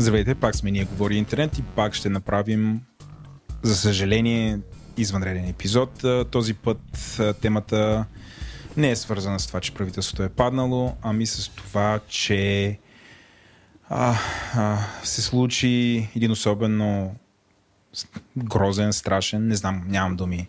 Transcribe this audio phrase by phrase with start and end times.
[0.00, 2.80] Здравейте, пак сме ние Говори Интернет и пак ще направим,
[3.62, 4.58] за съжаление,
[4.96, 6.04] извънреден епизод.
[6.30, 6.80] Този път
[7.40, 8.04] темата
[8.76, 12.78] не е свързана с това, че правителството е паднало, ами с това, че
[13.88, 14.16] а,
[14.54, 17.14] а, се случи един особено
[18.36, 20.48] грозен, страшен, не знам, нямам думи,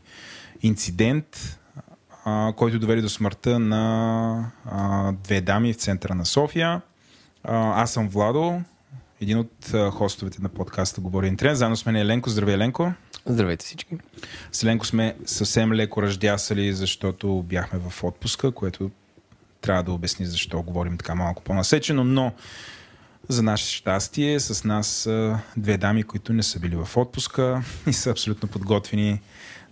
[0.61, 1.59] инцидент,
[2.25, 6.81] а, който доведе до смъртта на а, две дами в центъра на София.
[7.44, 8.61] А, аз съм Владо,
[9.22, 11.58] един от хостовете на подкаста Говори Интернет.
[11.58, 12.30] Заедно с мен е Еленко.
[12.30, 12.94] Здравей, Еленко.
[13.26, 13.98] Здравейте всички.
[14.52, 18.92] С Еленко сме съвсем леко ръждясали, защото бяхме в отпуска, което
[19.62, 22.32] трябва да обясни защо говорим така малко по-насечено, но
[23.30, 27.94] за наше щастие с нас са две дами, които не са били в отпуска и
[27.94, 29.22] са абсолютно подготвени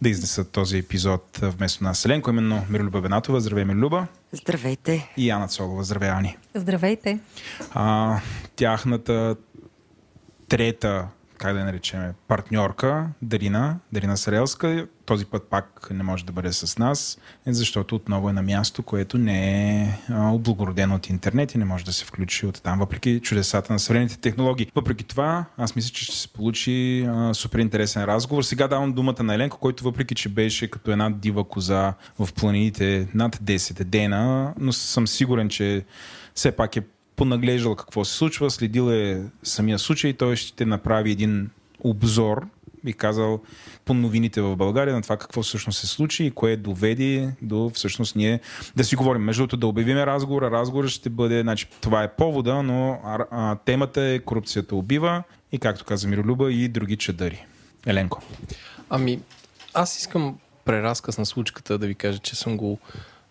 [0.02, 2.06] да изнесат този епизод вместо нас.
[2.06, 3.42] Еленко, именно Мирлюба Бенатова.
[3.42, 4.08] Здравей, Мирлюба.
[4.32, 5.10] Здравейте.
[5.18, 5.84] И Ана Цолова.
[5.84, 6.38] Здравей, Ани.
[6.56, 7.20] Здравейте.
[7.74, 8.20] А,
[8.56, 9.36] тяхната
[10.48, 14.88] трета как да я наречем, партньорка Дарина, Дарина Сарелска.
[15.06, 19.18] Този път пак не може да бъде с нас, защото отново е на място, което
[19.18, 23.74] не е облагородено от интернет и не може да се включи от там, въпреки чудесата
[23.74, 24.72] на съвременните технологии.
[24.76, 28.44] Въпреки това, аз мисля, че ще се получи а, супер интересен разговор.
[28.44, 33.08] Сега давам думата на Еленко, който въпреки, че беше като една дива коза в планините
[33.14, 35.86] над 10 дена, но съм сигурен, че
[36.36, 36.82] все пак е
[37.18, 42.48] понаглеждал какво се случва, следил е самия случай, той ще направи един обзор,
[42.84, 43.40] би казал,
[43.86, 48.16] по новините в България на това какво всъщност се случи и кое доведи до всъщност
[48.16, 48.40] ние
[48.76, 49.22] да си говорим.
[49.22, 50.52] Между другото да обявиме разговора.
[50.52, 55.60] Разговорът ще бъде, значи това е повода, но а, а, темата е корупцията убива и
[55.60, 57.46] както каза Миролюба и други чадъри.
[57.86, 58.22] Еленко.
[58.90, 59.20] Ами,
[59.74, 62.80] аз искам преразказ на случката да ви кажа, че съм го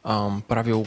[0.05, 0.87] ам, правил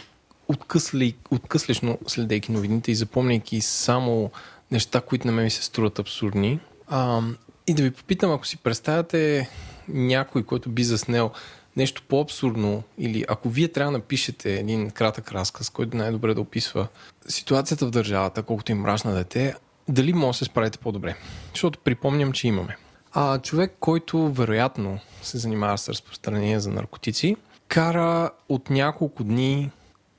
[0.49, 4.31] откъсли, откъслично следейки новините и запомняйки само
[4.71, 6.59] неща, които на мен ми се струват абсурдни.
[6.87, 7.21] А,
[7.67, 9.49] и да ви попитам, ако си представяте
[9.87, 11.31] някой, който би заснел
[11.77, 16.87] нещо по-абсурдно или ако вие трябва да напишете един кратък разказ, който най-добре да описва
[17.27, 19.55] ситуацията в държавата, колкото им мрачна дете,
[19.87, 21.15] дали може да се справите по-добре?
[21.53, 22.77] Защото припомням, че имаме.
[23.13, 27.35] А човек, който вероятно се занимава с разпространение за наркотици,
[27.67, 29.71] кара от няколко дни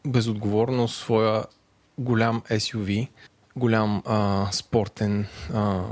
[0.06, 1.44] безотговорно своя
[1.99, 3.09] голям SUV,
[3.56, 5.83] голям а, спортен, а,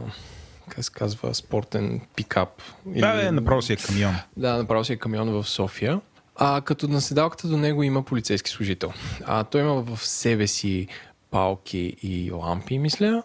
[0.69, 2.63] как се казва, спортен пикап.
[2.87, 3.31] Да, или...
[3.31, 4.15] направо си е камион.
[4.37, 6.01] Да, направо си е камион в София.
[6.37, 8.93] А като на седалката до него има полицейски служител.
[9.25, 10.89] А той има в себе си
[11.31, 13.23] палки и лампи, мисля.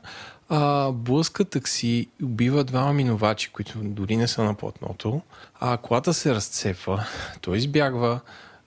[0.49, 5.21] А, блъска такси, убива двама минувачи, които дори не са на платното.
[5.59, 7.05] А колата се разцепва,
[7.41, 8.19] той избягва.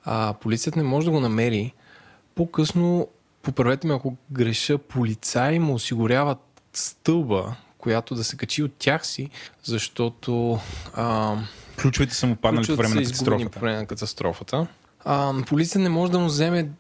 [0.05, 1.75] А, полицията не може да го намери
[2.37, 3.09] по-късно,
[3.43, 6.39] поправете ме ако греша, полицаи му осигуряват
[6.73, 9.31] стълба, която да се качи от тях си,
[9.63, 10.59] защото...
[10.95, 11.37] А,
[11.81, 13.51] ключовете са му паднали по време на катастрофата.
[13.51, 14.67] По време на катастрофата.
[15.05, 16.71] А, полиция не може да му вземе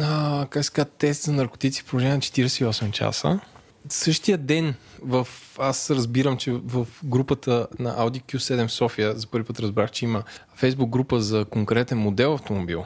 [0.00, 3.40] а, как ска, тест за наркотици в продължение на 48 часа.
[3.88, 9.46] Същия ден в, аз разбирам, че в групата на Audi Q7 в София, за първи
[9.46, 10.22] път разбрах, че има
[10.54, 12.84] фейсбук група за конкретен модел автомобил,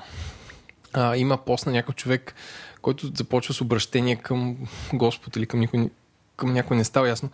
[0.97, 2.35] а, има пост на някой човек,
[2.83, 4.57] който започва с обращение към
[4.95, 5.91] Господ или към, никой,
[6.37, 7.29] към някой не става ясно.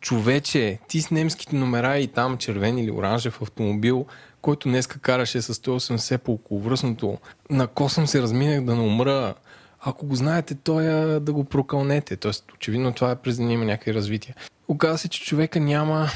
[0.00, 4.06] Човече, ти с немските номера и там червен или оранжев автомобил,
[4.42, 7.18] който днеска караше с 180 по околовръстното,
[7.50, 9.34] на косъм се разминах да не умра.
[9.80, 10.84] Ако го знаете, той
[11.20, 12.16] да го прокълнете.
[12.16, 14.34] Тоест, очевидно това е през да има някакви развития.
[14.68, 16.08] Оказва се, че човека няма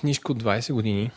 [0.00, 1.10] книжка от 20 години,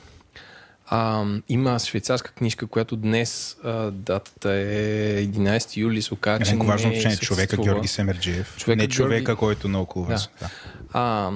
[0.94, 6.90] а, има швейцарска книжка, която днес а, датата е 11 юли, се оказа, че важно
[6.90, 8.56] не е човека Георги Семерджиев.
[8.58, 9.40] Човека не човека, Георги...
[9.40, 10.30] който е на около вас.
[10.40, 10.46] Да.
[10.46, 10.52] Да.
[10.94, 11.32] А,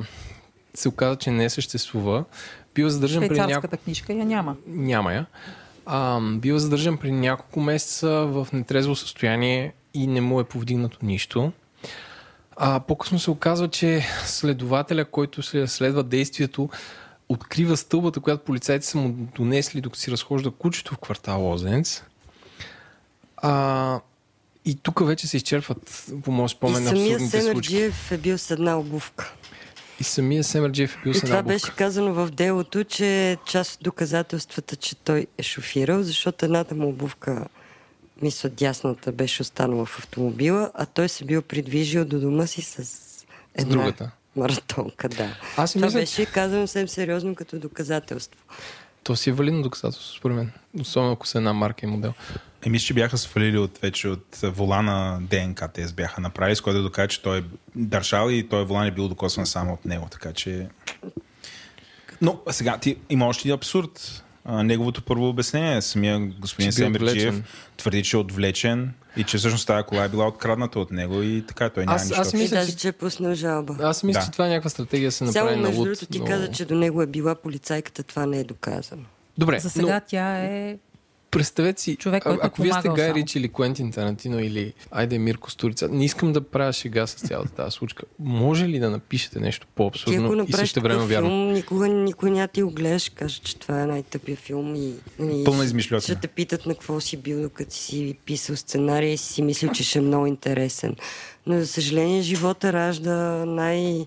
[0.74, 2.24] се оказа, че не съществува.
[2.76, 3.78] Бил задържан при няколко...
[3.78, 4.56] книжка я няма.
[4.68, 5.26] Няма я.
[5.86, 11.52] А, бил задържан при няколко месеца в нетрезво състояние и не му е повдигнато нищо.
[12.56, 16.70] А, по-късно се оказва, че следователя, който се следва действието,
[17.30, 22.04] открива стълбата, която полицайите са му донесли, докато си разхожда кучето в квартал Лозенец.
[23.38, 24.00] А,
[24.66, 26.98] и тук вече се изчерпват, по моят спомен, случаи.
[26.98, 29.34] самия Семерджиев е бил с една обувка.
[30.00, 33.84] И самия Семерджиев е бил с една това беше казано в делото, че част от
[33.84, 37.48] доказателствата, че той е шофирал, защото едната му обувка,
[38.22, 42.80] мисля, дясната, беше останала в автомобила, а той се бил придвижил до дома си с
[43.56, 43.72] една...
[43.72, 45.38] С другата маратонка, да.
[45.58, 46.00] Аз Това мисля...
[46.00, 48.40] беше казано съвсем сериозно като доказателство.
[49.04, 50.52] То си е валидно доказателство, според мен.
[50.80, 52.14] Особено ако са една марка и модел.
[52.66, 56.78] Е, мисля, че бяха свалили от, вече от волана ДНК тест бяха направили, с което
[56.78, 57.44] да докаже, че той е
[57.76, 60.08] държал и той волан е бил докосан само от него.
[60.12, 60.68] Така че...
[62.22, 64.25] Но сега ти има още един абсурд.
[64.46, 67.44] А, неговото първо обяснение, самия господин Семерджиев
[67.78, 71.44] твърди, че е отвлечен и че всъщност тази кола е била открадната от него и
[71.48, 72.22] така той няма Аз- нищо.
[72.22, 73.76] аз Мисля, даже, че- че е пуснал жалба.
[73.82, 74.26] Аз мисля, Да.
[74.26, 76.66] че това е някаква стратегия се направи Само на между другото ти но- каза, че
[76.66, 79.04] до него е била полицайката, това не е доказано.
[79.38, 80.78] Добре, За сега но тя е
[81.32, 83.14] представете си, Човек, а- който е ако вие сте Гай.
[83.14, 87.52] Рич или Куентин Тарантино или Айде Мирко Сторица, не искам да правя шега с цялата
[87.52, 88.04] тази случка.
[88.20, 91.28] Може ли да напишете нещо по-абсурдно и също време вярно?
[91.30, 94.94] филм, никога никой няма ти го гледаш, каже, че това е най-тъпия филм и,
[95.24, 96.02] и Пълна измишльотина.
[96.02, 99.84] ще те питат на какво си бил, докато си писал сценария и си мислил, че
[99.84, 100.96] ще е много интересен.
[101.48, 103.14] Но, за съжаление, живота ражда
[103.46, 104.06] най-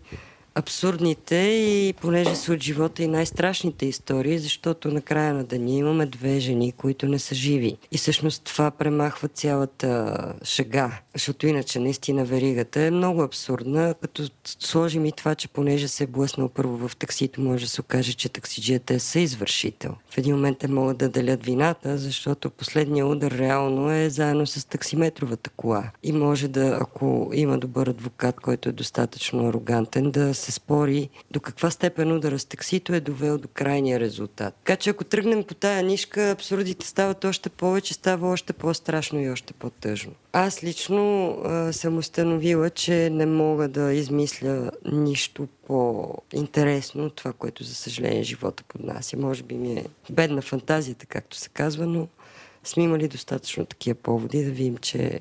[0.58, 6.06] абсурдните и понеже са от живота и най-страшните истории, защото на края на деня имаме
[6.06, 7.76] две жени, които не са живи.
[7.92, 15.04] И всъщност това премахва цялата шега, защото иначе наистина веригата е много абсурдна, като сложим
[15.06, 18.28] и това, че понеже се е блъснал първо в таксито, може да се окаже, че
[18.28, 19.94] таксиджията е съизвършител.
[20.10, 24.68] В един момент те могат да делят вината, защото последният удар реално е заедно с
[24.68, 25.90] таксиметровата кола.
[26.02, 31.40] И може да, ако има добър адвокат, който е достатъчно арогантен, да се спори до
[31.40, 34.54] каква степен удара с таксито е довел до крайния резултат.
[34.54, 39.30] Така че ако тръгнем по тая нишка, абсурдите стават още повече, става още по-страшно и
[39.30, 40.12] още по-тъжно.
[40.32, 47.64] Аз лично а, съм установила, че не мога да измисля нищо по-интересно от това, което
[47.64, 49.16] за съжаление живота поднася.
[49.16, 52.08] Може би ми е бедна фантазията, както се казва, но
[52.64, 55.20] сме имали достатъчно такива поводи да видим, че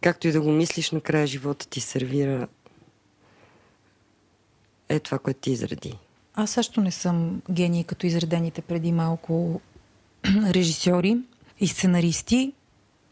[0.00, 2.48] както и да го мислиш, накрая живота ти сервира
[4.88, 5.98] е това, което ти изреди.
[6.34, 9.60] Аз също не съм гений като изредените преди малко
[10.26, 11.18] режисьори
[11.60, 12.52] и сценаристи,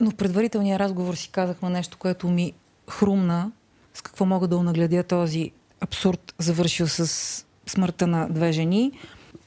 [0.00, 2.52] но в предварителния разговор си казахме нещо, което ми
[2.90, 3.52] хрумна
[3.94, 5.50] с какво мога да унагледя този
[5.80, 8.92] абсурд, завършил с смъртта на две жени.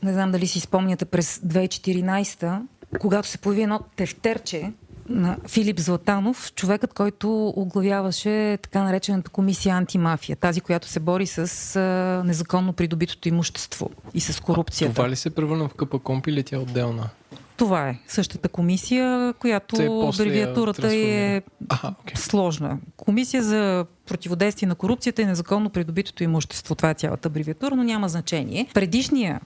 [0.04, 2.62] Не знам дали си спомняте през 2014
[3.00, 4.74] когато се появи едно тефтерче
[5.10, 11.76] на Филип Златанов, човекът, който оглавяваше така наречената комисия антимафия, тази, която се бори с
[11.76, 14.96] а, незаконно придобитото имущество и с корупцията.
[14.96, 17.10] Това ли се превърна в къпа комп или тя е отделна?
[17.58, 19.76] Това е същата комисия, която
[20.14, 22.16] абревиатурата е Аха, окей.
[22.16, 22.78] сложна.
[22.98, 26.76] Комисия за противодействие на корупцията и незаконно придобитото имущество.
[26.76, 28.68] Това е цялата абревиатура, но няма значение.
[28.74, 29.42] Предишния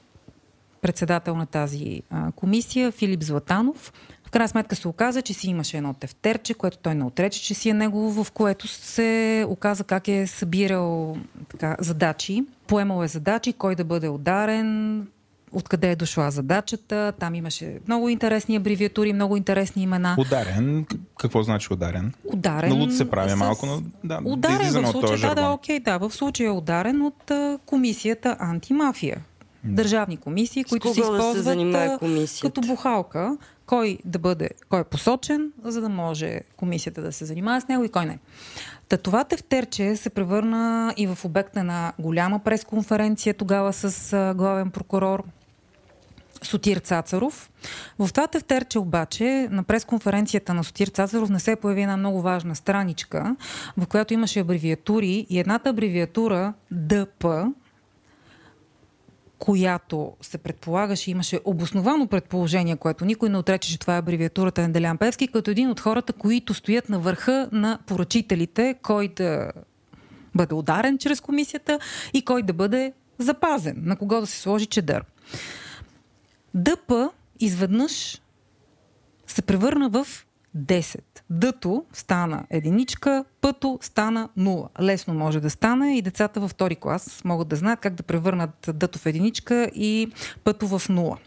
[0.81, 3.93] председател на тази а, комисия, Филип Златанов,
[4.31, 7.54] в крайна сметка се оказа, че си имаше едно тефтерче, което той не отрече, че
[7.54, 11.18] си е негово, в което се оказа как е събирал
[11.50, 12.44] така, задачи.
[12.68, 15.07] Поемал е задачи, кой да бъде ударен,
[15.51, 17.13] откъде е дошла задачата.
[17.19, 20.16] Там имаше много интересни абревиатури, много интересни имена.
[20.19, 20.86] Ударен.
[21.19, 22.13] Какво значи ударен?
[22.25, 22.69] Ударен.
[22.69, 25.50] На луд се прави с- малко, но да, да Ударен излизаме в случая, да, да,
[25.50, 29.18] окей, да, в случая е ударен от а, комисията антимафия.
[29.63, 34.83] Държавни комисии, които се кого да се използват като бухалка, кой да бъде, кой е
[34.83, 38.19] посочен, за да може комисията да се занимава с него и кой не.
[38.89, 44.33] Та това тефтерче се превърна и в обект на една голяма пресконференция тогава с а,
[44.33, 45.23] главен прокурор
[46.43, 47.51] Сотир Цацаров.
[47.99, 52.55] В това тефтерче обаче на пресконференцията на Сотир Цацаров не се появи една много важна
[52.55, 53.35] страничка,
[53.77, 57.51] в която имаше абревиатури и едната абревиатура ДП,
[59.42, 64.69] която се предполагаше, имаше обосновано предположение, което никой не отрече, че това е абревиатурата на
[64.69, 69.52] Делян Певски, като един от хората, които стоят на върха на поръчителите, кой да
[70.36, 71.80] бъде ударен чрез комисията
[72.14, 75.04] и кой да бъде запазен, на кого да се сложи чедър.
[76.54, 78.21] ДП изведнъж
[79.28, 80.07] се превърна в
[80.57, 80.99] 10.
[81.29, 84.81] Дъто стана единичка, пъто стана 0.
[84.81, 88.69] Лесно може да стане и децата във втори клас могат да знаят как да превърнат
[88.73, 90.11] дъто в единичка и
[90.43, 91.17] пъто в 0.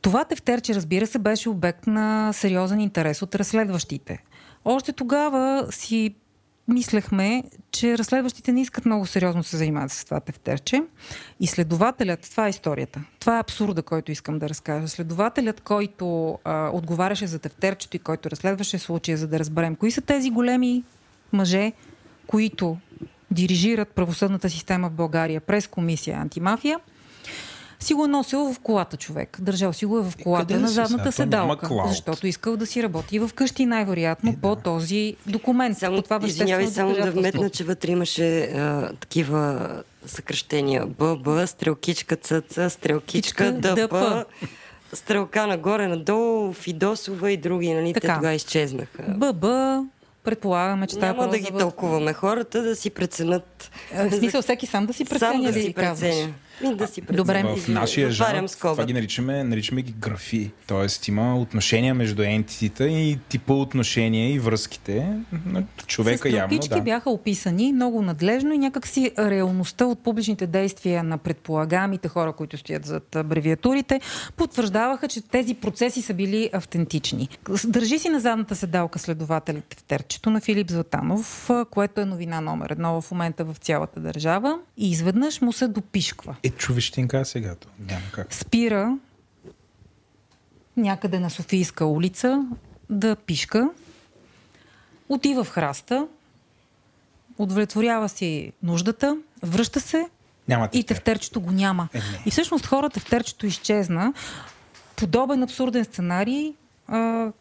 [0.00, 4.24] Това тефтерче, разбира се, беше обект на сериозен интерес от разследващите.
[4.64, 6.14] Още тогава си
[6.68, 10.82] мислехме, че разследващите не искат много сериозно се занимават с това тефтерче.
[11.40, 13.00] И следователят, това е историята.
[13.20, 14.88] Това е абсурда, който искам да разкажа.
[14.88, 20.00] Следователят, който а, отговаряше за тефтерчето и който разследваше случая, за да разберем кои са
[20.00, 20.84] тези големи
[21.32, 21.72] мъже,
[22.26, 22.76] които
[23.30, 26.80] дирижират правосъдната система в България през комисия антимафия,
[27.80, 29.36] си го е носил в колата човек.
[29.40, 31.68] Държал си го е в колата да на задната седалка.
[31.88, 35.78] Защото искал да си работи в къщи най-вероятно по този документ.
[35.78, 39.70] Само, по това извинявай, само да вметна, че вътре имаше а, такива
[40.06, 40.86] съкръщения.
[40.86, 44.24] ББ, стрелкичка ЦЦ, стрелкичка Кичка, ДП.
[44.92, 47.94] стрелка нагоре-надолу, Фидосова и други, нали?
[47.94, 48.14] Те Така.
[48.14, 49.02] тогава изчезнаха.
[49.08, 49.44] ББ,
[50.24, 52.12] предполагаме, че Няма да ги тълкуваме.
[52.12, 53.70] Хората да си преценят.
[53.92, 56.10] Е, В смисъл, всеки сам да си преценя Сам да си казваш?
[56.10, 56.32] преценя.
[56.62, 57.00] Ми да си.
[57.00, 57.44] Добре.
[57.56, 60.50] В нашия жанр това ги наричаме, наричаме ги графи.
[60.66, 66.58] Тоест има отношения между ентитите и типа отношения и връзките на човека С явно.
[66.68, 66.80] Да.
[66.80, 72.84] бяха описани много надлежно и някакси реалността от публичните действия на предполагаемите хора, които стоят
[72.86, 74.00] зад абревиатурите,
[74.36, 77.28] потвърждаваха, че тези процеси са били автентични.
[77.64, 82.70] Държи си на задната седалка следователите в терчето на Филип Златанов, което е новина номер
[82.70, 86.36] едно в момента в цялата държава и изведнъж му се допишква.
[86.48, 87.54] Е, човещинка сега.
[87.78, 88.34] Няма как.
[88.34, 88.98] спира
[90.76, 92.46] някъде на Софийска улица
[92.90, 93.70] да пишка,
[95.08, 96.08] отива в храста,
[97.38, 100.08] удовлетворява си нуждата, връща се
[100.48, 100.94] Няма и тефтер.
[100.94, 101.88] тефтерчето го няма.
[101.94, 102.22] Е, не.
[102.26, 104.12] И всъщност хората тефтерчето изчезна.
[104.96, 106.54] Подобен абсурден сценарий,
[106.88, 107.32] а,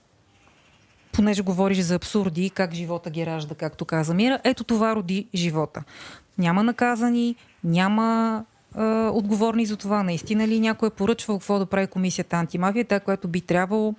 [1.12, 5.28] понеже говориш за абсурди и как живота ги ражда, както каза Мира, ето това роди
[5.36, 5.84] живота.
[6.38, 8.46] Няма наказани, няма
[8.78, 10.04] а, отговорни за това.
[10.04, 13.96] Наистина ли някой е поръчвал какво да прави комисията антимафия, която би трябвало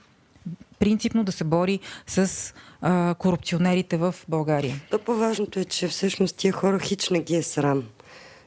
[0.78, 4.76] принципно да се бори с а, корупционерите в България.
[4.90, 7.82] То по-важното е, че всъщност тия хора хич не ги е срам.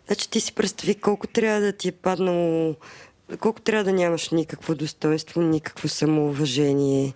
[0.07, 2.75] Значи ти си представи колко трябва да ти е паднало,
[3.39, 7.13] колко трябва да нямаш никакво достоинство, никакво самоуважение,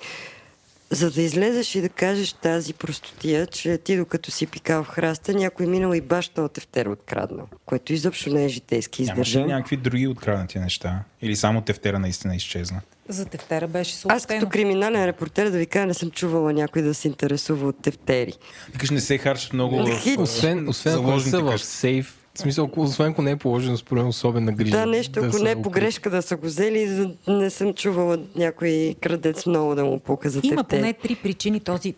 [0.89, 5.34] за да излезеш и да кажеш тази простотия, че ти докато си пикал в храста,
[5.34, 9.48] някой минал и баш този тефтер откраднал, което изобщо не е житейски Нямаше ли издържан.
[9.48, 11.04] някакви други откраднати неща?
[11.22, 12.82] Или само тефтера наистина изчезна?
[13.10, 14.39] За тефтера беше Аз съобщено.
[14.39, 18.34] като криминален репортер да ви кажа, не съм чувала някой да се интересува от тефтери.
[18.74, 22.82] Викаш, не се харчат много в Освен, освен ако са в сейф, в смисъл, ако-
[22.82, 24.72] освен ако не е положено според особена грижа.
[24.72, 28.20] Да, нещо, ако са не е погрешка да са го взели, за- не съм чувала
[28.36, 30.77] някой крадец много да му пука за Има тефтер.
[30.77, 31.94] поне три причини този.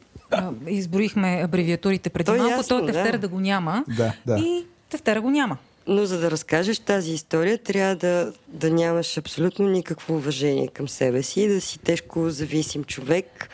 [0.67, 2.51] Изброихме абревиатурите преди То е малко.
[2.51, 3.17] ясно, той тефтер да.
[3.17, 3.83] да го няма.
[3.89, 4.37] Да, да.
[4.37, 5.57] И тефтера го няма.
[5.87, 11.23] Но за да разкажеш тази история, трябва да, да нямаш абсолютно никакво уважение към себе
[11.23, 13.49] си и да си тежко зависим човек,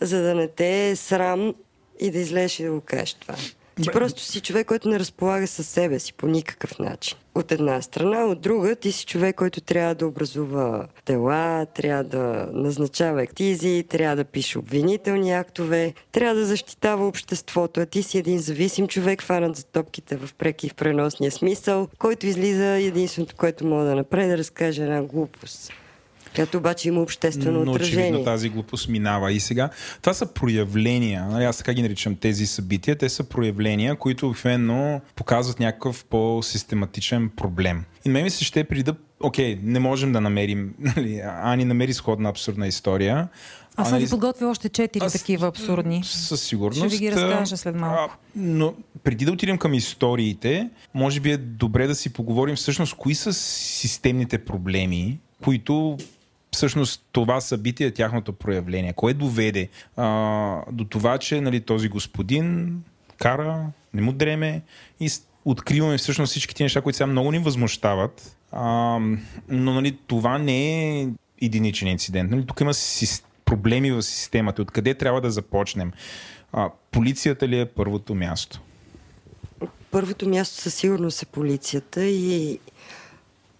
[0.00, 1.54] за да не те е срам
[2.00, 3.34] и да излезеш и да го кажеш това.
[3.82, 7.18] Ти просто си човек, който не разполага със себе си по никакъв начин.
[7.34, 12.48] От една страна, от друга, ти си човек, който трябва да образува дела, трябва да
[12.52, 17.80] назначава ектизи, трябва да пише обвинителни актове, трябва да защитава обществото.
[17.80, 21.88] А ти си един зависим човек, фанат за топките в преки и в преносния смисъл,
[21.98, 25.72] който излиза единственото, което мога да направи, да разкаже една глупост.
[26.34, 28.24] Която обаче има обществено Но очевидно отражение.
[28.24, 29.32] тази глупост минава.
[29.32, 29.70] И сега,
[30.02, 35.00] това са проявления, нали, аз така ги наричам тези събития, те са проявления, които обикновено
[35.16, 37.84] показват някакъв по-систематичен проблем.
[38.04, 41.92] И мен ми се ще преди да, окей, не можем да намерим, нали, Ани намери
[41.92, 43.28] сходна абсурдна история.
[43.76, 46.02] Аз А, съм ви подготвил още четири такива абсурдни.
[46.04, 46.78] Със сигурност.
[46.78, 48.14] Ще ви ги разкажа след малко.
[48.14, 48.74] а, Но
[49.04, 53.32] преди да отидем към историите, може би е добре да си поговорим всъщност кои са
[53.32, 55.96] системните проблеми, които
[56.54, 58.92] всъщност това събитие тяхното проявление.
[58.92, 62.76] Кое доведе а, до това, че нали, този господин
[63.18, 64.62] кара, не му дреме
[65.00, 65.10] и
[65.44, 68.36] откриваме всъщност всички тези неща, които сега много ни възмущават.
[68.52, 68.98] А,
[69.48, 71.08] но нали, това не е
[71.42, 72.30] единичен инцидент.
[72.30, 74.62] Нали, тук има сис- проблеми в системата.
[74.62, 75.92] Откъде трябва да започнем?
[76.52, 78.60] А, полицията ли е първото място?
[79.90, 82.58] Първото място със сигурност е полицията и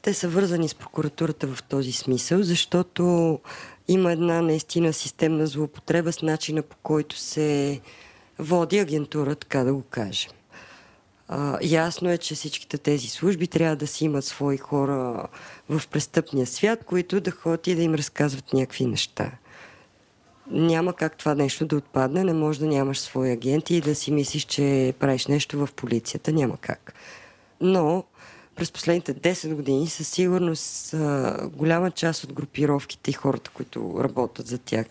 [0.05, 3.39] те са вързани с прокуратурата в този смисъл, защото
[3.89, 7.81] има една наистина системна злоупотреба с начина по който се
[8.39, 10.33] води агентура, така да го кажем.
[11.29, 15.27] А, ясно е, че всичките тези служби трябва да си имат свои хора
[15.69, 19.31] в престъпния свят, които да ходят и да им разказват някакви неща.
[20.51, 24.13] Няма как това нещо да отпадне, не може да нямаш свои агенти и да си
[24.13, 26.33] мислиш, че правиш нещо в полицията.
[26.33, 26.95] Няма как.
[27.61, 28.05] Но
[28.57, 30.95] през последните 10 години със сигурност
[31.53, 34.87] голяма част от групировките и хората, които работят за тях,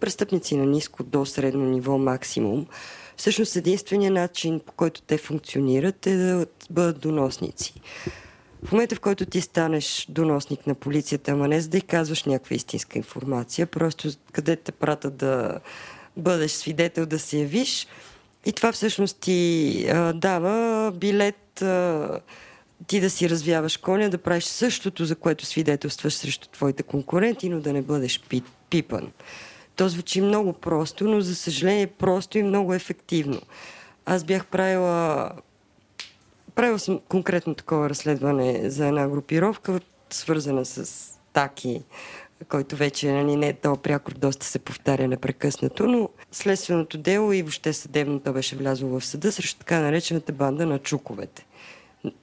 [0.00, 2.66] престъпници на ниско до средно ниво максимум,
[3.16, 7.74] всъщност единственият начин, по който те функционират е да бъдат доносници.
[8.64, 12.24] В момента, в който ти станеш доносник на полицията, ама не за да й казваш
[12.24, 15.60] някаква истинска информация, просто къде те пратят да
[16.16, 17.86] бъдеш свидетел, да се явиш,
[18.46, 22.20] и това всъщност ти а, дава билет а,
[22.86, 27.60] ти да си развяваш коня, да правиш същото, за което свидетелстваш срещу твоите конкуренти, но
[27.60, 29.12] да не бъдеш пи, пипан.
[29.76, 33.40] То звучи много просто, но за съжаление просто и много ефективно.
[34.06, 35.30] Аз бях правила
[36.54, 41.82] Правила съм конкретно такова разследване за една групировка, свързана с таки
[42.48, 47.42] който вече нали, не е то прякор, доста се повтаря непрекъснато, но следственото дело и
[47.42, 51.46] въобще съдебното беше влязло в съда срещу така наречената банда на чуковете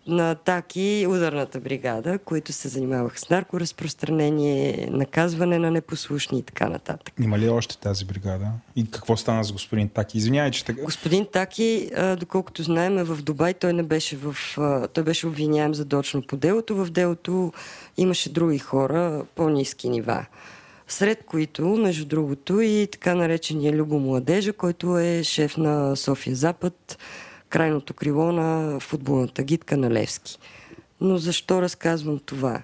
[0.08, 7.14] на атаки ударната бригада, които се занимаваха с наркоразпространение, наказване на непослушни и така нататък.
[7.20, 8.48] Има ли още тази бригада?
[8.76, 10.18] И какво стана с господин Таки?
[10.18, 10.82] Извинявай, че така...
[10.82, 13.54] Господин Таки, доколкото знаем, е в Дубай.
[13.54, 14.36] Той не беше в...
[14.94, 16.76] Той беше обвиняем задочно по делото.
[16.76, 17.54] В делото
[17.98, 20.26] имаше други хора, по-низки нива.
[20.88, 26.98] Сред които, между другото, и така наречения Любо Младежа, който е шеф на София Запад,
[27.50, 30.40] крайното крило на футболната гидка на Левски.
[31.02, 32.62] Но защо разказвам това?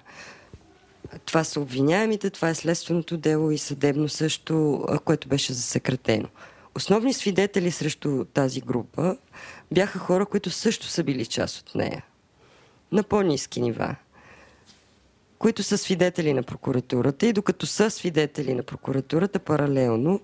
[1.24, 6.28] Това са обвиняемите, това е следственото дело и съдебно също, което беше засекретено.
[6.74, 9.16] Основни свидетели срещу тази група
[9.72, 12.04] бяха хора, които също са били част от нея.
[12.92, 13.96] На по-низки нива.
[15.38, 20.20] Които са свидетели на прокуратурата и докато са свидетели на прокуратурата, паралелно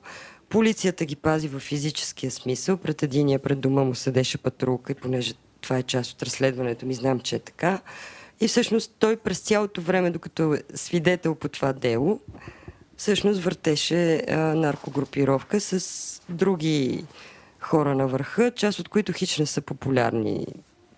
[0.52, 2.76] Полицията ги пази в физическия смисъл.
[2.76, 6.94] Пред единия пред дома му седеше патрулка и понеже това е част от разследването ми,
[6.94, 7.80] знам, че е така.
[8.40, 12.20] И всъщност той през цялото време, докато е свидетел по това дело,
[12.96, 17.04] всъщност въртеше а, наркогрупировка с други
[17.60, 20.46] хора на върха, част от които хич не са популярни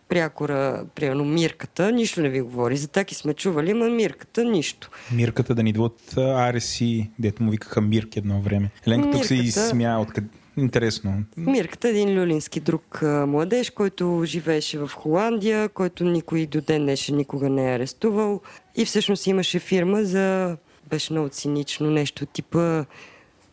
[0.09, 2.77] прякора, примерно Мирката, нищо не ви говори.
[2.77, 4.91] За таки сме чували, но Мирката нищо.
[5.13, 8.71] Мирката да ни идва от Ареси, дето му викаха Мирк едно време.
[8.87, 10.19] Еленка тук се изсмя от
[10.57, 11.25] Интересно.
[11.37, 16.83] Мирката е един люлински друг а, младеж, който живееше в Холандия, който никой до ден
[16.83, 18.41] днешен никога не е арестувал.
[18.77, 20.57] И всъщност имаше фирма за...
[20.91, 22.85] Беше много цинично нещо типа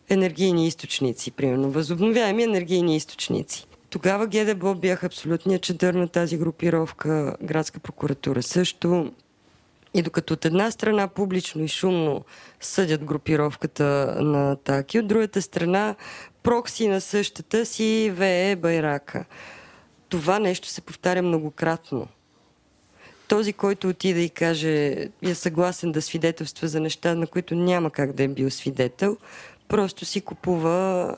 [0.08, 1.70] енергийни източници, примерно.
[1.70, 3.66] Възобновяеми енергийни източници.
[3.92, 9.12] Тогава ГДБО бях абсолютният чадър на тази групировка, градска прокуратура също.
[9.94, 12.24] И докато от една страна публично и шумно
[12.60, 15.94] съдят групировката на Таки, от другата страна
[16.42, 19.24] прокси на същата си вее Байрака.
[20.08, 22.08] Това нещо се повтаря многократно.
[23.28, 28.12] Този, който отида и каже, е съгласен да свидетелства за неща, на които няма как
[28.12, 29.16] да е бил свидетел,
[29.68, 31.16] просто си купува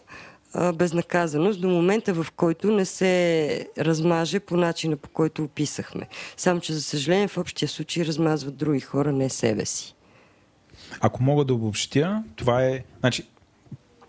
[0.75, 6.09] безнаказаност до момента, в който не се размаже по начина, по който описахме.
[6.37, 9.95] Само, че за съжаление в общия случай размазват други хора, не себе си.
[11.01, 12.85] Ако мога да обобщя, това е...
[13.01, 13.27] Значи,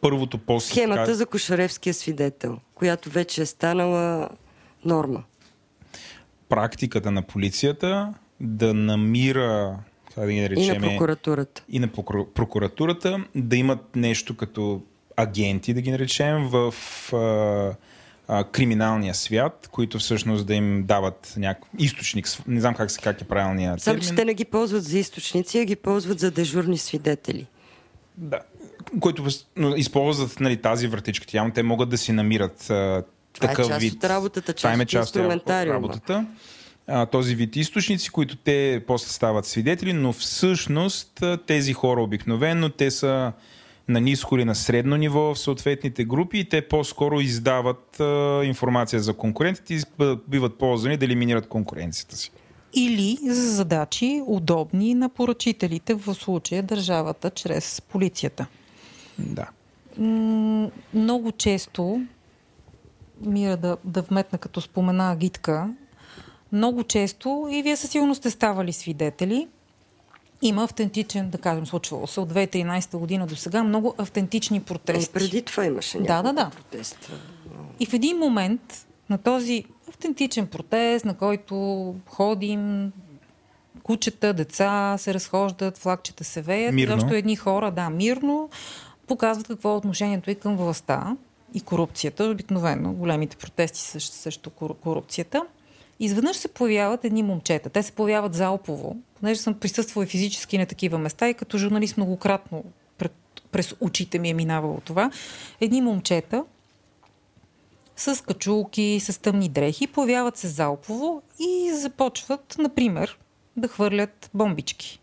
[0.02, 0.72] първото после...
[0.72, 1.14] Схемата така...
[1.14, 4.30] за Кошаревския свидетел, която вече е станала
[4.86, 5.24] норма.
[6.50, 9.80] Практиката на полицията да намира
[10.18, 11.64] да ги наречем, и на прокуратурата.
[11.70, 11.88] И на
[12.34, 14.82] прокуратурата да имат нещо като
[15.16, 16.74] агенти, да ги наречем, в
[17.14, 17.76] а,
[18.28, 22.28] а, криминалния свят, които всъщност да им дават някакъв източник.
[22.48, 25.66] Не знам как, как е правилният Само, че те не ги ползват за източници, а
[25.66, 27.48] ги ползват за дежурни свидетели.
[28.18, 28.40] Да.
[29.00, 29.26] Които
[29.76, 31.26] използват нали, тази вратичка.
[31.34, 33.94] Явно те могат да си намират а, това такъв е част вид.
[33.94, 36.26] от работата, част Това е част от работата.
[36.88, 42.92] А, този вид източници, които те после стават свидетели, но всъщност тези хора обикновено те
[42.92, 43.32] са
[43.88, 49.00] на ниско или на средно ниво в съответните групи и те по-скоро издават а, информация
[49.00, 49.82] за конкурентите и
[50.28, 52.32] биват ползвани да елиминират конкуренцията си.
[52.74, 58.46] Или за задачи удобни на поръчителите, в случая държавата чрез полицията.
[59.20, 59.50] Да.
[59.98, 62.02] М- много често,
[63.22, 65.70] Мира да, да вметна като спомена агитка,
[66.52, 69.48] много често, и вие със сигурност сте ставали свидетели,
[70.42, 75.10] има автентичен, да кажем, случвало се от 2013 година до сега, много автентични протести.
[75.12, 76.50] И преди това имаше да, да, да.
[76.50, 77.12] протест.
[77.80, 82.92] И в един момент на този автентичен протест, на който ходим,
[83.84, 86.76] кучета, деца се разхождат, флагчета се веят.
[86.76, 86.96] Мирно.
[86.96, 88.50] Защото едни хора, да, мирно,
[89.08, 91.16] показват какво е отношението и към властта
[91.54, 92.26] и корупцията.
[92.26, 94.50] Обикновено големите протести са също
[94.84, 95.46] корупцията.
[96.00, 97.70] Изведнъж се появяват едни момчета.
[97.70, 102.64] Те се появяват залпово, понеже съм присъствала физически на такива места и като журналист многократно
[102.98, 103.12] пред,
[103.52, 105.12] през очите ми е минавало това.
[105.62, 106.44] Едни момчета
[107.96, 113.18] с качулки, с тъмни дрехи, появяват се залпово и започват, например,
[113.58, 115.02] да хвърлят бомбички.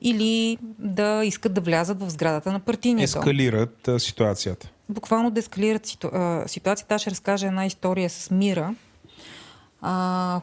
[0.00, 4.70] Или да искат да влязат в сградата на партийния Ескалират а, ситуацията.
[4.88, 6.08] Буквално да ескалират ситу...
[6.46, 6.94] ситуацията.
[6.94, 8.74] Аз ще разкажа една история с Мира,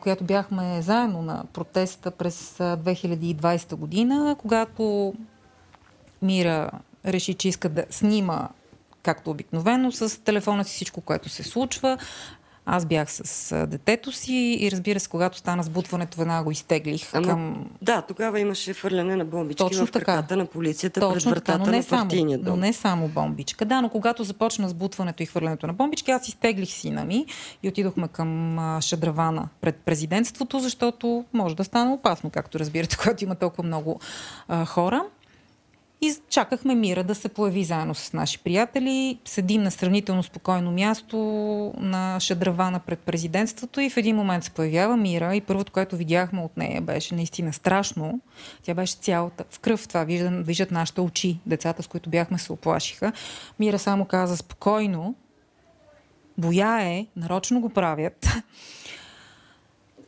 [0.01, 5.13] която бяхме заедно на протеста през 2020 година, когато
[6.21, 6.71] Мира
[7.05, 8.49] реши, че иска да снима
[9.03, 11.97] както обикновено, с телефона си всичко, което се случва.
[12.65, 17.27] Аз бях с детето си и разбира се, когато стана сбутването, веднага го изтеглих Ама,
[17.27, 17.69] към...
[17.81, 20.05] Да, тогава имаше фърляне на бомбички Точно в така.
[20.05, 22.59] краката на полицията Точно пред така, вратата но не, на партийния но дом.
[22.59, 23.65] не само бомбичка.
[23.65, 27.25] Да, но когато започна сбутването и хвърлянето на бомбички, аз изтеглих сина ми
[27.63, 33.35] и отидохме към Шадравана пред президентството, защото може да стане опасно, както разбирате, когато има
[33.35, 33.99] толкова много
[34.47, 35.03] а, хора.
[36.03, 39.19] И чакахме Мира да се появи заедно с наши приятели.
[39.25, 41.17] Седим на сравнително спокойно място
[41.77, 46.41] на Шадравана пред президентството и в един момент се появява Мира и първото, което видяхме
[46.41, 48.21] от нея беше наистина страшно.
[48.63, 49.87] Тя беше цялата в кръв.
[49.87, 51.39] Това виждат, виждат нашите очи.
[51.45, 53.13] Децата, с които бяхме, се оплашиха.
[53.59, 55.15] Мира само каза спокойно.
[56.37, 58.27] Боя е, нарочно го правят.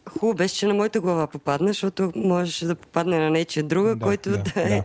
[0.10, 4.06] Хубаво беше, че на моята глава попадна, защото можеше да попадне на нечия друга, Да,
[4.06, 4.84] който да, да, е...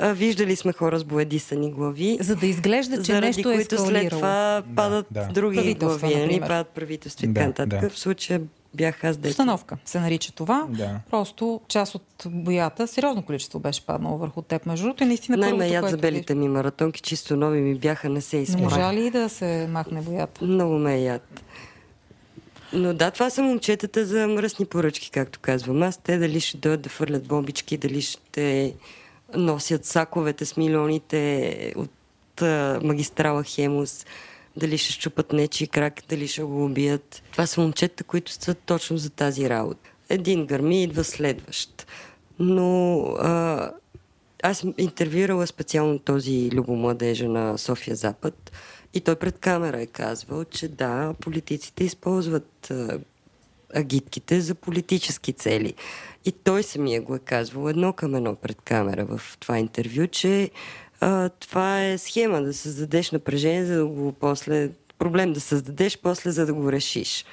[0.00, 0.14] да.
[0.14, 3.80] Виждали сме хора с боядисани глави, За да изглежда, че заради нещо е които след
[3.80, 4.20] ескалирало.
[4.20, 5.26] това падат да.
[5.26, 6.40] други глави, нали?
[6.40, 7.80] падат правителства и така нататък.
[7.80, 7.90] да.
[7.90, 8.40] В случая
[8.74, 9.28] бях аз дете.
[9.28, 10.66] Постановка се нарича това.
[10.68, 11.00] Да.
[11.10, 15.02] Просто част от боята, сериозно количество беше паднало върху теб, между другото.
[15.02, 18.36] И наистина Най-ме първото, яд за белите ми маратонки, чисто нови ми бяха, не се
[18.36, 18.64] Не изправя.
[18.64, 20.44] можа ли да се махне боята?
[20.44, 21.42] Много ме е яд.
[22.72, 25.96] Но да, това са момчетата за мръсни поръчки, както казвам аз.
[25.96, 28.74] Те дали ще дойдат да фърлят бомбички, дали ще
[29.34, 34.06] носят саковете с милионите от а, магистрала Хемус,
[34.56, 37.22] дали ще щупат нечи крак, дали ще го убият.
[37.32, 39.90] Това са момчета, които са точно за тази работа.
[40.08, 41.86] Един гърми, идва следващ.
[42.38, 43.70] Но а,
[44.42, 48.52] аз интервюирала специално този любомладежа на София Запад
[48.94, 52.72] и той пред камера е казвал, че да, политиците използват
[53.74, 55.74] агитките за политически цели.
[56.24, 60.50] И той самия го е казвал едно към едно пред камера в това интервю, че
[61.00, 66.30] а, това е схема да създадеш напрежение, за да го после проблем да създадеш, после
[66.30, 67.24] за да го решиш.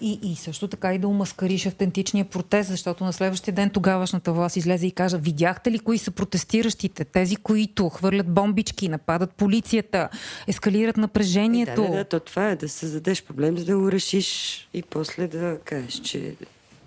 [0.00, 4.56] И, и също така и да умаскариш автентичния протест, защото на следващия ден тогавашната власт
[4.56, 7.04] излезе и кажа, видяхте ли кои са протестиращите?
[7.04, 10.08] Тези, които хвърлят бомбички, нападат полицията,
[10.46, 11.82] ескалират напрежението.
[11.82, 15.26] Да, да, да, то това е да създадеш проблем, за да го решиш и после
[15.26, 16.34] да кажеш, че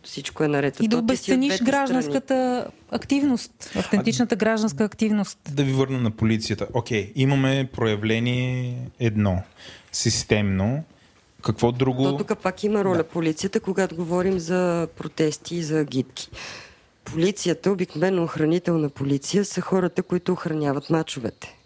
[0.03, 0.77] всичко е наред.
[0.81, 1.71] И да обесцениш двете страни.
[1.71, 5.39] гражданската активност, автентичната гражданска активност.
[5.51, 6.67] Да ви върна на полицията.
[6.73, 9.41] Окей, имаме проявление едно.
[9.91, 10.83] Системно.
[11.43, 12.03] Какво друго?
[12.03, 13.03] То тук пак има роля Да.
[13.03, 16.29] полицията, когато говорим за протести и за агитки.
[17.05, 21.57] Полицията, обикновено охранителна полиция, са хората, които охраняват мачовете.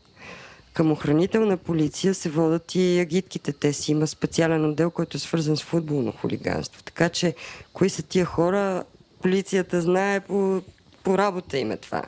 [0.74, 3.54] Към охранителна полиция се водят и агитките.
[3.54, 6.84] Те си има специален отдел, който е свързан с футболно хулиганство.
[6.84, 7.36] Така че,
[7.74, 8.84] кои са тия хора,
[9.22, 10.62] полицията знае по,
[11.04, 12.04] по работа им е това.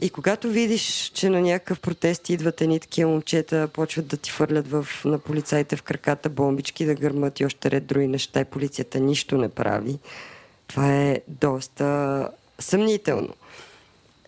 [0.00, 4.68] И когато видиш, че на някакъв протест идват едни такива момчета, почват да ти фърлят
[4.68, 9.00] в, на полицаите в краката бомбички, да гърмат и още ред други неща и полицията
[9.00, 9.98] нищо не прави,
[10.66, 13.28] това е доста съмнително.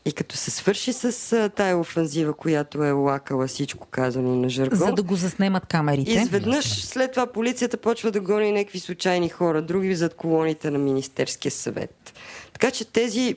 [0.05, 4.93] И като се свърши с тая офанзива, която е лакала всичко казано на жаргон, За
[4.93, 6.13] да го заснемат камерите.
[6.13, 11.53] Изведнъж след това полицията почва да гони някакви случайни хора, други зад колоните на Министерския
[11.53, 12.13] съвет.
[12.53, 13.37] Така че тези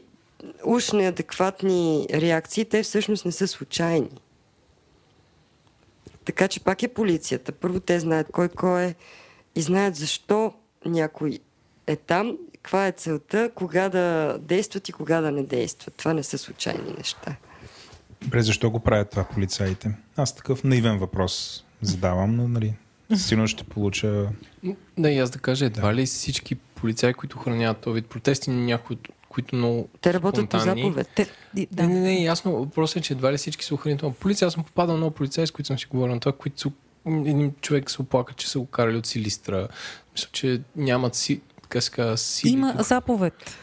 [0.66, 4.10] уж неадекватни реакции, те всъщност не са случайни.
[6.26, 7.52] Така че пак е полицията.
[7.52, 8.96] Първо те знаят кой кой е
[9.56, 10.54] и знаят защо
[10.86, 11.40] някой
[11.88, 15.94] е там, каква е целта, кога да действат и кога да не действат.
[15.96, 17.36] Това не са случайни неща.
[18.22, 19.96] Добре, защо го правят това полицаите?
[20.18, 22.74] Аз такъв наивен въпрос задавам, но нали,
[23.16, 24.30] сигурно ще получа...
[24.98, 28.96] Да, и аз да кажа, едва ли всички полицаи, които охраняват този вид протести, някои,
[28.96, 31.10] от които много Те работят по заповед.
[31.16, 31.28] Те,
[31.72, 31.84] Да.
[31.84, 32.52] Не, не, не, ясно.
[32.52, 34.46] Въпросът е, че едва ли всички са охранителна полиция.
[34.46, 36.72] Аз съм попадал много полицаи, с които съм си говорил на това, които са,
[37.06, 39.68] един човек се оплака, че са го карали от Силистра.
[40.14, 42.52] Мисля, че нямат си, така сили.
[42.52, 43.58] Има заповед.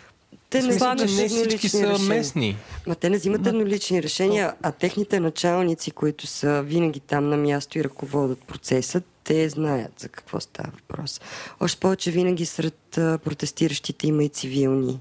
[0.50, 2.08] Те не взимат не всички са решения.
[2.08, 2.56] местни.
[2.86, 7.78] Ма те не взимат еднолични решения, а техните началници, които са винаги там на място
[7.78, 11.20] и ръководят процеса, те знаят за какво става въпрос.
[11.60, 15.00] Още повече винаги сред протестиращите има и цивилни,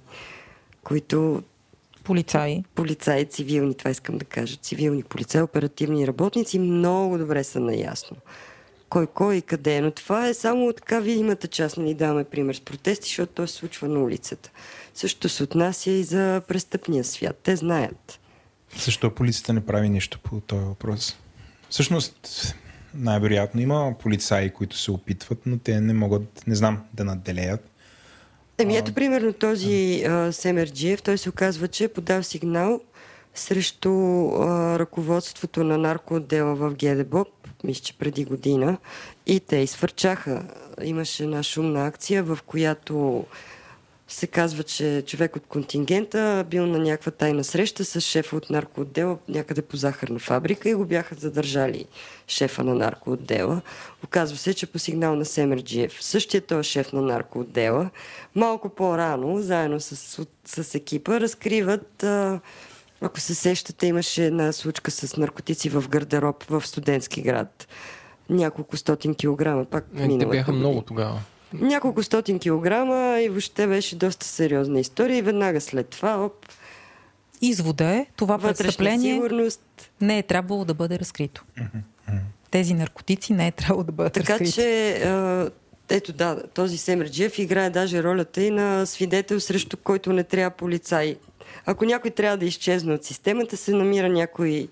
[0.84, 1.44] които
[2.04, 2.63] Полицаи.
[2.76, 8.17] полицаи цивилни, това искам да кажа, цивилни полицаи, оперативни работници, много добре са наясно.
[8.89, 9.82] Кой, кой и къде е.
[9.82, 13.54] Но това е само така видимата част, нали даваме пример с протести, защото то се
[13.54, 14.52] случва на улицата.
[14.94, 17.39] Също се отнася и за престъпния свят.
[17.44, 18.20] Те знаят.
[18.78, 21.17] Защо полицията не прави нищо по този въпрос?
[21.70, 22.56] Всъщност,
[22.94, 27.71] най-вероятно има полицаи, които се опитват, но те не могат, не знам, да наделеят.
[28.62, 32.82] Еми ето примерно този а, Семерджиев, той се оказва, че е подал сигнал
[33.36, 37.28] срещу а, ръководството на наркоотдела в ГДБОП,
[37.63, 38.78] мисля, че преди година.
[39.28, 40.43] И те изфърчаха.
[40.84, 43.26] Имаше една шумна акция, в която
[44.13, 49.17] се казва, че човек от контингента бил на някаква тайна среща с шефа от наркоотдела
[49.28, 51.86] някъде по захарна фабрика и го бяха задържали
[52.28, 53.62] шефа на наркоотдела.
[54.04, 57.89] Оказва се, че по сигнал на Семерджиев, същия този шеф на наркоотдела,
[58.36, 62.39] малко по-рано, заедно с, с екипа, разкриват а,
[63.02, 67.67] ако се сещате, имаше една случка с наркотици в гардероб в студентски град.
[68.30, 70.58] Няколко стотин килограма, пак Е, Те бяха година.
[70.58, 71.21] много тогава.
[71.54, 76.46] Няколко стотин килограма и въобще беше доста сериозна история и веднага след това, оп,
[77.42, 79.92] Извода е, това престъпление сигурност.
[80.02, 81.46] не е трябвало да бъде разкрито.
[82.52, 84.54] Тези наркотици не е трябвало да бъдат Така разкрити.
[84.54, 85.50] че, а,
[85.90, 91.16] ето да, този Семерджиев играе даже ролята и на свидетел, срещу който не трябва полицай.
[91.66, 94.68] Ако някой трябва да изчезне от системата, се намира някой,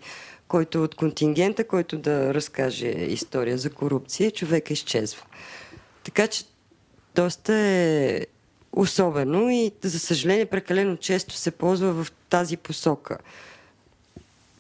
[0.48, 5.22] който е от контингента, който да разкаже история за корупция, човека изчезва.
[6.04, 6.44] Така че
[7.16, 8.26] доста е
[8.72, 13.18] особено и за съжаление прекалено често се ползва в тази посока.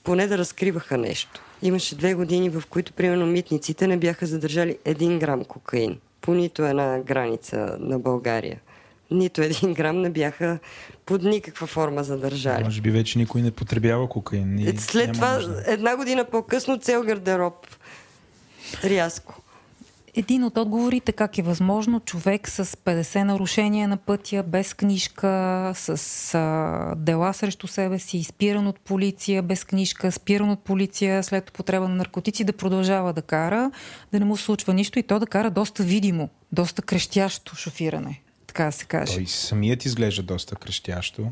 [0.03, 1.41] Поне да разкриваха нещо.
[1.61, 6.65] Имаше две години, в които, примерно, митниците не бяха задържали един грам кокаин по нито
[6.65, 8.59] една граница на България.
[9.11, 10.59] Нито един грам не бяха
[11.05, 12.63] под никаква форма задържали.
[12.63, 14.59] Може би вече никой не потребява кокаин.
[14.59, 15.63] и След това, нужда.
[15.67, 17.67] една година по-късно, цел гардероб.
[18.83, 19.41] Рязко.
[20.19, 26.35] Един от отговорите как е възможно човек с 50 нарушения на пътя, без книжка, с
[26.35, 31.87] а, дела срещу себе си, изпиран от полиция, без книжка, спиран от полиция след употреба
[31.87, 33.71] на наркотици, да продължава да кара,
[34.11, 38.71] да не му случва нищо и то да кара доста видимо, доста крещящо шофиране, така
[38.71, 39.15] се каже.
[39.15, 41.31] Той самият изглежда доста крещящо.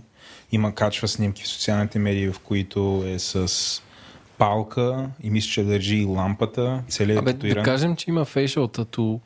[0.52, 3.82] Има качва снимки в социалните медии, в които е с
[4.38, 6.84] палка и мисля, че държи и лампата.
[6.88, 7.64] Целият Абе, татуиран.
[7.64, 9.20] да кажем, че има фейшъл тату.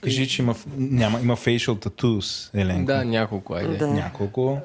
[0.00, 2.86] Кажи, че има, няма, има facial tattoos, Еленко.
[2.86, 3.76] Да, няколко, айде.
[3.76, 3.86] Да.
[3.86, 4.58] Няколко.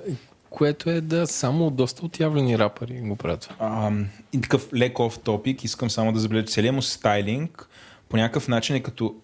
[0.49, 3.49] Което е да само доста отявлени рапъри го правят.
[3.59, 3.91] А,
[4.33, 7.69] и такъв лек оф топик, искам само да забележа, целият му стайлинг
[8.09, 9.15] по някакъв начин е като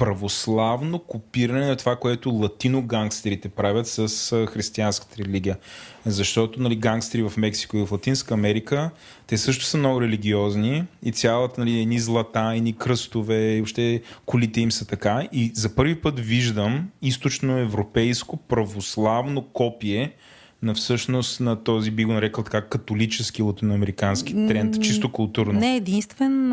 [0.00, 5.56] православно копиране на това, което латино гангстерите правят с християнската религия.
[6.06, 8.90] Защото нали, гангстери в Мексико и в Латинска Америка,
[9.26, 14.60] те също са много религиозни и цялата нали, едни злата, едни кръстове, и въобще колите
[14.60, 15.28] им са така.
[15.32, 20.12] И за първи път виждам източноевропейско православно копие
[20.62, 25.60] на всъщност на този, би го нарекал така, католически латиноамерикански тренд, чисто културно.
[25.60, 26.50] Не е единствен.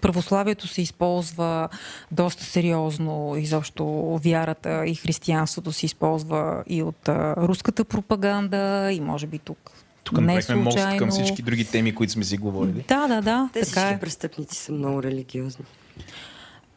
[0.00, 1.68] Православието се използва
[2.10, 3.34] доста сериозно.
[3.38, 3.84] Изобщо
[4.24, 9.70] вярата и християнството се използва и от руската пропаганда и може би тук.
[10.04, 10.98] Тук не направихме мост случайно.
[10.98, 12.84] към всички други теми, които сме си говорили.
[12.88, 13.50] Да, да, да.
[13.52, 14.00] Те така всички е.
[14.00, 15.64] престъпници са много религиозни.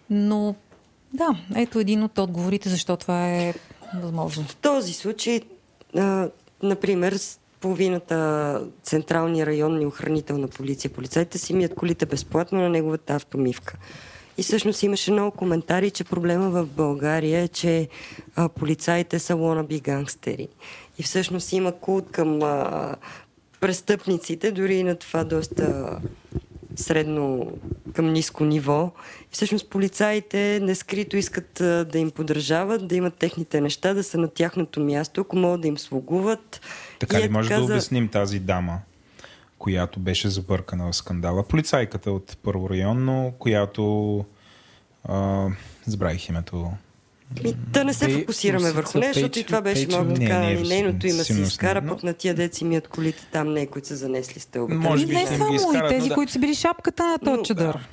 [0.09, 0.55] Но
[1.13, 3.53] да, ето един от отговорите, защо това е
[3.93, 4.43] възможно.
[4.43, 5.41] В този случай,
[5.97, 6.29] а,
[6.65, 7.19] например,
[7.59, 13.77] половината централни районни охранителна полиция, полицайите си мият колите безплатно на неговата автомивка.
[14.37, 17.87] И всъщност имаше много коментари, че проблема в България е, че
[18.35, 20.47] а, полицаите са лонаби гангстери.
[20.99, 22.95] И всъщност има култ към а,
[23.59, 25.97] престъпниците, дори и на това доста
[26.75, 27.51] средно
[27.93, 28.91] към ниско ниво.
[29.21, 31.51] И всъщност полицаите нескрито искат
[31.89, 35.67] да им подражават, да имат техните неща, да са на тяхното място, ако могат да
[35.67, 36.61] им слугуват.
[36.99, 38.79] Така И ли може да за- обясним тази дама,
[39.57, 41.43] която беше забъркана в скандала?
[41.43, 44.25] Полицайката от първо районно, която
[45.03, 45.47] а,
[45.85, 46.71] забравих името.
[47.43, 50.39] Ми, да не се фокусираме върху нея, защото и това беше малко Не, така.
[50.39, 52.87] не е и Русица, нейното име се изкара, не, но- пък на тия деци мият
[52.87, 54.79] колите там, не, които са занесли стълбата.
[54.79, 57.89] Може И би не само, и тези, които са били шапката на този чадър.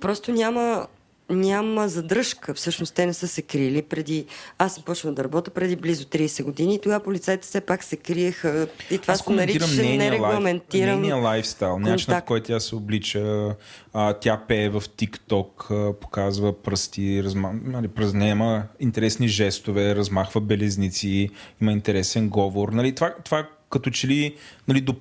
[0.00, 0.86] Просто няма,
[1.30, 2.54] няма задръжка.
[2.54, 4.26] Всъщност те не са се крили преди...
[4.58, 7.96] Аз съм почнала да работя преди близо 30 години и тогава полицайите все пак се
[7.96, 8.68] криеха.
[8.90, 12.26] И това се наричаше нерегламентиран нейния лайфстайл, начинът контакт.
[12.26, 13.54] който тя се облича,
[13.92, 17.52] а, тя пее в TikTok, а, показва пръсти, разма...
[17.64, 21.30] нали, има интересни жестове, размахва белезници,
[21.62, 22.68] има интересен говор.
[22.68, 24.34] Нали, това, това като че ли
[24.68, 24.94] нали, до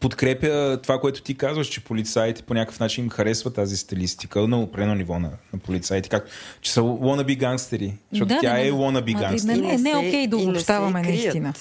[0.00, 4.60] подкрепя това, което ти казваш, че полицаите по някакъв начин им харесва тази стилистика на
[4.60, 6.26] определено ниво на, на полицаите, как,
[6.60, 8.76] че са wannabe гангстери, защото Да, тя да, е да.
[8.76, 9.56] wannabe Ма, гангстер.
[9.56, 11.52] Не, не, не е окей да не обобщаваме наистина.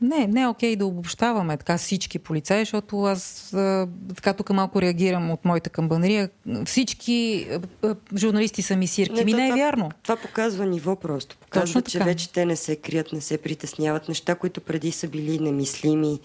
[0.00, 4.82] Не, не е окей да обобщаваме така всички полицаи, защото аз а, така тук малко
[4.82, 6.30] реагирам от моята камбанария.
[6.64, 8.76] Всички а, а, журналисти са.
[8.76, 9.90] Ми то не е това, вярно.
[10.02, 11.36] Това показва ниво просто.
[11.36, 12.04] Показва, Точно че така.
[12.04, 14.08] вече те не се крият, не се притесняват.
[14.08, 16.18] Неща, които преди са били немислими,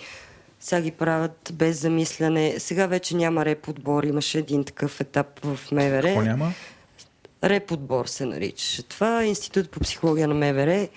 [0.63, 2.59] Сега ги правят без замисляне.
[2.59, 4.03] Сега вече няма реп отбор.
[4.03, 6.01] Имаше един такъв етап в МВР.
[6.01, 6.53] Какво няма?
[7.43, 8.83] Реп отбор се наричаше.
[8.83, 10.87] Това е Институт по психология на МВР.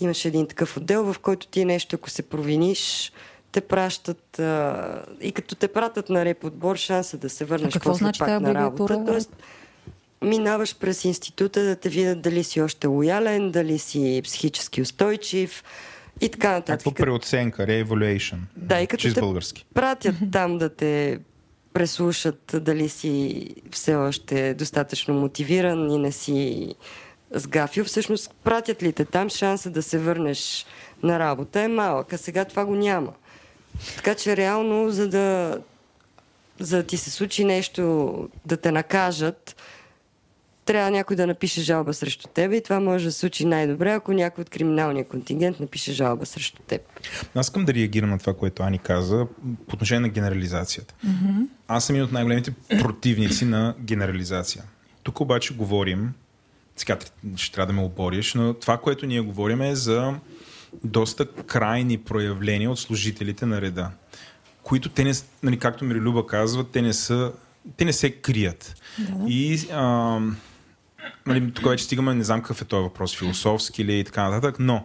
[0.00, 3.12] Имаше един такъв отдел, в който ти нещо, ако се провиниш,
[3.52, 7.72] те пращат а, и като те пратят на реп отбор, шанса да се върнеш А
[7.72, 9.04] какво после значи пак на работа.
[9.06, 9.36] Тоест,
[10.22, 15.64] минаваш през института да те видят дали си още лоялен, дали си психически устойчив
[16.20, 16.68] и така нататък.
[16.68, 18.36] Някаква като- преоценка, re-evaluation.
[18.56, 19.66] Да, и като Чист те- български.
[19.74, 21.18] пратят там да те
[21.72, 26.68] преслушат дали си все още достатъчно мотивиран и не си
[27.30, 27.84] сгафил.
[27.84, 30.66] Всъщност, пратят ли те там, шанса да се върнеш
[31.02, 33.12] на работа е малък, а сега това го няма.
[33.96, 35.58] Така че реално, за да,
[36.60, 38.14] за да ти се случи нещо,
[38.46, 39.56] да те накажат,
[40.64, 44.12] трябва някой да напише жалба срещу теб и това може да се случи най-добре, ако
[44.12, 46.82] някой от криминалния контингент напише жалба срещу теб.
[47.34, 49.26] Аз искам да реагирам на това, което Ани каза
[49.68, 50.94] по отношение на генерализацията.
[51.06, 51.46] Mm-hmm.
[51.68, 54.64] Аз съм един от най-големите противници на генерализация.
[55.02, 56.12] Тук обаче говорим,
[56.76, 56.98] сега
[57.36, 60.14] ще трябва да ме обориш, но това, което ние говорим е за
[60.84, 63.90] доста крайни проявления от служителите на реда,
[64.62, 67.32] които те не, нали, както Мирилюба казва, те не са,
[67.76, 68.82] те не се крият.
[68.98, 69.24] Да.
[69.28, 70.20] И а,
[71.26, 74.56] нали, тук вече стигаме, не знам какъв е този въпрос, философски или и така нататък,
[74.58, 74.84] но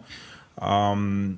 [0.61, 1.37] ам,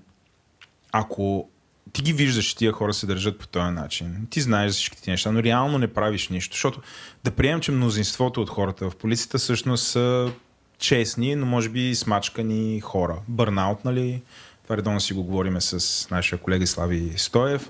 [0.92, 1.50] ако
[1.94, 5.32] ти ги виждаш, тия хора се държат по този начин, ти знаеш всички ти неща,
[5.32, 6.82] но реално не правиш нищо, защото
[7.24, 10.32] да приемем, че мнозинството от хората в полицията всъщност са
[10.78, 13.18] честни, но може би смачкани хора.
[13.28, 14.22] Бърнаут, нали?
[14.64, 17.70] Това редовно си го говориме с нашия колега Слави Стоев.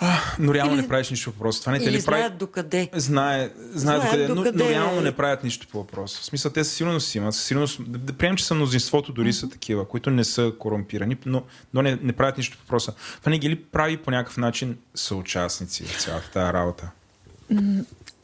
[0.00, 1.60] А, но реално Или- не правиш нищо по въпроса.
[1.60, 2.20] Това не те Или ли прави...
[2.20, 2.90] знаят докъде.
[2.94, 4.72] Знае, знае докъде, но, докъде но е.
[4.72, 6.20] реално не правят нищо по въпроса.
[6.20, 7.34] В смисъл, те със сигурност си имат.
[7.34, 11.16] Със сигурност, да, да приемем, че са мнозинството дори са такива, които не са корумпирани,
[11.26, 11.42] но,
[11.74, 12.92] но не, не правят нищо по въпроса.
[13.20, 16.90] Това не ги ли прави по някакъв начин съучастници в цялата тази работа?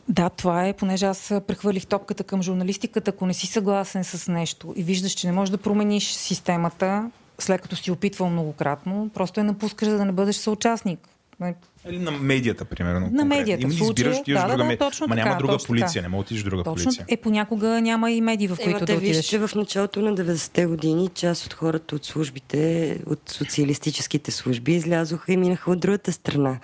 [0.09, 3.11] Да, това е, понеже аз прехвърлих топката към журналистиката.
[3.11, 7.63] Ако не си съгласен с нещо и виждаш, че не можеш да промениш системата, след
[7.63, 11.09] като си опитвал многократно, просто я напускаш, за да не бъдеш съучастник.
[11.89, 13.01] Или на медията, примерно.
[13.01, 13.29] На конкретно.
[13.29, 14.79] медията, Има да избираш, случая, отиваш в да, друга да, медия.
[14.79, 16.03] точно Ма няма така, друга точно полиция, така.
[16.03, 16.85] не мога да отидеш друга Точно.
[16.85, 17.05] полиция.
[17.09, 19.27] Е, понякога няма и медии, в Ема които да те отидеш.
[19.27, 25.33] че в началото на 90-те години част от хората от службите, от социалистическите служби, излязоха
[25.33, 26.59] и минаха от другата страна.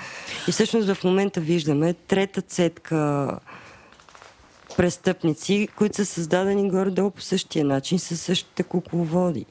[0.49, 3.31] И всъщност в момента виждаме трета цетка
[4.77, 9.47] престъпници, които са създадени горе-долу по същия начин, със същите кукловоди.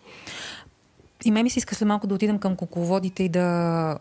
[1.25, 3.97] И ме ми се иска след малко да отидем към кукловодите и да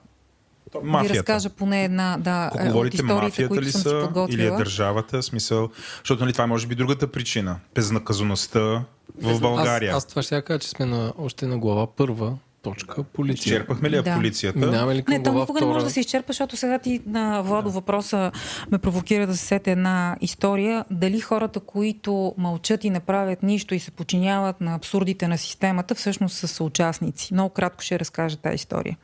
[0.81, 1.19] ви Мафията.
[1.19, 5.23] разкажа поне една да, е, от Кукловодите историите, мафията които ли са или е държавата?
[5.23, 7.57] Смисъл, защото нали, това е може би другата причина.
[7.75, 8.85] Безнаказаността
[9.23, 9.91] в България.
[9.91, 13.51] Аз, аз това ще я кажа, че сме на, още на глава първа точка полиция.
[13.51, 14.15] Изчерпахме ли я Да.
[14.15, 14.59] полицията?
[14.59, 15.85] Минаваме ли към Не, то никога не може втора?
[15.85, 18.33] да се изчерпа, защото сега ти на Владо въпроса
[18.71, 20.85] ме провокира да се сете една история.
[20.91, 25.95] Дали хората, които мълчат и не правят нищо и се подчиняват на абсурдите на системата,
[25.95, 27.35] всъщност са съучастници.
[27.35, 28.97] Много кратко ще разкажа тази история.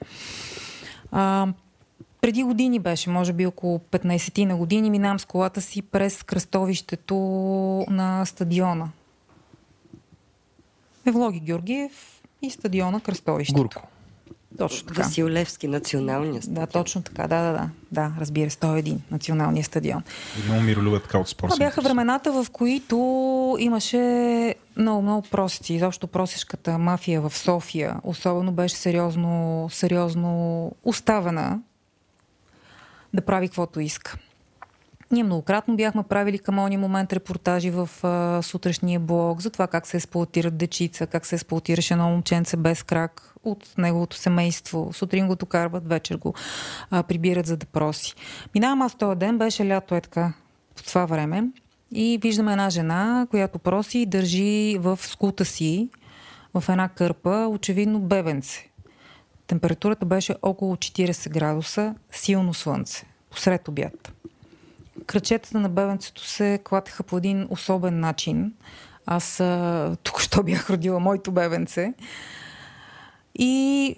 [1.13, 1.47] А,
[2.21, 7.17] преди години беше, може би около 15 на години, минавам с колата си през кръстовището
[7.89, 8.89] на стадиона.
[11.07, 13.63] Евлоги Георгиев и стадиона Кръстовището.
[13.63, 13.83] Гурко.
[14.59, 15.03] Точно така.
[15.03, 17.23] Васил Левски, националния Да, точно така.
[17.23, 17.71] Да, да, да.
[17.93, 20.03] Да, разбира се, 101, националния стадион.
[20.47, 21.51] Много ми ролува така от спорт.
[21.51, 22.97] Това бяха времената, в които
[23.59, 25.75] имаше много, много просици.
[25.75, 31.59] Изобщо просешката мафия в София особено беше сериозно, сериозно оставена
[33.15, 34.19] да прави каквото иска.
[35.11, 39.87] Ние многократно бяхме правили към ония момент репортажи в а, сутрешния блог за това как
[39.87, 44.91] се експлуатират дечица, как се експлуатираше едно момченце без крак от неговото семейство.
[44.93, 46.35] Сутрин го докарват, вечер го
[46.91, 48.15] а, прибират за да проси.
[48.55, 50.33] Минавам аз този ден, беше лято е така,
[50.77, 51.45] по това време.
[51.93, 55.89] И виждаме една жена, която проси и държи в скута си,
[56.55, 58.71] в една кърпа, очевидно бебенце.
[59.47, 64.13] Температурата беше около 40 градуса, силно слънце, посред обяд
[65.07, 68.53] кръчетата на бебенцето се клатеха по един особен начин.
[69.07, 71.95] Аз а, тук що бях родила моето бебенце.
[73.35, 73.97] И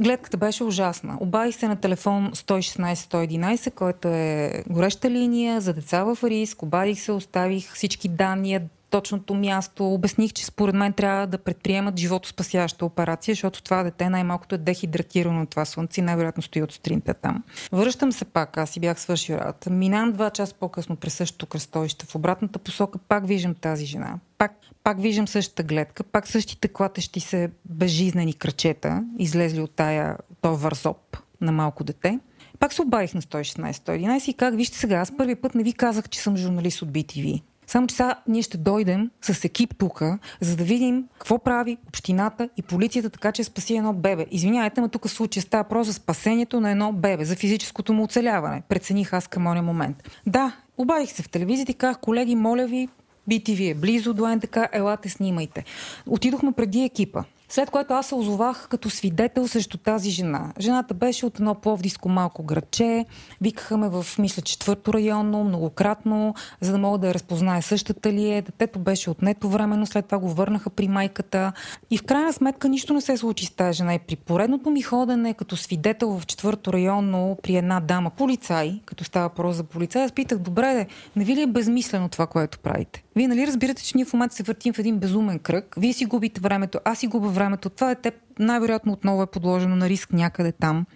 [0.00, 1.16] гледката беше ужасна.
[1.20, 6.62] Обадих се на телефон 116-111, който е гореща линия за деца в риск.
[6.62, 8.60] Обадих се, оставих всички данни,
[9.00, 9.94] точното място.
[9.94, 15.42] Обясних, че според мен трябва да предприемат животоспасяща операция, защото това дете най-малкото е дехидратирано
[15.42, 17.44] от това слънце и най-вероятно стои от сутринта там.
[17.72, 19.70] Връщам се пак, аз си бях свършил работа.
[19.70, 22.06] Минавам два часа по-късно през същото кръстовище.
[22.06, 24.18] В обратната посока пак виждам тази жена.
[24.38, 24.52] Пак,
[24.84, 31.16] пак виждам същата гледка, пак същите клатещи се безжизнени крачета, излезли от тая, този вързоп.
[31.40, 32.18] на малко дете.
[32.58, 36.08] Пак се обадих на 116-111 и как, вижте сега, аз първи път не ви казах,
[36.08, 37.42] че съм журналист от BTV.
[37.66, 40.02] Само, че сега ние ще дойдем с екип тук,
[40.40, 44.26] за да видим какво прави общината и полицията, така че спаси едно бебе.
[44.30, 48.62] Извинявайте, но тук случая става просто за спасението на едно бебе, за физическото му оцеляване.
[48.68, 50.10] Прецених аз към оня момент.
[50.26, 52.88] Да, обадих се в телевизията и казах, колеги, моля ви,
[53.30, 55.64] BTV е близо до НТК, елате, снимайте.
[56.06, 57.24] Отидохме преди екипа.
[57.48, 60.52] След което аз се озовах като свидетел срещу тази жена.
[60.60, 63.04] Жената беше от едно пловдиско малко градче.
[63.40, 68.30] Викаха ме в, мисля, четвърто районно, многократно, за да мога да я разпознае същата ли
[68.30, 68.42] е.
[68.42, 71.52] Детето беше отнето временно, след това го върнаха при майката.
[71.90, 73.94] И в крайна сметка нищо не се случи с тази жена.
[73.94, 79.04] И при поредното ми ходене като свидетел в четвърто районно при една дама, полицай, като
[79.04, 80.86] става въпрос за полицай, аз питах, добре,
[81.16, 83.05] не ви ли е безмислено това, което правите?
[83.16, 85.74] Вие нали разбирате, че ние в момента се въртим в един безумен кръг.
[85.76, 87.70] Вие си губите времето, аз си губя времето.
[87.70, 90.86] Това дете най-вероятно отново е подложено на риск някъде там.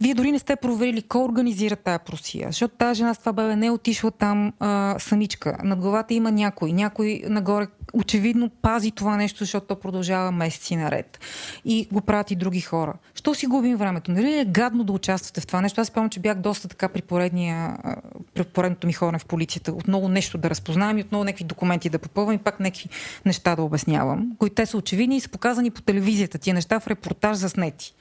[0.00, 3.56] Вие дори не сте проверили кой организира тая просия, защото тази жена с това бебе
[3.56, 5.58] не е отишла там а, самичка.
[5.64, 6.72] Над главата има някой.
[6.72, 11.18] Някой нагоре очевидно пази това нещо, защото то продължава месеци наред.
[11.64, 12.94] И го правят и други хора.
[13.14, 14.10] Що си губим времето?
[14.10, 15.80] Нали е гадно да участвате в това нещо?
[15.80, 17.76] Аз спомням, че бях доста така при, поредния,
[18.34, 19.72] при поредното ми хора в полицията.
[19.72, 22.88] Отново нещо да разпознавам и отново някакви документи да попълвам и пак някакви
[23.26, 26.38] неща да обяснявам, които те са очевидни и са показани по телевизията.
[26.38, 27.94] Тия неща в репортаж заснети.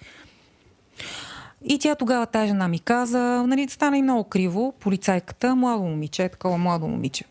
[1.66, 6.30] И тя тогава тази жена ми каза, нали, стана и много криво, полицайката, младо момиче,
[6.30, 7.24] такова младо момиче.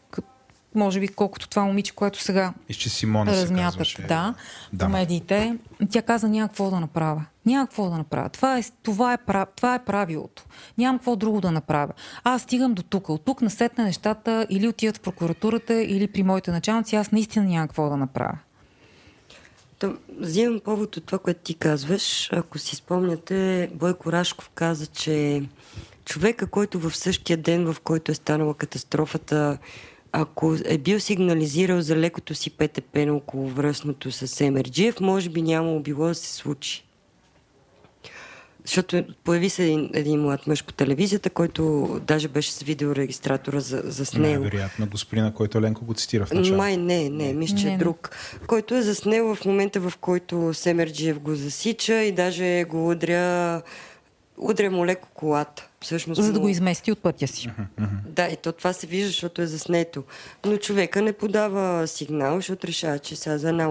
[0.75, 4.35] Може би колкото това момиче, което сега Изче Симона размятат, казваше, да,
[4.79, 5.57] по медиите.
[5.91, 7.25] Тя каза, няма какво да направя.
[7.47, 8.29] Няма какво да направя.
[8.29, 9.19] Това е, това, е,
[9.57, 10.45] това е правилото.
[10.79, 11.93] Нямам какво друго да направя.
[12.25, 13.09] Аз стигам до тук.
[13.09, 16.97] От тук насетне нещата или отиват в прокуратурата, или при моите началници.
[16.97, 18.39] Аз наистина нямам какво да направя.
[19.83, 22.29] То, взимам повод от това, което ти казваш.
[22.33, 25.43] Ако си спомняте, Бойко Рашков каза, че
[26.05, 29.59] човека, който в същия ден, в който е станала катастрофата,
[30.13, 35.81] ако е бил сигнализирал за лекото си ПТП на околовръстното с Емерджиев, може би нямало
[35.81, 36.85] било да се случи.
[38.65, 43.83] Защото появи се един, един млад мъж по телевизията, който даже беше с видеорегистратора за,
[43.85, 44.45] за него.
[44.45, 46.57] Вероятно, господина, който Ленко го цитира в началото.
[46.57, 48.11] Май не, не, мисля, че е друг.
[48.47, 53.63] Който е заснел в момента, в който Семерджиев го засича и даже го удря,
[54.39, 55.69] удря му леко колата.
[55.81, 57.51] Всъщност, за да го измести от пътя си.
[58.07, 60.05] Да, и то това се вижда, защото е заснето.
[60.47, 63.69] Но човека не подава сигнал, защото решава, че сега за една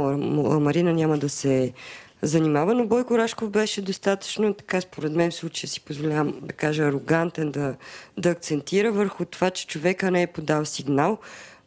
[0.60, 1.74] Марина няма да се
[2.22, 6.84] занимава, но Бойко Рашков беше достатъчно, така според мен в случая си позволявам да кажа
[6.84, 7.76] арогантен, да,
[8.18, 11.18] да акцентира върху това, че човека не е подал сигнал,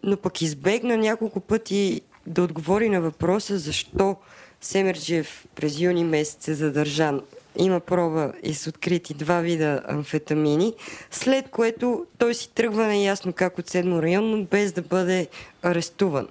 [0.02, 4.16] но пък избегна няколко пъти да отговори на въпроса защо
[4.61, 7.20] Семерджиев през юни месец е задържан.
[7.57, 10.74] Има проба и с открити два вида амфетамини,
[11.11, 15.28] след което той си тръгва неясно как от седмо районно, без да бъде
[15.62, 16.28] арестуван.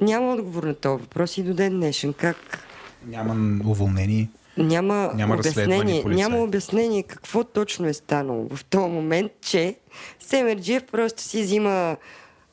[0.00, 2.12] Няма отговор на този въпрос и до ден днешен.
[2.12, 2.66] Как?
[3.06, 4.28] Няма уволнени.
[4.58, 9.76] Няма, няма обяснение, няма обяснение какво точно е станало в този момент, че
[10.20, 11.96] Семерджиев просто си взима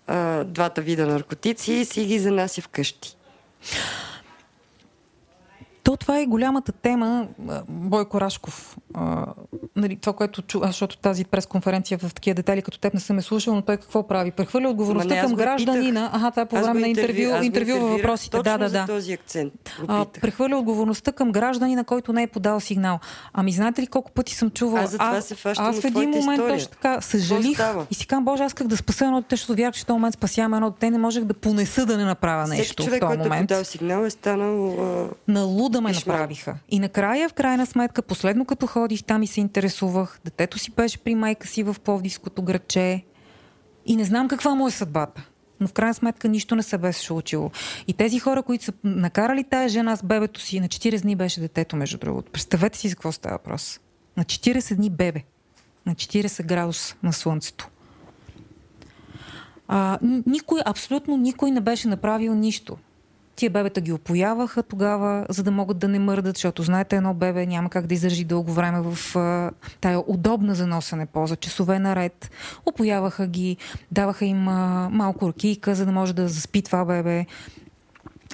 [0.07, 3.17] а, двата вида наркотици и си ги занася вкъщи.
[5.83, 7.27] То това е голямата тема.
[7.69, 9.25] Бойко Рашков, а,
[9.75, 13.17] нали, това, което чу, аз, защото тази пресконференция в такива детайли, като теб не съм
[13.17, 14.31] е слушал, но той какво прави?
[14.31, 16.09] Прехвърля отговорността към гражданина.
[16.13, 18.37] Ага, това е по време на интервю, интервю във въпросите.
[18.43, 18.85] Да, да, да.
[18.87, 19.53] този акцент.
[19.87, 22.99] А, прехвърля отговорността към гражданина, който не е подал сигнал.
[23.33, 24.89] Ами знаете ли колко пъти съм чувала?
[24.99, 26.55] Аз, се аз в един момент история.
[26.55, 27.59] точно така съжалих
[27.91, 29.93] и си казвам, Боже, аз как да спася едно дете, защото вярвах, че в този
[29.93, 33.05] момент спасявам едно дете, не можех да понеса да не направя нещо Всеки човек, в
[33.05, 33.51] този който момент.
[33.51, 34.77] е подал сигнал е станал
[35.27, 36.55] на луда ме направиха.
[36.69, 40.97] И накрая, в крайна сметка, последно като ходих там и се интересувах, детето си беше
[40.97, 43.03] при майка си в Пловдивското градче
[43.85, 45.29] и не знам каква му е съдбата.
[45.59, 47.51] Но в крайна сметка нищо не се беше случило.
[47.87, 51.41] И тези хора, които са накарали тая жена с бебето си, на 40 дни беше
[51.41, 52.31] детето, между другото.
[52.31, 53.79] Представете си за какво става въпрос.
[54.17, 55.21] На 40 дни бебе.
[55.85, 57.69] На 40 градуса на слънцето.
[59.67, 62.77] А, никой, абсолютно никой не беше направил нищо.
[63.35, 67.45] Тия бебета ги опояваха тогава, за да могат да не мърдат, защото знаете, едно бебе
[67.45, 72.31] няма как да издържи дълго време в а, тая удобна за носене поза, часове наред.
[72.65, 73.57] Опояваха ги,
[73.91, 77.25] даваха им а, малко ракийка, за да може да заспи това бебе.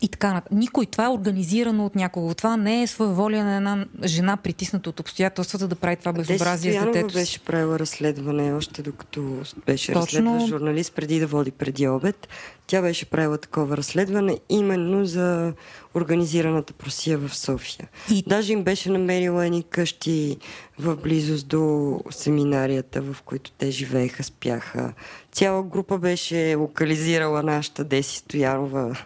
[0.01, 0.41] И така.
[0.51, 0.85] Никой.
[0.85, 2.33] Това е организирано от някого.
[2.33, 6.85] Това не е своеволие на една жена, притисната от обстоятелствата да прави това безобразие с
[6.85, 9.21] детето беше правила разследване още докато
[9.65, 10.01] беше Точно...
[10.01, 12.27] разследващ журналист преди да води преди обед.
[12.67, 15.53] Тя беше правила такова разследване именно за
[15.95, 17.87] организираната просия в София.
[18.11, 18.23] И...
[18.27, 20.37] Даже им беше намерила едни къщи
[20.79, 24.93] в близост до семинарията, в които те живееха, спяха.
[25.31, 28.97] Цяла група беше локализирала нашата Деси Стоянова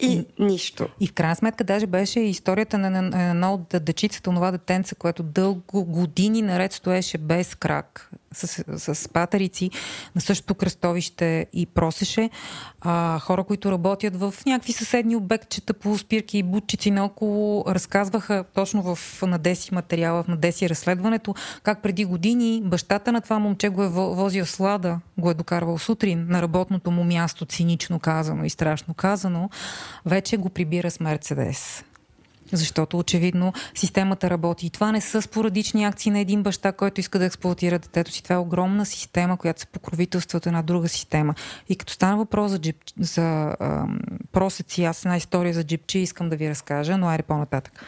[0.00, 0.88] и нищо.
[1.00, 5.84] И в крайна сметка даже беше историята на едно от дечицата, това детенце, което дълго
[5.84, 8.64] години наред стоеше без крак, с,
[8.94, 9.70] с патерици
[10.14, 12.30] на същото кръстовище и просеше.
[12.80, 18.94] А, хора, които работят в някакви съседни обектчета по спирки и бутчици наоколо, разказваха точно
[18.94, 23.88] в Надеси материала, в Надеси разследването, как преди години бащата на това момче го е
[23.88, 29.50] возил слада, го е докарвал сутрин на работното му място, цинично казано и страшно казано,
[30.06, 31.84] вече го прибира с Мерцедес.
[32.52, 34.66] Защото очевидно системата работи.
[34.66, 38.22] И това не са спорадични акции на един баща, който иска да експлуатира детето си.
[38.22, 41.34] Това е огромна система, която се покровителства от една друга система.
[41.68, 43.98] И като стана въпрос за, джип, за ам,
[44.32, 47.84] просеци, аз една история за джипчи искам да ви разкажа, но айде по-нататък.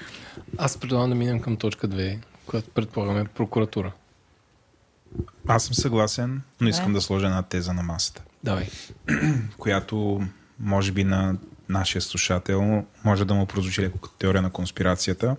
[0.58, 3.92] Аз предлагам да минем към точка 2, която предполагаме прокуратура.
[5.46, 8.22] Аз съм съгласен, но искам да, да сложа една теза на масата.
[8.44, 8.68] Давай.
[9.58, 10.22] която
[10.60, 11.36] може би на
[11.70, 15.36] нашия слушател може да му прозвучи леко като теория на конспирацията,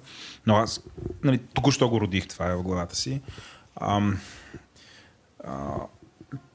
[0.47, 0.83] но аз
[1.23, 3.21] нали, току-що го родих това е в главата си.
[3.75, 4.01] А,
[5.43, 5.73] а,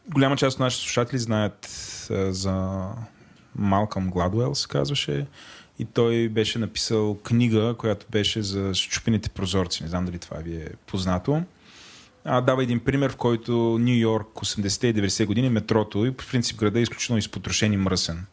[0.09, 1.67] голяма част от нашите слушатели знаят
[2.11, 2.87] а, за
[3.55, 5.27] Малкъм Гладуел, се казваше,
[5.79, 9.83] и той беше написал книга, която беше за щупените прозорци.
[9.83, 11.43] Не знам дали това ви е познато.
[12.25, 16.27] А, дава един пример, в който Нью Йорк 80-те и 90 години метрото и по
[16.27, 18.27] принцип града е изключително изпотрошен и мръсен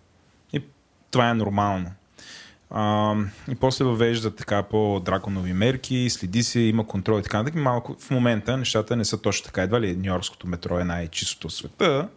[1.14, 1.92] това е нормално.
[2.70, 3.16] А,
[3.52, 7.62] и после въвежда така по-драконови мерки, следи се, има контрол и така нататък.
[7.62, 9.62] Малко в момента нещата не са точно така.
[9.62, 12.08] Едва ли Нью-Йоркското метро е най-чистото в света,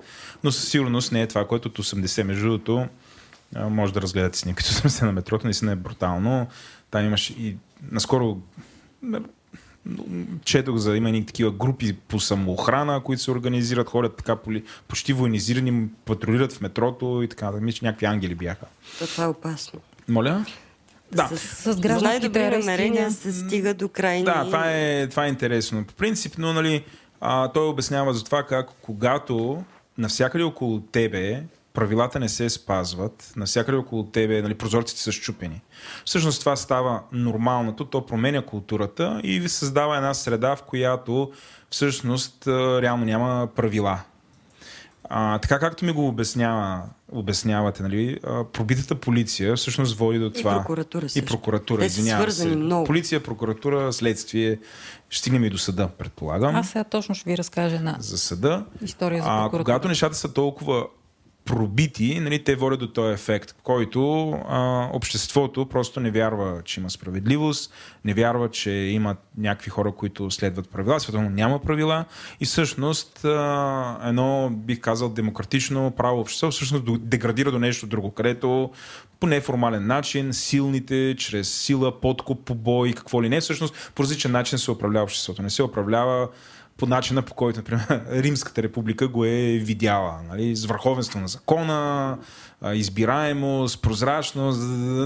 [0.45, 2.89] но със сигурност не е това, което от 80 между другото
[3.71, 6.47] може да разгледате снимките 80 на метрото, наистина е брутално.
[6.91, 7.57] Там имаш и
[7.91, 8.39] наскоро
[10.45, 14.37] четох за има и такива групи по самоохрана, които се организират, ходят така
[14.89, 17.53] почти военизирани, патрулират в метрото и така.
[17.53, 18.67] Мисля, че някакви ангели бяха.
[18.99, 19.81] То това е опасно.
[20.09, 20.45] Моля?
[21.13, 21.29] Да.
[21.29, 24.25] С, с най-добри намерения се стига до крайни...
[24.25, 25.85] Да, това е, това е интересно.
[25.85, 26.85] По принцип, но нали,
[27.21, 29.65] а, той обяснява за това как когато
[29.99, 31.43] навсякъде около тебе
[31.77, 35.61] правилата не се спазват, навсякъде около тебе нали, прозорците са щупени.
[36.05, 41.33] Всъщност това става нормалното, то променя културата и ви създава една среда, в която
[41.71, 44.01] всъщност реално няма правила.
[45.09, 48.19] А, така както ми го обяснява, обяснявате, нали,
[48.53, 50.53] пробитата полиция всъщност води до това.
[50.53, 51.19] И прокуратура също.
[51.19, 52.47] И прокуратура, Те извинявам се.
[52.47, 52.87] Много.
[52.87, 54.59] Полиция, прокуратура, следствие.
[55.09, 56.57] Ще стигнем и до съда, предполагам.
[56.57, 58.65] Аз сега точно ще ви разкажа на за съда.
[58.83, 60.87] История за а, когато нещата са толкова
[61.47, 66.91] пробити, нали, те водят до този ефект, който а, обществото просто не вярва, че има
[66.91, 67.73] справедливост,
[68.05, 72.05] не вярва, че има някакви хора, които следват правила, световно няма правила
[72.41, 78.71] и всъщност а, едно, бих казал, демократично право общество всъщност деградира до нещо друго, където
[79.21, 84.59] по неформален начин, силните, чрез сила, подкуп, побой, какво ли не, всъщност по различен начин
[84.59, 85.43] се управлява обществото.
[85.43, 86.29] Не се управлява
[86.77, 90.21] по начина по който, например, Римската република го е видяла.
[90.29, 90.57] Нали?
[90.57, 92.19] С върховенство на закона,
[92.73, 94.61] избираемост, прозрачност,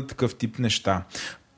[0.09, 1.05] такъв тип неща.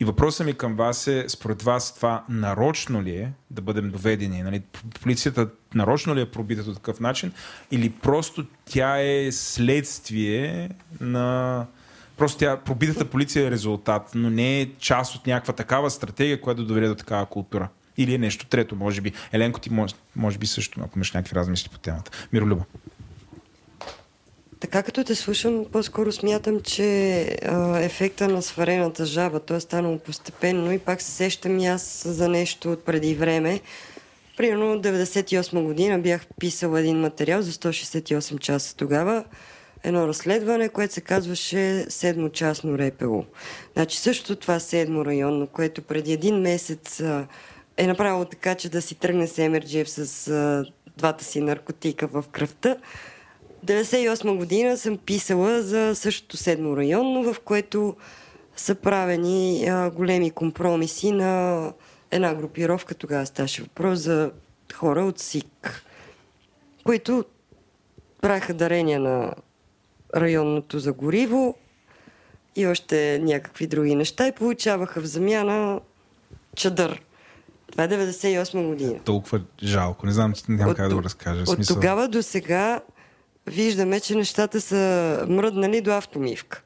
[0.00, 4.42] И въпросът ми към вас е, според вас това нарочно ли е да бъдем доведени?
[4.42, 4.62] Нали?
[5.02, 7.32] Полицията нарочно ли е пробита по такъв начин?
[7.70, 11.66] Или просто тя е следствие на...
[12.16, 16.64] Просто тя, пробитата полиция е резултат, но не е част от някаква такава стратегия, която
[16.64, 17.68] доведе до такава култура.
[17.98, 19.12] Или е нещо трето, може би.
[19.32, 22.10] Еленко, ти може, може би също, ако имаш някакви размисли по темата.
[22.32, 22.64] Миролюба.
[24.60, 29.98] Така като те слушам, по-скоро смятам, че а, ефекта на сварената жаба, той е станало
[29.98, 33.60] постепенно и пак се сещам и аз за нещо от преди време.
[34.36, 39.24] Примерно 98 година бях писал един материал за 168 часа тогава,
[39.82, 43.24] едно разследване, което се казваше седмочасно РПО.
[43.72, 47.02] Значи също това седмо районно, което преди един месец
[47.76, 50.64] е направило така, че да си тръгне Семерджиев с а,
[50.96, 52.76] двата си наркотика в кръвта.
[53.66, 57.96] 98 година съм писала за същото седмо районно, в което
[58.56, 61.72] са правени а, големи компромиси на
[62.10, 64.30] една групировка, тогава ставаше въпрос за
[64.74, 65.84] хора от СИК,
[66.84, 67.24] които
[68.20, 69.34] правиха дарения на
[70.16, 71.54] районното за гориво
[72.56, 75.80] и още някакви други неща и получаваха в замяна
[76.56, 77.02] чадър.
[77.72, 78.94] Това е 98 година.
[79.04, 80.06] Толкова жалко.
[80.06, 81.42] Не знам, няма От как да го разкажа.
[81.42, 82.80] От смисъл, тогава до сега
[83.46, 84.76] виждаме, че нещата са
[85.28, 86.62] мръднали до автомивка.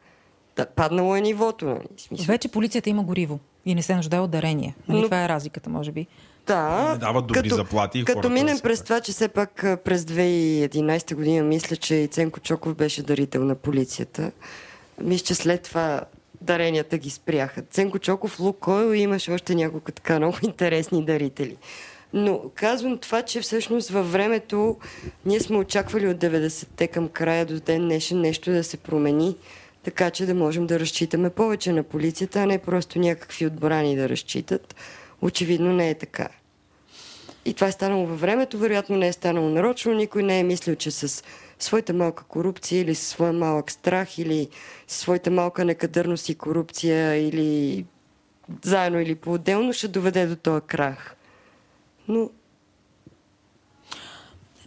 [0.56, 1.64] Да, паднало е нивото.
[1.64, 1.78] Нали?
[1.96, 2.26] Смисъл.
[2.26, 4.74] Вече полицията има гориво и не се нуждае от дарение.
[4.88, 5.00] Нали?
[5.00, 6.06] Но- Това е разликата, може би.
[6.46, 9.54] Да, Не дават добри заплати и Като хората минем се през това, че все пак
[9.84, 14.30] през 2011 година мисля, че и Ценко Чоков беше дарител на полицията.
[15.02, 16.00] Мисля, че след това
[16.46, 17.62] даренията ги спряха.
[17.62, 21.56] Ценко Чоков, Лукойл имаше още няколко така много интересни дарители.
[22.12, 24.76] Но казвам това, че всъщност във времето
[25.26, 29.36] ние сме очаквали от 90-те към края до ден днешен нещо да се промени,
[29.82, 34.08] така че да можем да разчитаме повече на полицията, а не просто някакви отбрани да
[34.08, 34.74] разчитат.
[35.22, 36.28] Очевидно не е така.
[37.46, 40.76] И това е станало във времето, вероятно не е станало нарочно, никой не е мислил,
[40.76, 41.24] че с
[41.58, 44.48] своята малка корупция или със своя малък страх или
[44.88, 47.84] своята малка некадърност и корупция или
[48.64, 51.16] заедно или по-отделно ще доведе до този крах.
[52.08, 52.30] Но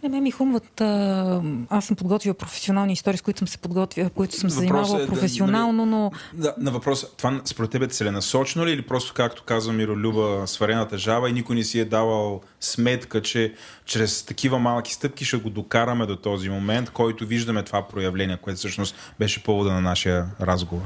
[0.02, 0.80] Не ме ми хумват.
[0.80, 4.68] А, аз съм подготвила професионални истории, с които съм се подготвила, които съм се Въпросът
[4.68, 8.82] занимавала е да- професионално, но Да, на въпроса, това според теб е целенасочено ли или
[8.82, 14.22] просто, както казва Миролюба, сварената жаба и никой не си е давал сметка, че чрез
[14.22, 18.94] такива малки стъпки ще го докараме до този момент, който виждаме това проявление, което всъщност
[19.18, 20.84] беше повода на нашия разговор.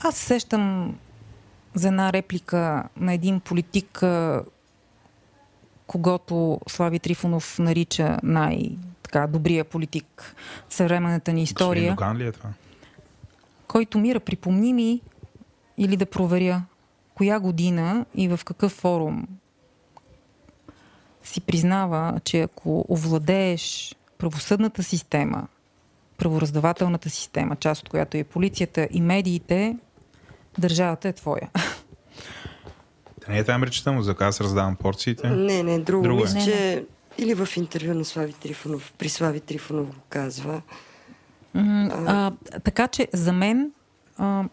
[0.00, 0.94] аз се сещам
[1.74, 4.02] за една реплика на един политик,
[5.86, 10.34] когато Слави Трифонов нарича най-добрия политик
[10.68, 11.90] в съвременната ни Господин история.
[11.92, 12.50] Доган ли е това?
[13.66, 15.00] който мира, припомни ми
[15.78, 16.62] или да проверя
[17.14, 19.26] коя година и в какъв форум
[21.24, 25.48] си признава, че ако овладееш правосъдната система,
[26.18, 29.76] правораздавателната система, част от която е полицията и медиите,
[30.58, 31.50] държавата е твоя.
[33.28, 35.28] Не е там речета му, за аз раздавам порциите.
[35.28, 36.02] не, не, друго.
[36.02, 36.24] Друго е.
[36.24, 36.84] Мисля, Не, че
[37.18, 40.62] или в интервю на Слави Трифонов, при Слави Трифонов го казва.
[41.54, 43.70] М, а, така че за мен
[44.18, 44.44] а,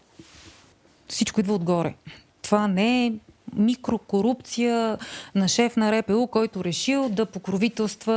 [1.07, 1.95] всичко идва отгоре.
[2.41, 3.13] Това не е
[3.55, 4.97] микрокорупция
[5.35, 8.13] на шеф на РПУ, който решил да покровителства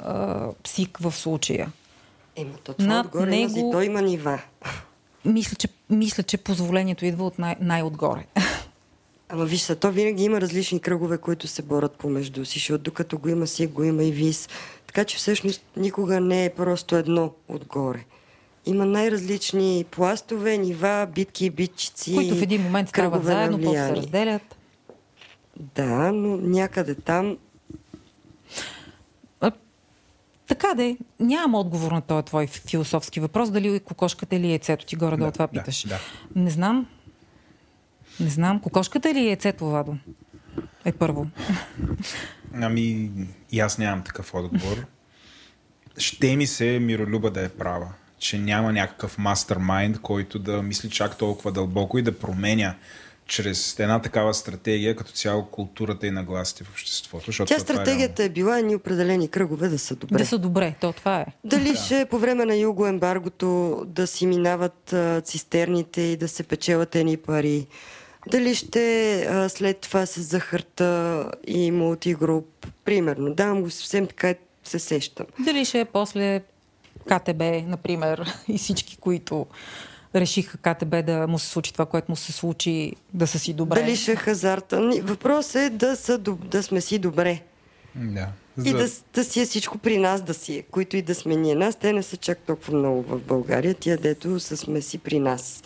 [0.00, 1.72] а, СИК в случая.
[2.36, 3.56] Ема, то това Над отгоре него...
[3.56, 4.42] него- той има нива.
[5.24, 8.26] Мисля, че, мисля, че позволението идва от най- най-отгоре.
[9.28, 13.18] Ама виж са, то винаги има различни кръгове, които се борят помежду си, защото докато
[13.18, 14.48] го има си, го има и вис.
[14.86, 18.04] Така че всъщност никога не е просто едно отгоре.
[18.66, 22.14] Има най-различни пластове, нива, битки и битчици.
[22.14, 24.56] които в един момент стават заедно, после се разделят.
[25.74, 27.36] Да, но някъде там
[29.40, 29.50] А,
[30.46, 35.26] така де, нямам отговор на този твой философски въпрос, дали кокошката или яйцето ти горе-долу
[35.28, 35.86] Да, това да, питаш.
[35.86, 35.98] да.
[36.36, 36.86] Не знам.
[38.20, 38.60] Не знам.
[38.60, 39.96] Кокошката или яйцето, Владо?
[40.84, 41.26] Е първо.
[42.54, 43.10] Ами,
[43.52, 44.86] и аз нямам такъв отговор.
[45.98, 51.18] Ще ми се Миролюба да е права, че няма някакъв мастермайнд, който да мисли чак
[51.18, 52.74] толкова дълбоко и да променя
[53.26, 57.44] чрез една такава стратегия като цяло културата и нагласите в обществото.
[57.46, 60.18] Тя е стратегията е била ни определени кръгове да са добре.
[60.18, 61.26] Да са добре, то това е.
[61.44, 66.94] Дали ще по време на югоембаргото да си минават а, цистерните и да се печелят
[66.94, 67.66] едни пари?
[68.30, 72.66] Дали ще а, след това с захарта и мултигруп?
[72.84, 75.26] Примерно, давам го съвсем така се сещам.
[75.38, 76.40] Дали ще е после
[77.08, 79.46] КТБ, например, и всички, които
[80.14, 83.80] решиха КТБ да му се случи това, което му се случи, да са си добре.
[83.80, 84.90] Дали ще е хазарта?
[85.02, 87.40] Въпросът е да, са, да сме си добре.
[87.94, 88.28] Да.
[88.64, 91.36] И да, да си е всичко при нас да си е, които и да сме
[91.36, 91.54] ние.
[91.54, 95.18] Нас те не са чак толкова много в България, тия дето са сме си при
[95.18, 95.62] нас.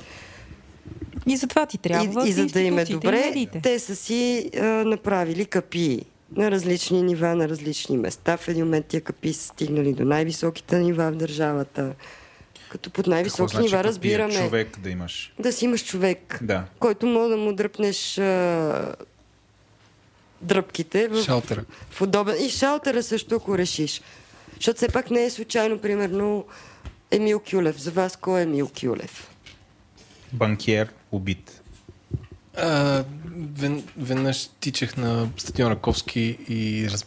[1.27, 4.63] И затова ти трябва и, и за да им е добре, те са си а,
[4.65, 6.05] направили капии
[6.37, 8.37] на различни нива, на различни места.
[8.37, 11.95] В един момент тия капии са стигнали до най-високите нива в държавата.
[12.71, 13.85] Като под Какво най-високи значи нива копия?
[13.85, 15.33] разбираме Човек да имаш.
[15.39, 16.65] да си имаш човек, Да.
[16.79, 18.95] който може да му дръпнеш а,
[20.43, 21.65] дръпките в, Шалтера.
[21.91, 22.45] в удобен...
[22.45, 24.03] И шалтера също, ако решиш.
[24.55, 26.45] Защото все пак не е случайно, примерно,
[27.11, 27.81] Емил Кюлев.
[27.81, 29.29] За вас кой е Емил Кюлев?
[30.33, 31.63] Банкер, убит.
[32.57, 33.05] А,
[33.37, 37.07] вен, веднъж тичах на стадион Раковски и раз,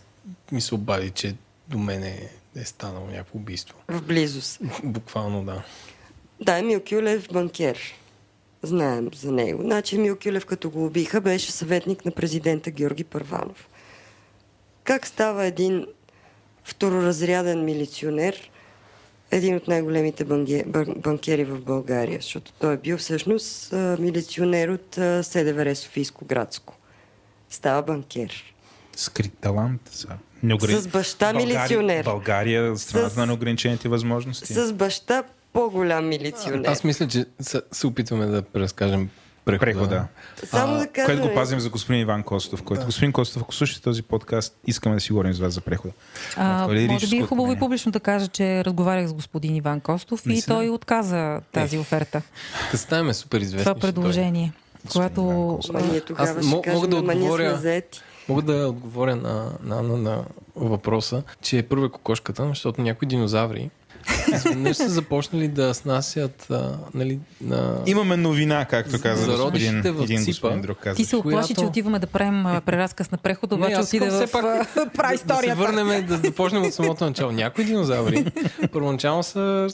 [0.51, 1.35] ми се обади, че
[1.67, 3.75] до мене е станало някакво убийство.
[3.87, 4.59] В близост.
[4.83, 5.63] Буквално да.
[6.41, 7.79] Да, Емил Кюлев банкер.
[8.61, 9.61] Знаем за него.
[9.61, 13.69] Значи Емил Кюлев, като го убиха, беше съветник на президента Георги Първанов.
[14.83, 15.85] Как става един
[16.63, 18.51] второразряден милиционер
[19.31, 20.25] един от най-големите
[20.97, 26.77] банкери в България, защото той е бил всъщност милиционер от СДВР Софийско градско.
[27.49, 28.53] Става банкер.
[28.95, 29.81] Скрит талант.
[29.91, 30.13] Сега.
[30.43, 32.03] Неограни- С баща България- милиционер.
[32.03, 34.53] България, страната С- на неограничените възможности.
[34.53, 35.23] С баща
[35.53, 36.69] по-голям милиционер.
[36.69, 39.09] Аз мисля, че се, се опитваме да преразкажем
[39.45, 39.65] прехода.
[39.65, 40.07] Прехода.
[40.45, 41.05] Само да кажа...
[41.05, 41.39] Което го нещо.
[41.39, 45.11] пазим за господин Иван Костов, който господин Костов, ако слушате този подкаст, искаме да си
[45.11, 45.93] говорим с вас за прехода.
[46.35, 47.59] А, е може би е хубаво и отклонение.
[47.59, 50.55] публично да кажа, че разговарях с господин Иван Костов и Наистина?
[50.55, 52.21] той отказа тази оферта.
[52.71, 53.63] Да ставаме супер известни.
[53.63, 54.53] Това предложение.
[54.91, 55.59] Когато
[56.05, 57.81] тогава Аз кажем, мога да отговоря.
[58.29, 60.23] Мога да отговоря на, на, на, на
[60.55, 63.69] въпроса, че е първа кокошката, защото някои динозаври
[64.33, 67.81] изведнъж са започнали да снасят а, нали, на...
[67.85, 70.31] Имаме новина, както каза господин, в един Ципа.
[70.31, 70.95] господин друг каза.
[70.95, 74.31] ти се оплаши, която- че отиваме да правим а, преразказ на прехода, обаче отиде в
[74.31, 77.31] пак а, да, да се върнем, да започнем от самото начало.
[77.31, 78.25] Някои динозаври
[78.71, 79.69] първоначално са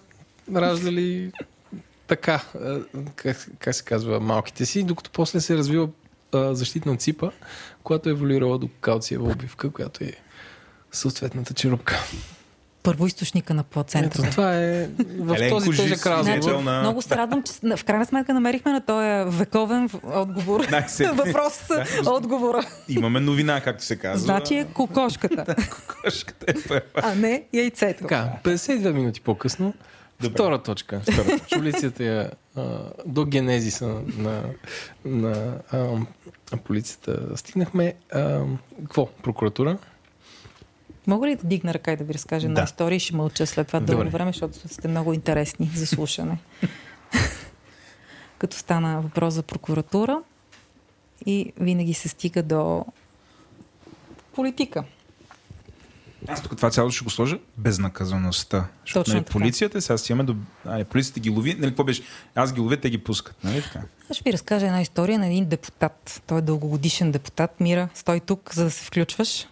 [0.55, 1.31] раждали
[2.07, 2.41] така,
[3.15, 5.89] как, как се казва, малките си, докато после се развива
[6.33, 7.29] а, защитна ципа,
[7.83, 10.13] която е еволюирала до калциева обвивка, която е
[10.91, 11.99] съответната черупка.
[12.83, 14.29] Първоизточника на Ето, плацентата.
[14.31, 16.53] това е в този тежък разговор.
[16.53, 20.59] на- Много се радвам, че в крайна сметка намерихме на този вековен отговор.
[21.13, 21.59] Въпрос
[22.07, 22.63] отговора.
[22.89, 24.17] Имаме новина, както се казва.
[24.19, 25.55] Значи е кокошката,
[25.87, 26.81] Кокошката е първа.
[26.95, 28.01] а не яйцето.
[28.01, 29.73] Така, 52 минути по-късно.
[30.21, 30.33] Добре.
[30.33, 30.99] Втора точка.
[31.01, 31.47] Втора точка.
[31.51, 32.61] Полицията я, а,
[33.05, 34.41] до генезиса на,
[35.05, 35.53] на, на
[36.51, 37.93] а, полицията стигнахме.
[38.13, 38.41] А,
[38.79, 39.05] какво?
[39.07, 39.77] Прокуратура?
[41.07, 42.63] Мога ли да дигна ръка и да ви разкажа една Да.
[42.63, 46.37] история и ще мълча след това дълго време, защото сте много интересни за слушане.
[48.37, 50.21] Като стана въпрос за прокуратура
[51.25, 52.85] и винаги се стига до
[54.35, 54.83] политика.
[56.27, 58.67] Аз тук това цялото ще го сложа безнаказаността.
[58.85, 59.39] Защото Точно нали, така.
[59.39, 60.35] полицията, сега си имаме до...
[60.65, 61.53] А, полицията ги лови.
[61.53, 62.03] Нали, какво беше?
[62.35, 63.43] Аз ги ловя, те ги пускат.
[63.43, 63.81] Нали така?
[64.11, 66.21] Аз ще ви разкажа една история на един депутат.
[66.27, 67.59] Той е дългогодишен депутат.
[67.59, 69.47] Мира, стой тук, за да се включваш.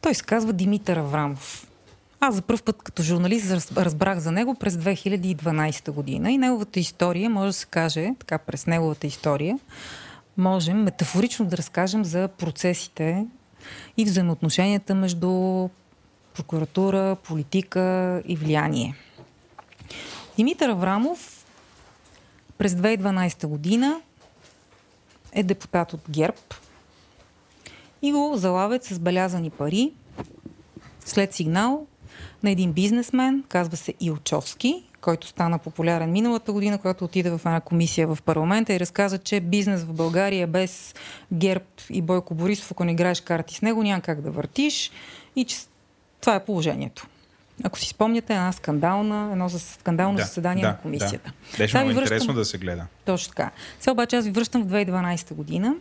[0.00, 1.66] Той се казва Димитър Аврамов.
[2.20, 6.80] Аз за първ път като журналист раз- разбрах за него през 2012 година и неговата
[6.80, 9.58] история може да се каже, така през неговата история,
[10.36, 13.26] можем метафорично да разкажем за процесите
[13.96, 15.68] и взаимоотношенията между
[16.34, 18.94] прокуратура, политика и влияние.
[20.36, 21.44] Димитър Аврамов
[22.58, 24.00] през 2012 година
[25.32, 26.36] е депутат от ГЕРБ
[28.02, 29.92] и го залавят с белязани пари
[31.04, 31.86] след сигнал
[32.42, 37.60] на един бизнесмен, казва се Илчовски, който стана популярен миналата година, когато отиде в една
[37.60, 40.94] комисия в парламента и разказа, че бизнес в България без
[41.32, 44.90] ГЕРБ и Бойко Борисов, ако не играеш карти с него, няма как да въртиш
[45.36, 45.56] и че
[46.20, 47.06] това е положението.
[47.64, 51.32] Ако си спомняте, една скандална, едно скандално Да, заседание да, на комисията.
[51.52, 51.58] Да.
[51.58, 52.86] Беше много връщам- интересно да се гледа.
[53.04, 53.50] точно така.
[53.80, 55.74] Сега обаче аз ви връщам в 2012 година,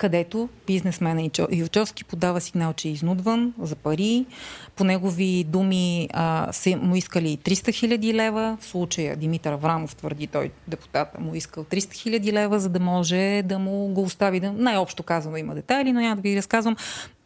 [0.00, 4.26] където бизнесмена Илчовски подава сигнал, че е изнудван за пари.
[4.76, 8.56] По негови думи а, са му искали 300 хиляди лева.
[8.60, 13.42] В случая Димитър Аврамов твърди, той депутата му искал 300 хиляди лева, за да може
[13.44, 16.76] да му го остави, да, най-общо казано има детайли, но няма да ви разказвам,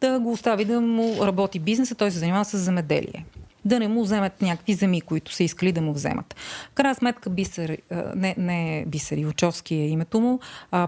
[0.00, 3.24] да го остави да му работи бизнеса, той се занимава с земеделие
[3.64, 6.34] да не му вземат някакви земи, които са искали да му вземат.
[6.70, 10.40] В крайна сметка Бисер, а, не, не Бисер Илчовски е името му,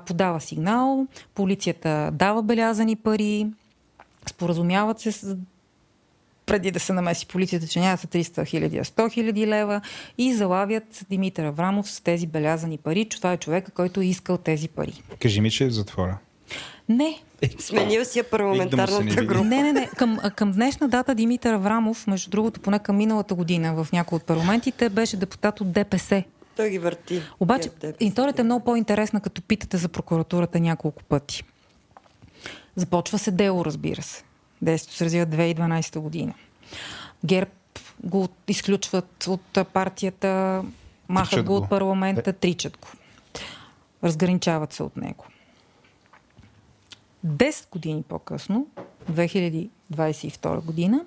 [0.07, 3.47] подава сигнал, полицията дава белязани пари,
[4.27, 5.37] споразумяват се
[6.47, 9.81] преди да се намеси полицията, че няма са 300 хиляди, а 100 хиляди лева
[10.19, 14.69] и залавят Димитър Аврамов с тези белязани пари, това е човека, който е искал тези
[14.69, 15.03] пари.
[15.23, 16.19] Кажи ми, че е в затвора.
[16.89, 17.19] Не,
[17.59, 19.45] Сменил си я парламентарната група.
[19.45, 19.87] Не, не, не.
[19.87, 24.25] Към, към днешна дата Димитър Аврамов, между другото, поне към миналата година в някои от
[24.25, 26.25] парламентите, беше депутат от ДПС.
[26.57, 27.23] Той ги върти.
[27.41, 27.71] Обаче,
[28.01, 31.45] историята е много по-интересна, като питате за прокуратурата няколко пъти.
[32.77, 34.23] Започва се дело, разбира се.
[34.63, 36.35] Действието се развива 2012 година.
[37.25, 37.51] ГЕРБ
[38.05, 40.63] го изключват от партията,
[41.09, 41.57] махат го го.
[41.57, 42.89] от парламента, тричат го.
[44.05, 45.25] Разграничават се от него.
[47.27, 48.67] 10 години по-късно,
[49.13, 51.05] 2022 година,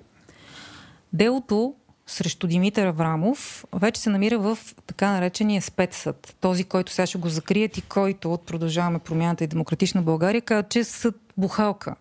[1.12, 1.74] делото
[2.06, 6.36] срещу Димитър Аврамов вече се намира в така наречения спецсъд.
[6.40, 10.68] Този, който сега ще го закрият и който от Продължаваме промяната и Демократична България казва,
[10.68, 11.94] че е съд бухалка.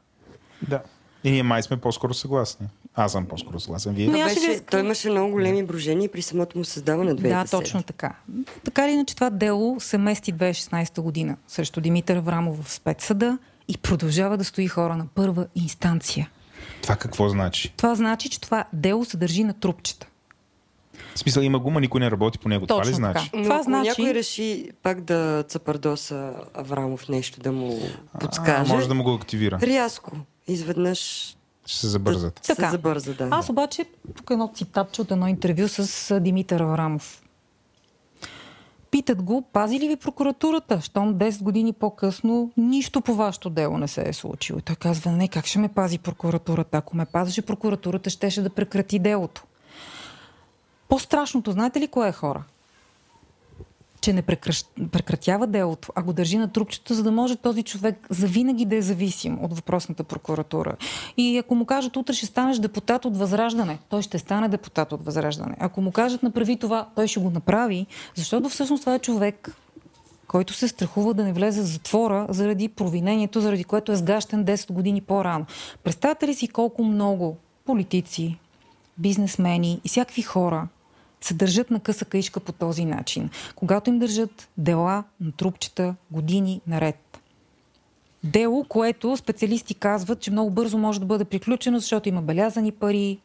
[0.69, 0.81] Да.
[1.23, 2.67] И ние май сме по-скоро съгласни.
[2.95, 3.93] Аз съм по-скоро съгласен.
[3.93, 4.11] Вие?
[4.11, 4.61] Беше, разкажа.
[4.71, 7.21] той имаше много големи брожения при самото му създаване 2010.
[7.21, 8.15] Да, точно така.
[8.63, 13.37] Така или иначе това дело се мести 2016 година срещу Димитър Аврамов в спецсъда
[13.69, 16.29] и продължава да стои хора на първа инстанция.
[16.81, 17.73] Това какво значи?
[17.77, 20.07] Това значи, че това дело се държи на трупчета.
[21.15, 22.67] В смисъл има гума, никой не работи по него.
[22.67, 23.25] това ли Точно значи?
[23.25, 23.37] така.
[23.37, 27.79] Но Това ако значи- някой реши пак да цапардоса Аврамов нещо да му
[28.13, 29.59] А, подскаже, може да му го активира.
[29.61, 30.11] рязко,
[30.47, 30.99] изведнъж
[31.65, 32.39] Ще се забързат.
[32.45, 32.71] се Така.
[32.71, 33.13] забърза.
[33.13, 33.27] Да.
[33.31, 37.21] Аз обаче, тук едно цитатче от едно интервю с а, Димитър Аврамов.
[38.91, 40.81] Питат го, пази ли ви прокуратурата?
[40.81, 44.59] Щом 10 години по-късно нищо по вашето дело не се е случило.
[44.59, 46.77] И той казва, не, как ще ме пази прокуратурата?
[46.77, 49.43] Ако ме пазеше прокуратурата, щеше да прекрати делото.
[50.89, 52.43] По-страшното, знаете ли кое е хора?
[54.01, 54.21] Че не
[54.91, 58.81] прекратява делото, а го държи на трупчето, за да може този човек завинаги да е
[58.81, 60.75] зависим от въпросната прокуратура.
[61.17, 65.05] И ако му кажат, утре ще станеш депутат от Възраждане, той ще стане депутат от
[65.05, 65.55] Възраждане.
[65.59, 69.55] Ако му кажат, направи това, той ще го направи, защото всъщност това е човек,
[70.27, 74.71] който се страхува да не влезе в затвора заради провинението, заради което е сгащен 10
[74.71, 75.45] години по-рано.
[75.83, 78.37] Представете ли си колко много политици,
[78.97, 80.67] бизнесмени и всякакви хора
[81.21, 86.61] се държат на къса каишка по този начин, когато им държат дела на трупчета години
[86.67, 87.19] наред.
[88.23, 93.19] Дело, което специалисти казват, че много бързо може да бъде приключено, защото има белязани пари,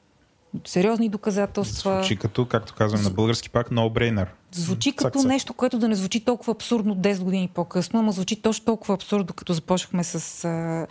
[0.67, 1.95] сериозни доказателства.
[1.95, 4.27] Звучи като, както казвам на български пак, no-brainer.
[4.53, 5.29] Звучи Цак, като цак.
[5.29, 9.35] нещо, което да не звучи толкова абсурдно 10 години по-късно, ама звучи точно толкова абсурдно,
[9.35, 10.87] като започнахме с а,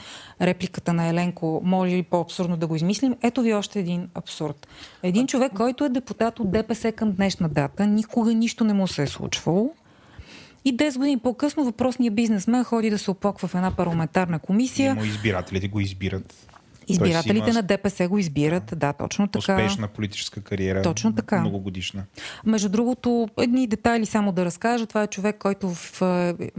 [0.45, 1.61] репликата на Еленко.
[1.63, 3.15] Може ли по-абсурдно да го измислим?
[3.21, 4.67] Ето ви още един абсурд.
[5.03, 9.03] Един човек, който е депутат от ДПС към днешна дата, никога нищо не му се
[9.03, 9.73] е случвало.
[10.65, 14.91] И 10 години по-късно въпросният бизнесмен ходи да се оплаква в една парламентарна комисия.
[14.91, 16.52] Има избирателите го избират.
[16.87, 18.73] Избирателите има на ДПС го избират.
[18.75, 19.39] Да, точно така.
[19.39, 20.81] Успешна политическа кариера.
[20.81, 21.39] Точно така.
[21.39, 22.03] Многогодишна.
[22.45, 24.85] Между другото, едни детайли само да разкажа.
[24.85, 26.49] Това е човек, който в, е,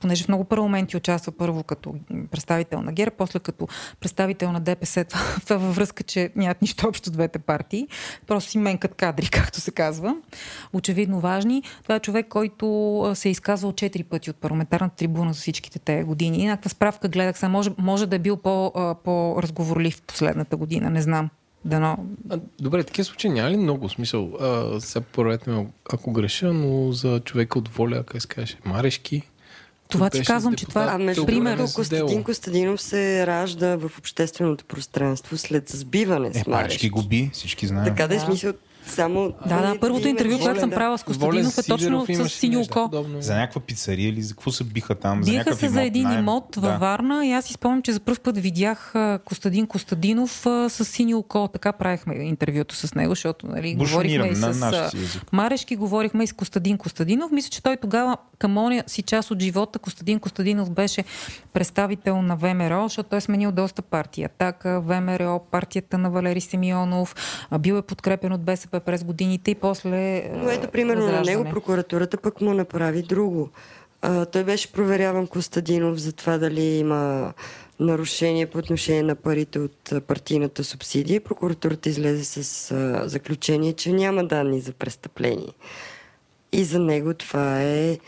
[0.00, 1.94] понеже в много парламенти участва първо като
[2.30, 3.68] представител на ГЕРБ, после като
[4.00, 5.04] представител на ДПС.
[5.08, 7.88] Това, това във връзка, че нямат нищо общо двете партии.
[8.26, 10.16] Просто си менкат кадри, както се казва.
[10.72, 11.62] Очевидно важни.
[11.82, 15.78] Това е човек, който а, се е изказвал четири пъти от парламентарната трибуна за всичките
[15.78, 16.46] те години.
[16.46, 17.48] Някаква справка гледах сега.
[17.48, 18.94] Може, може да е бил по, а,
[19.60, 20.90] по-разговорлив последната година.
[20.90, 21.30] Не знам.
[21.64, 21.98] Дано,
[22.30, 24.32] А, добре, такива случаи няма ли много смисъл?
[24.40, 29.22] А, сега поредете ме, ако греша, но за човека от воля, как се каже, Марешки.
[29.88, 30.98] Това ти казвам, че това-
[31.56, 32.24] другото, с Костадин.
[32.24, 36.90] Костадинов се ражда в общественото пространство след сбиване Е, с Марешки Марешки.
[36.90, 37.84] губи, всички знаем.
[37.84, 38.52] Така да е смисъл
[38.90, 39.32] само...
[39.46, 42.90] Да, да, първото интервю, което съм правила с Костадинов е точно с синьо око.
[43.18, 45.24] За някаква пицария или за какво се биха там?
[45.24, 46.20] за някакъв се за един наем?
[46.20, 46.80] имот във.
[46.80, 51.48] Варна и аз си спомням, че за първ път видях Костадин Костадинов с синьо око.
[51.48, 54.90] Така правихме интервюто с него, защото нали, говорихме и с.
[55.32, 57.30] Марешки, говорихме и с Костадин Костадинов.
[57.30, 59.78] Мисля, че той тогава към оня си част от живота.
[59.78, 61.04] Костадин Костадинов беше
[61.52, 64.24] представител на ВМРО, защото той е сменил доста партии.
[64.24, 67.14] Атака, ВМРО, партията на Валери Симеонов,
[67.58, 72.16] бил е подкрепен от БСП през годините и после Но ето, примерно, на него прокуратурата
[72.16, 73.48] пък му направи друго.
[74.02, 77.32] А, той беше проверяван Костадинов за това дали има
[77.80, 81.20] нарушение по отношение на парите от партийната субсидия.
[81.20, 85.52] Прокуратурата излезе с а, заключение, че няма данни за престъпление.
[86.52, 87.98] И за него това е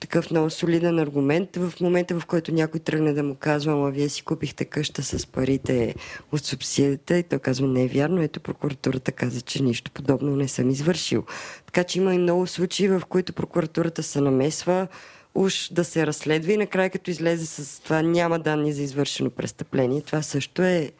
[0.00, 1.56] такъв много солиден аргумент.
[1.56, 5.26] В момента, в който някой тръгне да му казва, ама вие си купихте къща с
[5.26, 5.94] парите
[6.32, 10.48] от субсидията, и той казва, не е вярно, ето прокуратурата каза, че нищо подобно не
[10.48, 11.24] съм извършил.
[11.66, 14.88] Така че има и много случаи, в които прокуратурата се намесва,
[15.34, 20.02] уж да се разследва и накрая като излезе с това няма данни за извършено престъпление.
[20.02, 20.90] Това също е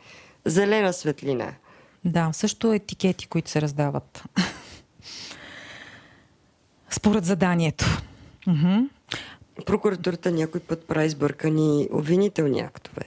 [0.44, 1.55] зелена светлина.
[2.05, 4.22] Да, също етикети, които се раздават.
[6.90, 8.03] Според заданието.
[8.47, 8.78] Мгм.
[9.66, 13.03] Прокуратурата някой път прави сбъркани обвинителни актове.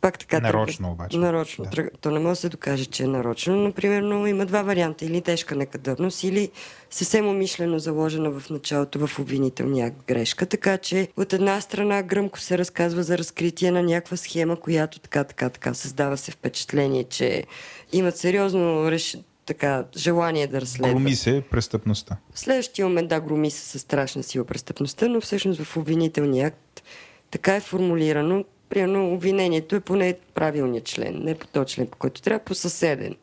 [0.00, 0.40] Пак така.
[0.40, 1.18] Нарочно тръгва- обаче.
[1.18, 1.64] Нарочно.
[1.64, 1.82] Да.
[1.82, 1.90] Да.
[2.00, 3.56] То не може да се докаже, че е нарочно.
[3.56, 5.04] Например, но има два варианта.
[5.04, 6.50] Или тежка некадърност, или
[6.90, 10.46] съвсем умишлено заложена в началото в обвинителния акт грешка.
[10.46, 15.24] Така че от една страна гръмко се разказва за разкритие на някаква схема, която така,
[15.24, 17.44] така, така създава се впечатление, че
[17.92, 19.16] имат сериозно реш...
[19.50, 20.92] така, желание да разследват.
[20.92, 22.16] Громи се престъпността.
[22.34, 26.82] В следващия момент, да, громи се със страшна сила престъпността, но всъщност в обвинителния акт
[27.30, 28.44] така е формулирано.
[28.68, 33.16] Примерно обвинението е поне правилният член, не по този член, по който трябва, по съседен.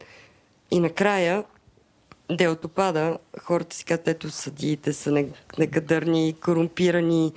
[0.72, 1.44] И накрая
[2.32, 7.34] делото пада, хората си казват, ето съдиите са не- некадърни, корумпирани,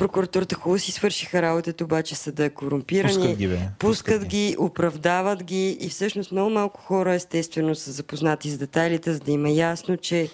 [0.00, 3.14] прокуратурата хубаво си свършиха работата, обаче съда е корумпирани.
[3.14, 3.54] Пускат ги, бе.
[3.54, 9.12] Пускат, Пускат ги, оправдават ги и всъщност много малко хора естествено са запознати с детайлите,
[9.12, 10.28] за да има ясно, че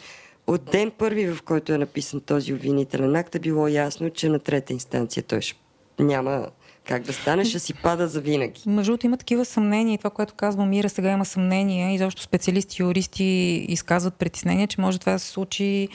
[0.47, 4.39] от ден първи, в който е написан този обвинителен акт, е било ясно, че на
[4.39, 5.57] трета инстанция той ще
[5.99, 6.47] няма
[6.89, 8.63] Как да стане, ще си пада за винаги.
[8.67, 12.23] Между другото има такива съмнения и това, което казва Мира, сега има съмнения и защо
[12.23, 13.25] специалисти, юристи
[13.69, 15.89] изказват притеснение, че може това да се случи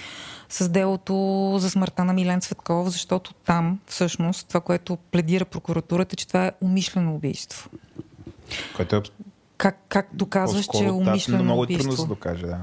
[0.49, 6.27] с делото за смъртта на Милен Цветков, защото там всъщност това, което пледира прокуратурата, че
[6.27, 7.69] това е умишлено убийство.
[8.75, 9.01] Което е
[9.57, 12.03] Как, как доказваш, че е по-скоро, да, умишлено много е трудно да убийство?
[12.03, 12.57] се докаже, да.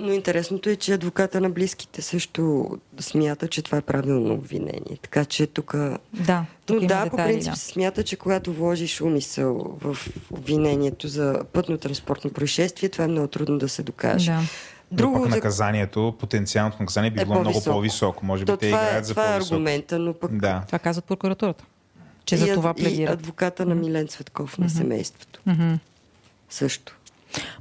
[0.00, 2.70] Но интересното е, че адвоката на близките също
[3.00, 4.98] смята, че това е правилно обвинение.
[5.02, 5.74] Така че тук...
[6.14, 7.56] Да, тук Но има да, детайли, по принцип да.
[7.58, 9.96] се смята, че когато вложиш умисъл в
[10.30, 14.32] обвинението за пътно-транспортно происшествие, това е много трудно да се докаже.
[14.32, 14.40] Да.
[14.92, 15.36] Друго, Друго, пък за...
[15.36, 17.74] наказанието, потенциалното наказание би Е било много по-високо.
[17.74, 18.26] по-високо.
[18.26, 19.54] Може би То те това, е, играят за това е по-високо.
[19.54, 20.62] аргумента, но пък Да.
[20.66, 21.64] Това казват прокуратурата.
[22.24, 23.14] Че и, за това и пледират.
[23.14, 25.40] адвоката на Милен Цветков на семейството.
[25.46, 25.74] Мгм.
[26.50, 26.96] Също.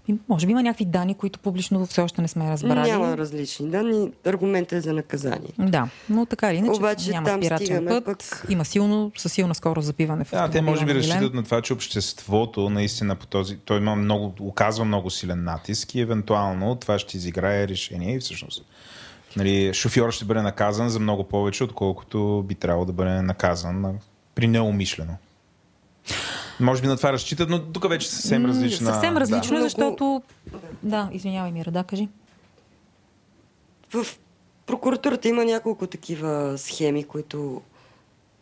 [0.07, 2.91] И Може би има някакви данни, които публично все още не сме разбрали.
[2.91, 4.11] Няма различни данни.
[4.25, 5.49] Аргументът е за наказание.
[5.59, 8.05] Да, но така или иначе Обаче няма там спирачен стигаме път.
[8.05, 11.09] пък- Има силно, със силна скорост запиване в Да, те може би на Милен.
[11.09, 13.57] разчитат на това, че обществото наистина по този...
[13.57, 18.65] Той има много, оказва много силен натиск и евентуално това ще изиграе решение и всъщност
[19.35, 23.93] нали, шофьор ще бъде наказан за много повече, отколкото би трябвало да бъде наказан на-
[24.35, 25.13] при неумишлено.
[26.59, 28.93] Може би на това разчитат, но тук вече съвсем М, различна...
[28.93, 30.21] Съвсем различно е, Много- защото...
[30.83, 32.07] Да, извинявай, Мира, да, кажи.
[33.93, 34.07] В
[34.65, 37.61] прокуратурата има няколко такива схеми, които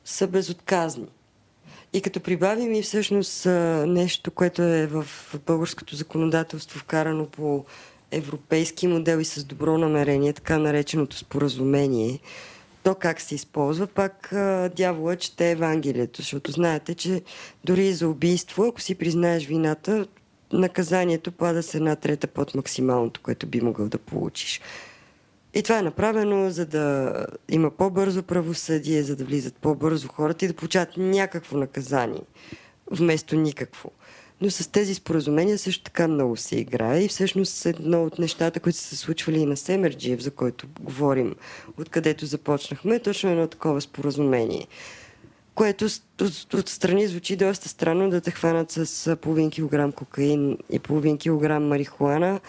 [0.05, 1.07] са безотказни.
[1.93, 3.45] И като прибавим и всъщност
[3.85, 5.05] нещо, което е в
[5.45, 7.65] българското законодателство вкарано по
[8.11, 12.19] европейски модел и с добро намерение, така нареченото споразумение,
[12.87, 14.29] то как се използва, пак
[14.75, 17.21] дявола чете Евангелието, защото знаете, че
[17.63, 20.07] дори за убийство, ако си признаеш вината,
[20.53, 24.61] наказанието пада с една трета под максималното, което би могъл да получиш.
[25.53, 27.13] И това е направено, за да
[27.49, 32.23] има по-бързо правосъдие, за да влизат по-бързо хората и да получават някакво наказание,
[32.91, 33.91] вместо никакво.
[34.41, 38.77] Но с тези споразумения също така много се играе и всъщност едно от нещата, които
[38.77, 41.35] са се случвали и на Семерджиев, за който говорим,
[41.77, 44.67] откъдето започнахме, е точно едно такова споразумение
[45.57, 45.85] което
[46.21, 51.67] от, отстрани звучи доста странно да те хванат с половин килограм кокаин и половин килограм
[51.67, 52.39] марихуана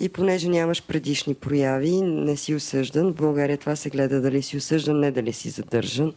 [0.00, 3.10] и понеже нямаш предишни прояви, не си осъждан.
[3.10, 6.12] В България това се гледа дали си осъждан, не дали си задържан.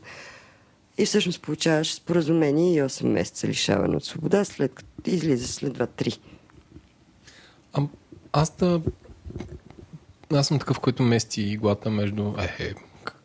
[0.97, 6.19] И всъщност получаваш споразумение и 8 месеца лишаване от свобода, след като излизаш след 2-3.
[7.73, 7.81] А,
[8.33, 8.81] аз да...
[10.33, 12.33] Аз съм такъв, който мести иглата между...
[12.39, 12.73] Е, е,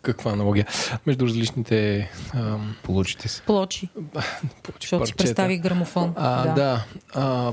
[0.03, 0.67] каква аналогия?
[1.07, 2.11] Между различните...
[2.35, 3.43] Ам, Получите се.
[3.43, 3.89] Плочи,
[4.63, 6.13] получи защото си представи грамофон.
[6.17, 6.55] А, да.
[6.55, 6.85] да.
[7.15, 7.53] А,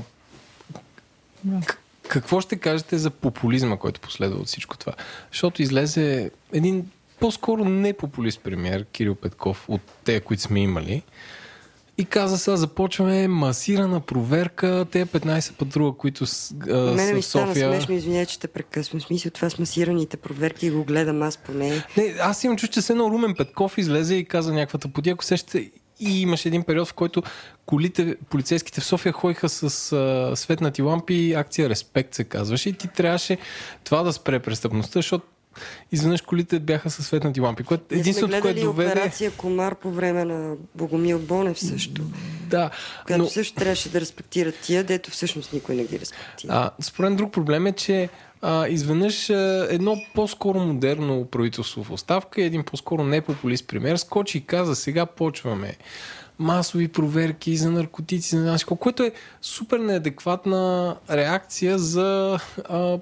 [1.46, 1.76] к-
[2.08, 4.92] какво ще кажете за популизма, който последва от всичко това?
[5.32, 11.02] Защото излезе един по-скоро не популист премьер, Кирил Петков, от те, които сме имали.
[11.98, 17.22] И каза сега, започваме масирана проверка, те 15 патрула, които с, а, Мене са ми
[17.22, 17.72] в стана София.
[17.72, 19.00] смешно, извиня, че те прекъсвам.
[19.00, 21.84] Смисъл това с масираните проверки го гледам аз поне.
[21.96, 25.12] Не, аз имам чувство, че се едно Румен Петков излезе и каза някаква тъпотия.
[25.12, 25.70] Ако сещате,
[26.00, 27.22] и имаше един период, в който
[27.66, 32.88] колите, полицейските в София ходиха с а, светнати лампи, акция Респект се казваше и ти
[32.88, 33.38] трябваше
[33.84, 35.26] това да спре престъпността, защото
[35.92, 38.90] изведнъж колите бяха с светнати лампи, което единственото, което доведе...
[38.90, 42.02] операция Комар по време на Богомил Бонев също.
[42.46, 42.70] Да,
[43.06, 46.52] Която но, също трябваше да респектират тия, дето всъщност никой не ги респектира.
[46.52, 48.08] а, според друг проблем е, че
[48.42, 54.38] а, изведнъж а, едно по-скоро модерно правителство в оставка и един по-скоро непопулист премьер скочи
[54.38, 55.76] и каза, сега почваме
[56.38, 62.38] масови проверки за наркотици, за наши, което е супер неадекватна реакция за
[62.68, 62.98] а,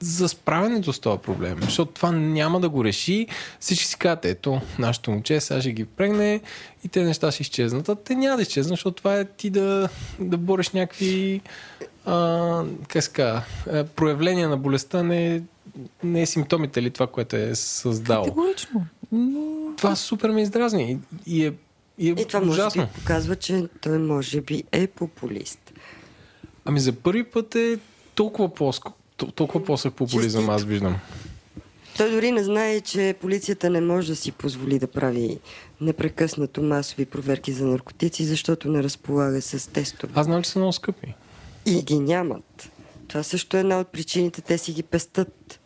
[0.00, 3.26] за справянето с този проблем, защото това няма да го реши.
[3.60, 6.40] Всички си казват, ето, нашето момче сега ще ги впрегне
[6.84, 7.88] и те неща ще изчезнат.
[7.88, 9.88] А те няма да изчезнат, защото това е ти да,
[10.20, 11.40] да бореш някакви
[12.06, 13.42] а, как се казва,
[13.72, 15.42] а, проявления на болестта, не,
[16.04, 18.24] не е симптомите ли това, което е създало.
[18.24, 18.86] Категорично.
[19.76, 21.52] Това супер ме издразни и, и е,
[21.98, 22.82] и е И това може ужасно.
[22.86, 25.72] би показва, че той може би е популист.
[26.64, 27.78] Ами за първи път е
[28.14, 28.86] толкова по-ск...
[29.20, 30.52] тол- толкова по-сък популизъм, Честито.
[30.52, 30.96] аз виждам.
[31.96, 35.38] Той дори не знае, че полицията не може да си позволи да прави
[35.80, 40.12] непрекъснато масови проверки за наркотици, защото не разполага с тестове.
[40.16, 41.14] Аз знам, че са много скъпи.
[41.66, 42.70] И ги нямат.
[43.08, 45.60] Това също е една от причините, те си ги пестат.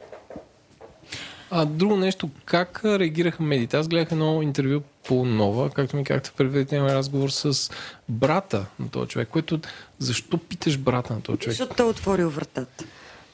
[1.50, 3.76] А друго нещо, как реагираха медиите?
[3.76, 7.70] Аз гледах едно интервю по нова, както ми казахте в предварителния разговор с
[8.08, 9.60] брата на този човек, което
[9.98, 11.56] защо питаш брата на този човек?
[11.56, 12.84] Защото той е отворил вратата.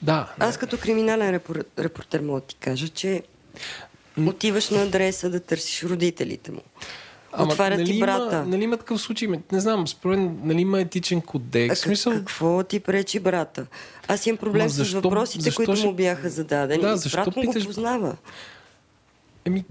[0.03, 3.23] Да, Аз като криминален репор- репортер мога да ти кажа, че
[4.19, 6.61] отиваш на адреса да търсиш родителите му.
[7.39, 8.45] Отварят нали ти има, брата.
[8.45, 9.29] нали има такъв случай?
[9.53, 11.67] Не знам, според нали има етичен А кодекс.
[11.71, 13.67] В как- смисъл, какво ти пречи брата?
[14.09, 16.83] Аз имам проблем Ма с защо- въпросите, защо които ще- му бяха зададени.
[16.83, 18.17] Да, И защо брат му питаш- го познава.
[19.45, 19.65] еми,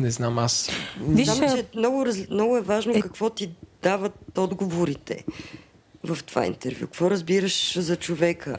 [0.00, 0.70] не знам, аз...
[1.00, 2.18] Виж, а- че много, раз...
[2.30, 3.00] много е важно е...
[3.00, 3.50] какво ти
[3.82, 5.24] дават отговорите
[6.04, 6.80] в това интервю.
[6.80, 8.58] Какво разбираш за човека?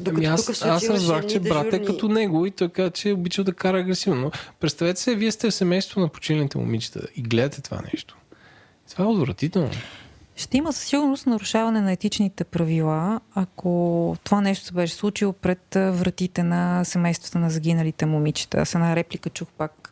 [0.00, 3.12] Докато Ами аз, тук аз разбрах, че брат е като него и каза, че е
[3.12, 4.20] обичал да кара агресивно.
[4.20, 4.30] Но
[4.60, 8.16] представете се, вие сте в семейство на починалите момичета и гледате това нещо.
[8.90, 9.70] Това е отвратително.
[10.36, 15.62] Ще има със сигурност нарушаване на етичните правила, ако това нещо се беше случило пред
[15.74, 18.58] вратите на семействата на загиналите момичета.
[18.58, 19.90] Аз една реплика чух пак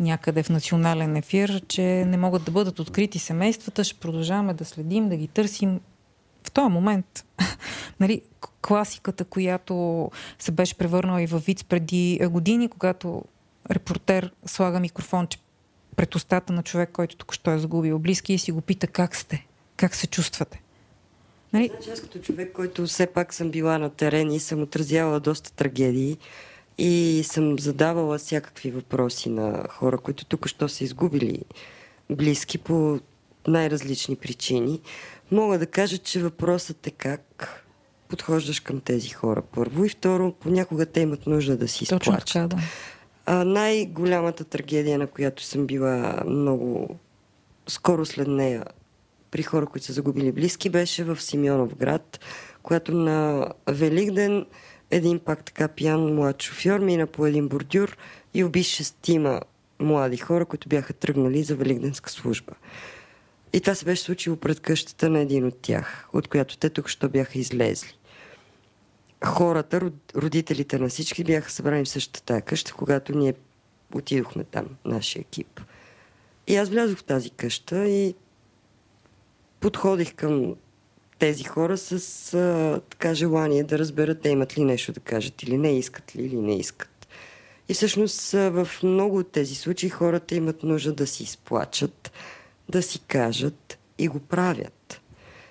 [0.00, 5.08] някъде в национален ефир, че не могат да бъдат открити семействата, ще продължаваме да следим,
[5.08, 5.80] да ги търсим.
[6.48, 7.24] В този момент,
[8.00, 8.22] нали,
[8.62, 13.24] класиката, която се беше превърнала и в виц преди а, години, когато
[13.70, 15.38] репортер слага микрофонче
[15.96, 19.46] пред устата на човек, който току-що е загубил близки и си го пита как сте,
[19.76, 20.62] как се чувствате.
[21.52, 21.70] Нали?
[21.74, 25.52] Значи аз като човек, който все пак съм била на терен и съм отразявала доста
[25.52, 26.18] трагедии
[26.78, 31.44] и съм задавала всякакви въпроси на хора, които тук що са изгубили
[32.10, 33.00] близки по
[33.48, 34.80] най-различни причини,
[35.30, 37.64] мога да кажа, че въпросът е как
[38.08, 42.50] подхождаш към тези хора първо и второ, понякога те имат нужда да си Точно изплачат.
[42.50, 42.62] така, да.
[43.26, 46.96] А, най-голямата трагедия, на която съм била много
[47.66, 48.64] скоро след нея
[49.30, 52.20] при хора, които са загубили близки, беше в Симеонов град,
[52.62, 54.46] когато на Великден
[54.90, 57.96] един пак така пиян млад шофьор мина по един бордюр
[58.34, 59.40] и уби шестима
[59.80, 62.52] млади хора, които бяха тръгнали за великденска служба.
[63.52, 66.88] И това се беше случило пред къщата на един от тях, от която те тук
[66.88, 67.98] що бяха излезли
[69.24, 73.34] хората, род- родителите на всички бяха събрани в същата къща, когато ние
[73.94, 75.60] отидохме там, нашия екип.
[76.46, 78.14] И аз влязох в тази къща и
[79.60, 80.54] подходих към
[81.18, 85.58] тези хора с а, така желание да разберат те имат ли нещо да кажат или
[85.58, 87.08] не, искат ли или не искат.
[87.68, 92.12] И всъщност в много от тези случаи хората имат нужда да си изплачат,
[92.68, 95.00] да си кажат и го правят.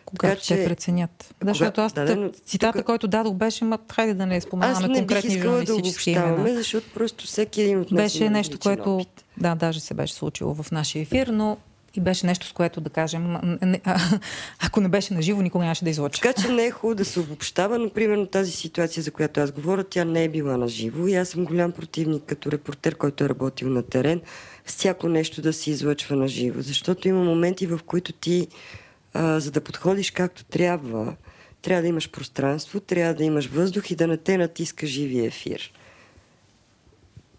[0.05, 1.36] Когато Така те преценят.
[1.43, 4.93] Да, защото аз да, да, цитата, тук- който дадох, беше, ма, хайде да не споменаваме
[4.93, 6.57] конкретни да журналистически обобщаваме, имена.
[6.57, 9.26] защото просто всеки един от нас Беше нещо, което, опит.
[9.38, 11.57] да, даже се беше случило в нашия ефир, но
[11.95, 13.99] и беше нещо, с което да кажем, м, не, а,
[14.59, 16.22] ако не беше наживо, никога нямаше да излъча.
[16.22, 19.51] Така че не е хубаво да се обобщава, но примерно тази ситуация, за която аз
[19.51, 23.24] говоря, тя не е била на живо и аз съм голям противник като репортер, който
[23.24, 24.22] е работил на терен,
[24.68, 28.47] всяко нещо да се излъчва на живо, защото има моменти, в които ти,
[29.13, 31.15] а, за да подходиш както трябва,
[31.61, 35.74] трябва да имаш пространство, трябва да имаш въздух и да не те натиска живия ефир.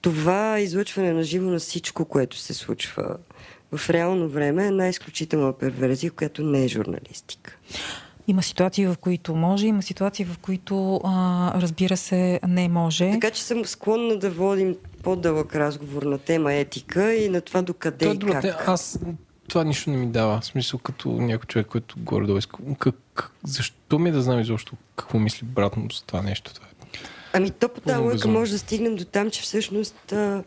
[0.00, 3.16] Това излъчване на живо на всичко, което се случва
[3.72, 7.56] в реално време е една изключителна перверзия, която не е журналистика.
[8.28, 13.10] Има ситуации, в които може, има ситуации, в които, а, разбира се, не може.
[13.12, 18.06] Така че съм склонна да водим по-дълъг разговор на тема етика и на това докъде
[18.06, 18.42] и друга как.
[18.42, 18.98] те- Аз
[19.48, 20.40] това нищо не ми дава.
[20.40, 22.56] В смисъл като някой човек, който горе-долу иска.
[22.78, 26.54] Как, как, защо ми е да знам изобщо какво мисли брат му за това нещо?
[26.54, 26.68] Това е.
[27.32, 28.38] Ами то по тази безумие.
[28.38, 30.42] може да стигнем до там, че всъщност а,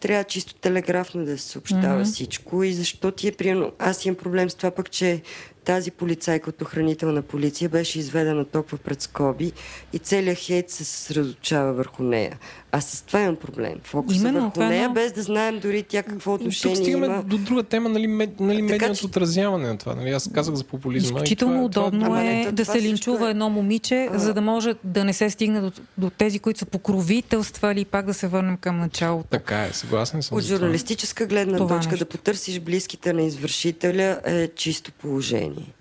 [0.00, 2.04] трябва чисто телеграфно да се съобщава Мгм.
[2.04, 3.72] всичко и защо ти е приемно.
[3.78, 5.22] Аз имам проблем с това пък, че
[5.64, 9.52] тази полицайка от охранителна полиция беше изведена толкова пред скоби
[9.92, 12.38] и целият хейт се съсредоточава върху нея.
[12.72, 13.74] Аз с това имам проблем.
[13.84, 16.84] Фокуса Именно, върху това е нея, едно- без да знаем дори тя какво отношение Тук
[16.84, 17.22] стигаме има.
[17.22, 19.94] до друга тема, нали, мед, нали медийното че- отразяване на това.
[19.94, 20.10] Нали?
[20.10, 21.08] Аз казах за популизма.
[21.08, 23.30] и Изключително това, удобно Ама не, е то да това се линчува е.
[23.30, 24.18] едно момиче, А.
[24.18, 28.06] за да може да не се стигне до, до тези, които са покровителствали и пак
[28.06, 29.28] да се върнем към началото.
[29.28, 30.38] Така е, съгласен съм.
[30.38, 30.56] От това.
[30.56, 32.04] журналистическа гледна Това точка нещо.
[32.04, 35.72] да потърсиш близките на извършителя е чисто положение.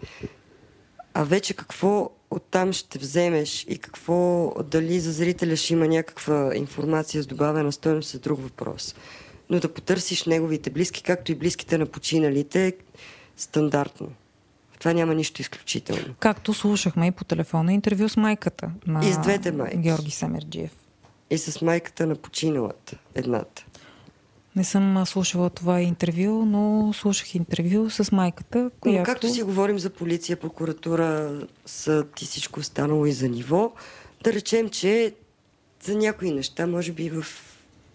[1.14, 7.24] А вече какво оттам ще вземеш и какво, дали за зрителя ще има някаква информация
[7.24, 8.96] с добавена стойност е друг въпрос.
[9.50, 12.74] Но да потърсиш неговите близки, както и близките на починалите,
[13.38, 14.12] стандартно.
[14.80, 16.16] Това няма нищо изключително.
[16.20, 19.78] Както слушахме и по телефона интервю с майката на И с двете майки.
[19.78, 20.72] Георги Семерджиев.
[21.30, 23.66] И с майката на починалата, едната.
[24.58, 29.00] Не съм слушала това интервю, но слушах интервю с майката, която...
[29.00, 33.74] Но както си говорим за полиция, прокуратура, съд и всичко останало и за ниво,
[34.24, 35.14] да речем, че
[35.84, 37.26] за някои неща, може би в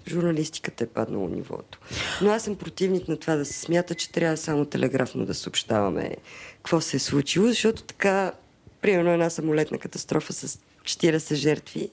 [0.09, 1.79] журналистиката е паднало нивото.
[2.23, 6.17] Но аз съм противник на това да се смята, че трябва само телеграфно да съобщаваме
[6.57, 8.33] какво се е случило, защото така,
[8.81, 11.91] примерно една самолетна катастрофа с 40 жертви,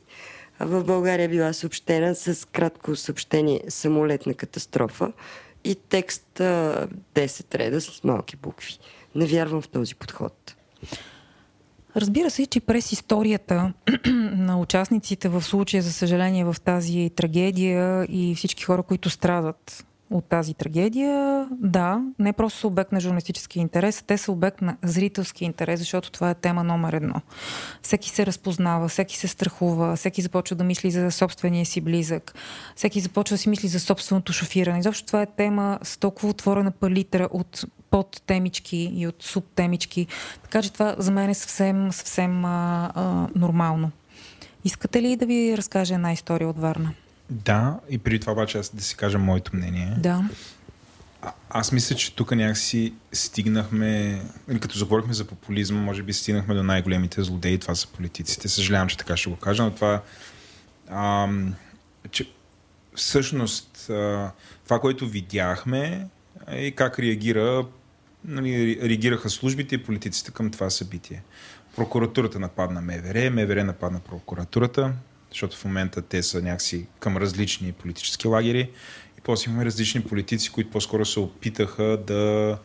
[0.59, 5.11] в България била съобщена с кратко съобщение самолетна катастрофа
[5.63, 8.77] и текст 10 реда с малки букви.
[9.15, 10.55] Не вярвам в този подход.
[11.95, 13.73] Разбира се, че през историята
[14.35, 20.25] на участниците в случая, за съжаление, в тази трагедия и всички хора, които страдат от
[20.29, 25.45] тази трагедия, да, не просто са обект на журналистически интерес, те са обект на зрителски
[25.45, 27.21] интерес, защото това е тема номер едно.
[27.81, 32.33] Всеки се разпознава, всеки се страхува, всеки започва да мисли за собствения си близък,
[32.75, 34.79] всеки започва да си мисли за собственото шофиране.
[34.79, 40.07] Изобщо това е тема с толкова отворена палитра от подтемички и от субтемички.
[40.43, 43.91] Така че това за мен е съвсем, съвсем а, а, нормално.
[44.63, 46.93] Искате ли да ви разкажа една история от Варна?
[47.29, 49.95] Да, и преди това обаче аз да си кажа моето мнение.
[49.97, 50.29] Да.
[51.21, 54.21] А, аз мисля, че тук някакси стигнахме,
[54.61, 58.49] като заговорихме за популизма, може би стигнахме до най-големите злодеи, това са политиците.
[58.49, 60.01] Съжалявам, че така ще го кажа, но това,
[60.89, 61.55] ам,
[62.11, 62.31] че
[62.95, 64.31] всъщност а,
[64.63, 66.07] това, което видяхме
[66.57, 67.65] и как реагира,
[68.25, 71.23] нали, реагираха службите и политиците към това събитие.
[71.75, 74.93] Прокуратурата нападна МВР, МВР нападна прокуратурата,
[75.31, 78.69] защото в момента те са някакси към различни политически лагери.
[79.17, 82.57] И после имаме различни политици, които по-скоро се опитаха да...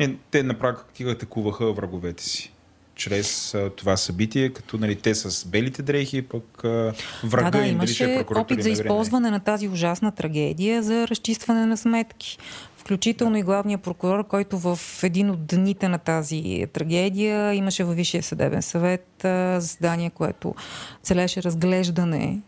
[0.00, 2.53] Не, те на практика атакуваха враговете си
[2.94, 6.92] чрез а, това събитие, като нали, те с белите дрехи, пък а,
[7.24, 11.76] врага да, да, е имаше опит за използване на тази ужасна трагедия за разчистване на
[11.76, 12.38] сметки.
[12.76, 18.22] Включително и главния прокурор, който в един от дните на тази трагедия имаше във Висшия
[18.22, 19.06] съдебен съвет
[19.58, 20.54] заседание, което
[21.02, 22.42] целеше разглеждане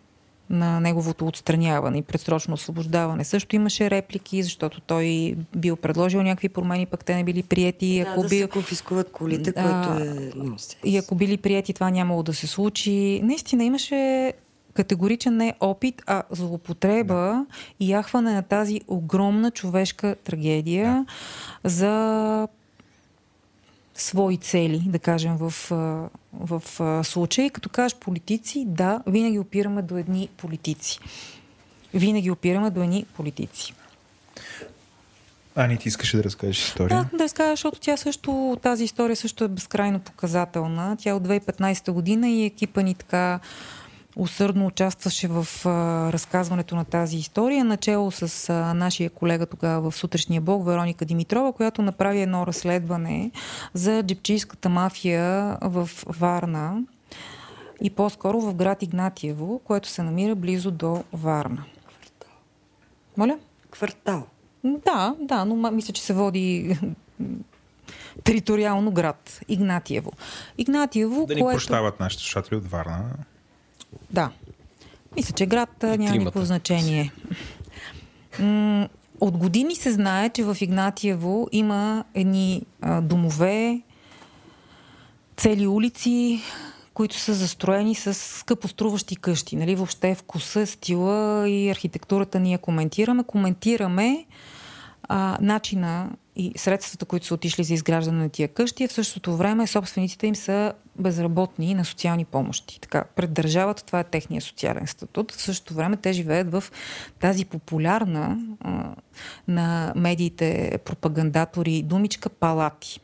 [0.50, 3.24] на неговото отстраняване и предсрочно освобождаване.
[3.24, 8.02] Също имаше реплики, защото той бил предложил някакви промени, пък те не били прияти.
[8.04, 8.42] Да, ако да бил...
[8.42, 10.32] се конфискуват колите, да, което е...
[10.84, 13.20] И ако били прияти, това нямало да се случи.
[13.24, 14.32] Наистина имаше
[14.74, 17.46] категоричен не опит, а злоупотреба да.
[17.80, 21.06] и яхване на тази огромна човешка трагедия
[21.64, 21.70] да.
[21.70, 22.48] за
[23.96, 25.52] свои цели, да кажем, в,
[26.32, 26.62] в,
[27.04, 27.50] случай.
[27.50, 30.98] Като кажеш политици, да, винаги опираме до едни политици.
[31.94, 33.74] Винаги опираме до едни политици.
[35.54, 37.08] Ани, ти искаше да разкажеш история?
[37.10, 40.96] Да, да разкажа, защото тя също, тази история също е безкрайно показателна.
[41.00, 43.40] Тя е от 2015 година и екипа ни така
[44.16, 45.68] усърдно участваше в а,
[46.12, 51.52] разказването на тази история, начало с а, нашия колега тогава в сутрешния блок, Вероника Димитрова,
[51.52, 53.30] която направи едно разследване
[53.74, 56.82] за джепчийската мафия в Варна
[57.82, 61.64] и по-скоро в град Игнатиево, което се намира близо до Варна.
[61.86, 62.30] Квартал.
[63.16, 63.38] Моля?
[63.70, 64.26] Квартал.
[64.64, 66.78] Да, да, но мисля, че се води
[68.24, 70.12] териториално град Игнатиево.
[70.58, 71.56] Игнатиево, да ни което...
[71.56, 73.04] прощават нашите слушатели от Варна.
[74.10, 74.30] Да.
[75.16, 77.12] Мисля, че град няма никакво значение.
[79.20, 83.80] От години се знае, че в Игнатиево има едни а, домове,
[85.36, 86.42] цели улици,
[86.94, 89.56] които са застроени с скъпоструващи къщи.
[89.56, 89.74] Нали?
[89.74, 93.24] Въобще вкуса, стила и архитектурата ние коментираме.
[93.24, 94.24] Коментираме
[95.08, 99.36] а, начина и средствата, които са отишли за изграждане на тия къщи, а в същото
[99.36, 102.80] време собствениците им са безработни на социални помощи.
[102.80, 105.32] Така, пред държавата това е техния социален статут.
[105.32, 106.64] В същото време те живеят в
[107.20, 108.94] тази популярна а,
[109.48, 113.00] на медиите пропагандатори думичка палати.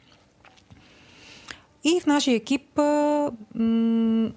[1.85, 4.31] И в нашия екип а, м-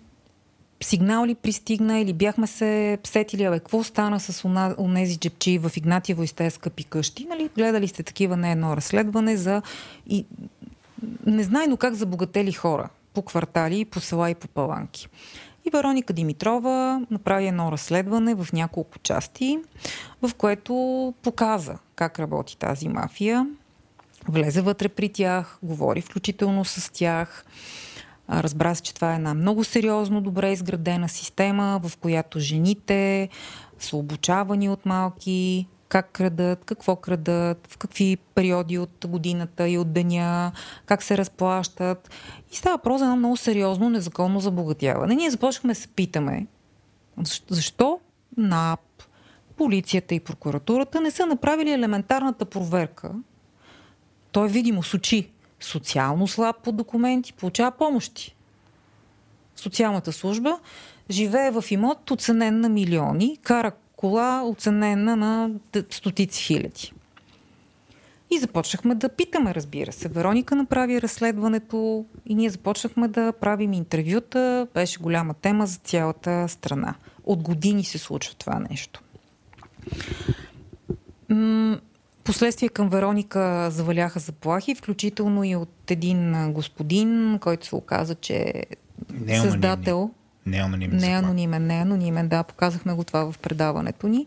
[0.83, 4.45] сигнал ли пристигна или бяхме се сетили, абе, какво стана с
[4.77, 7.25] онези джепчи в Игнатиево и скъпи къщи?
[7.29, 7.49] Нали?
[7.55, 9.61] Гледали сте такива не едно разследване за
[10.07, 10.25] и
[11.25, 15.07] незнайно как забогатели хора по квартали, по села и по паланки.
[15.65, 19.59] И Вероника Димитрова направи едно разследване в няколко части,
[20.21, 20.73] в което
[21.21, 23.47] показа как работи тази мафия.
[24.27, 27.45] Влезе вътре при тях, говори включително с тях.
[28.29, 33.29] Разбра се, че това е една много сериозно, добре изградена система, в която жените
[33.79, 39.93] са обучавани от малки, как крадат, какво крадат, в какви периоди от годината и от
[39.93, 40.51] деня,
[40.85, 42.09] как се разплащат.
[42.51, 45.15] И става просто едно много сериозно, незаконно забогатяване.
[45.15, 46.47] Ние започнахме да се питаме
[47.49, 47.99] защо
[48.37, 48.79] НАП,
[49.57, 53.11] полицията и прокуратурата не са направили елементарната проверка.
[54.31, 55.29] Той видимо с очи
[55.59, 58.35] социално слаб по документи, получава помощи.
[59.55, 60.59] Социалната служба
[61.09, 65.51] живее в имот оценен на милиони, кара кола оценена на
[65.89, 66.93] стотици хиляди.
[68.31, 70.07] И започнахме да питаме, разбира се.
[70.07, 74.67] Вероника направи разследването и ние започнахме да правим интервюта.
[74.73, 76.95] Беше голяма тема за цялата страна.
[77.23, 79.01] От години се случва това нещо.
[82.23, 88.53] Последствие към Вероника заваляха заплахи, включително и от един господин, който се оказа, че
[89.27, 90.11] е създател.
[90.45, 90.97] Не е анонимен.
[90.97, 94.25] Не е анонимен, не е анонимен, да, показахме го това в предаването ни,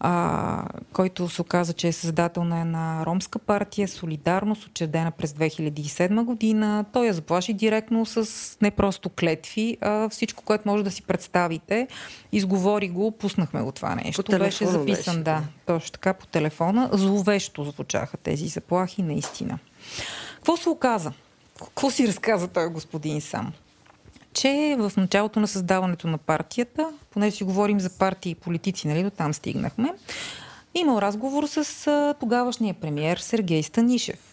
[0.00, 6.24] а, който се оказа, че е създател на една ромска партия, Солидарност, учредена през 2007
[6.24, 6.84] година.
[6.92, 8.26] Той я заплаши директно с
[8.62, 11.88] не просто клетви, а всичко, което може да си представите.
[12.32, 14.22] Изговори го, пуснахме го това нещо.
[14.22, 15.42] По беше записан, беше, да, да.
[15.66, 16.90] точно така по телефона.
[16.92, 19.58] Зловещо звучаха тези заплахи, наистина.
[20.34, 21.12] Какво се оказа?
[21.58, 23.52] Какво си разказа той господин сам?
[24.32, 29.02] Че в началото на създаването на партията, понеже си говорим за партии и политици, нали,
[29.02, 29.94] до там стигнахме,
[30.74, 34.30] имал разговор с тогавашния премиер Сергей Станишев.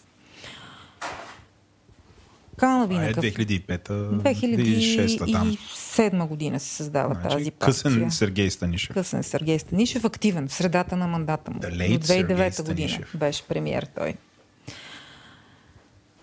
[2.56, 3.24] Канави Това на е къв...
[3.24, 5.50] 2005-та, 2006-та там.
[5.52, 7.74] 2007 година се създава Значи, тази партия.
[7.74, 8.94] късен Сергей Станишев.
[8.94, 11.60] Късен Сергей Станишев, активен в средата на мандата му.
[11.60, 14.14] До late Сергей 2009 година беше премиер той.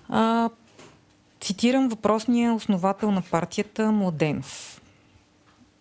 [0.10, 0.50] А,
[1.46, 4.82] цитирам въпросния основател на партията Младенов.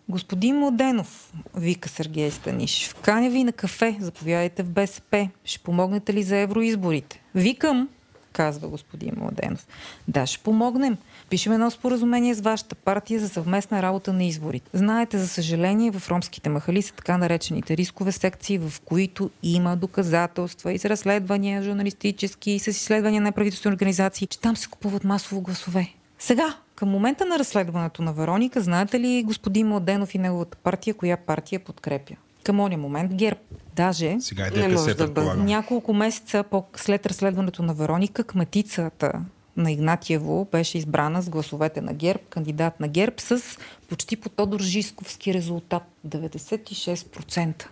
[0.08, 5.28] Господин Младенов, вика Сергей Станишев, каня ви на кафе, заповядайте в БСП.
[5.44, 7.22] Ще помогнете ли за евроизборите?
[7.34, 7.88] Викам,
[8.32, 9.66] казва господин Младенов.
[10.08, 10.96] Да, ще помогнем.
[11.30, 14.70] Пишем едно споразумение с вашата партия за съвместна работа на изборите.
[14.72, 20.72] Знаете, за съжаление, в ромските махали са така наречените рискове секции, в които има доказателства
[20.72, 25.40] и с разследвания журналистически, и с изследвания на правителствени организации, че там се купуват масово
[25.40, 25.88] гласове.
[26.18, 31.16] Сега, към момента на разследването на Вероника, знаете ли господин Младенов и неговата партия, коя
[31.16, 32.14] партия подкрепя?
[32.44, 33.40] Към оня момент ГЕРБ.
[33.76, 35.42] Даже Сега е Не може ДПС, да бъде.
[35.42, 39.12] няколко месеца по- след разследването на Вероника, кметицата
[39.56, 43.42] на Игнатиево беше избрана с гласовете на ГЕРБ, кандидат на ГЕРБ с
[43.88, 47.66] почти по Тодор Жисковски резултат 96%.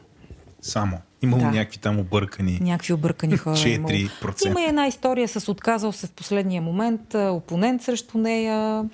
[0.62, 0.98] Само.
[1.22, 1.50] Имало Да.
[1.50, 2.59] някакви там объркани.
[2.62, 3.59] Някакви объркани хора.
[3.66, 3.88] е имало.
[3.94, 4.46] 4%.
[4.46, 8.84] Има и една история с отказал се в последния момент опонент срещу нея.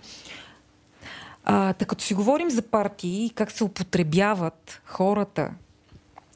[1.44, 5.50] А, така като си говорим за партии и как се употребяват хората,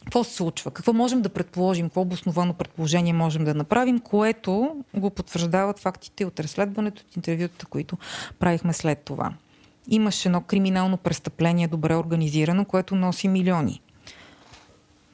[0.04, 0.70] какво се случва?
[0.70, 1.86] Какво можем да предположим?
[1.86, 7.96] Какво обосновано предположение можем да направим, което го потвърждават фактите от разследването, от интервютата, които
[8.38, 9.32] правихме след това.
[9.88, 13.80] Имаше едно криминално престъпление, добре организирано, което носи милиони.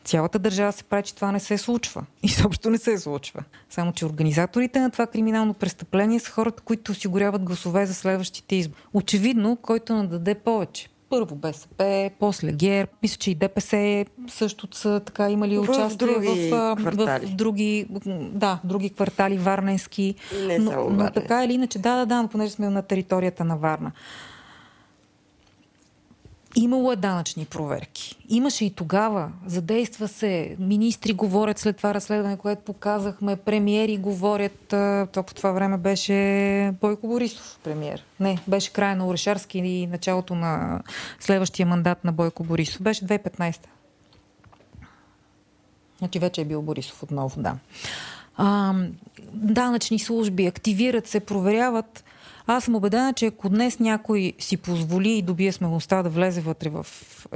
[0.05, 2.05] Цялата държава се прави, че това не се случва.
[2.23, 3.45] Изобщо не се случва.
[3.71, 8.81] Само, че организаторите на това криминално престъпление са хората, които осигуряват гласове за следващите избори.
[8.95, 10.89] Очевидно, който нададе повече.
[11.11, 12.91] Първо БСП, после ГЕРБ.
[13.03, 17.27] Мисля, че и ДПС също са така имали В участие други в, квартали.
[17.27, 17.87] в други,
[18.33, 20.15] да, други квартали, варненски.
[20.47, 23.57] Не но, но така или иначе, да, да, да, но понеже сме на територията на
[23.57, 23.93] Варна.
[26.57, 28.19] Имало е данъчни проверки.
[28.29, 29.31] Имаше и тогава.
[29.47, 30.57] Задейства се.
[30.59, 33.37] Министри говорят след това разследване, което показахме.
[33.37, 34.67] Премиери говорят.
[35.13, 38.05] То по това време беше Бойко Борисов премиер.
[38.21, 40.83] Не, беше края на Орешарски и началото на
[41.21, 42.83] следващия мандат на Бойко Борисов.
[42.83, 43.59] Беше 2015.
[45.99, 47.55] Значи вече е бил Борисов отново, да.
[48.37, 48.75] А,
[49.33, 52.05] данъчни служби активират се, проверяват.
[52.51, 56.69] Аз съм убедена, че ако днес някой си позволи и добие смелостта да влезе вътре
[56.69, 56.87] в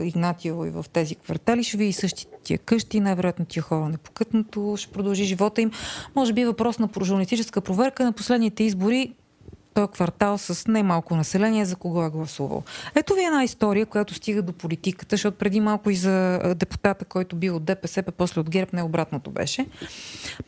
[0.00, 4.92] Игнатиево и в тези квартали, ще види същите тия къщи, най-вероятно тия хора непокътнато, ще
[4.92, 5.70] продължи живота им.
[6.16, 9.14] Може би е въпрос на журналистическа проверка на последните избори
[9.74, 12.62] този квартал с немалко население, за кого е гласувал.
[12.94, 17.36] Ето ви една история, която стига до политиката, защото преди малко и за депутата, който
[17.36, 19.66] бил от ДПС, пък после от ГЕРБ, не обратното беше.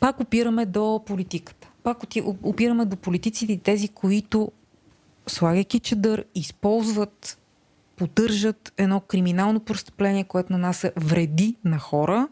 [0.00, 1.63] Пак опираме до политиката.
[1.84, 1.98] Пак
[2.42, 4.52] опираме до политиците и тези, които
[5.26, 7.38] слагайки чадър, използват,
[7.96, 12.28] поддържат едно криминално престъпление, което на нас е вреди на хора,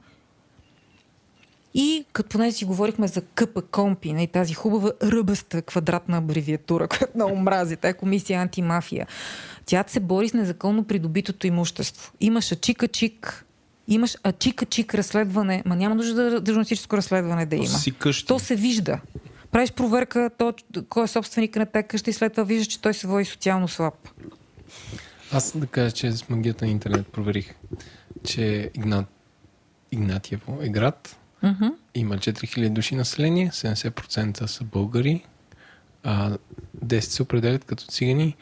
[1.74, 7.12] и като поне си говорихме за КП Компи, не, тази хубава ръбеста квадратна абревиатура, която
[7.15, 9.07] много мрази, тая комисия антимафия.
[9.66, 12.12] Тя се бори с незаконно придобитото имущество.
[12.20, 13.45] Имаш ачика-чик,
[13.89, 17.66] имаш ачика-чик разследване, ма няма нужда да журналистическо разследване да има.
[18.27, 19.01] То се вижда.
[19.53, 20.55] Правиш проверка то,
[20.89, 23.69] кой е собственик на тази къща и след това виждаш, че той се води социално
[23.69, 23.95] слаб.
[25.33, 27.55] Аз да кажа, че с магията на интернет проверих,
[28.24, 29.07] че Игнат,
[29.93, 31.66] Игнатиево е град, Мгм.
[31.95, 35.24] има 4000 души население, 70% са българи,
[36.03, 36.37] а
[36.85, 38.37] 10 се определят като цигани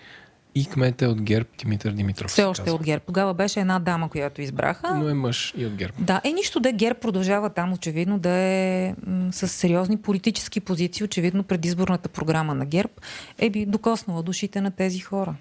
[0.55, 2.31] и кмета е от ГЕРБ Димитър Димитров.
[2.31, 2.77] Все се още казва.
[2.77, 3.05] от ГЕРБ.
[3.07, 4.95] Тогава беше една дама, която избраха.
[4.95, 5.95] Но е мъж и от ГЕРБ.
[5.99, 11.05] Да, е нищо да ГЕРБ продължава там, очевидно да е м- с сериозни политически позиции.
[11.05, 12.93] Очевидно предизборната програма на ГЕРБ
[13.39, 15.35] е би докоснала душите на тези хора.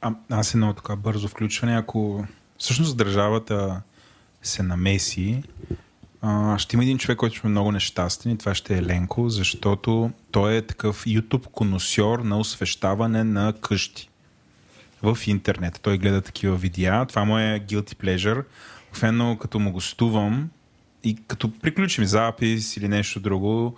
[0.00, 1.76] А, аз едно така бързо включване.
[1.76, 2.24] Ако
[2.58, 3.82] всъщност държавата
[4.42, 5.42] се намеси
[6.22, 9.28] А, ще има един човек, който ще е много нещастен и това ще е Ленко,
[9.28, 14.07] защото той е такъв YouTube коносьор на освещаване на къщи
[15.02, 15.80] в интернет.
[15.82, 17.06] Той гледа такива видеа.
[17.06, 18.44] Това му е guilty pleasure.
[18.90, 20.50] Обикновено като му гостувам
[21.04, 23.76] и като приключим запис или нещо друго,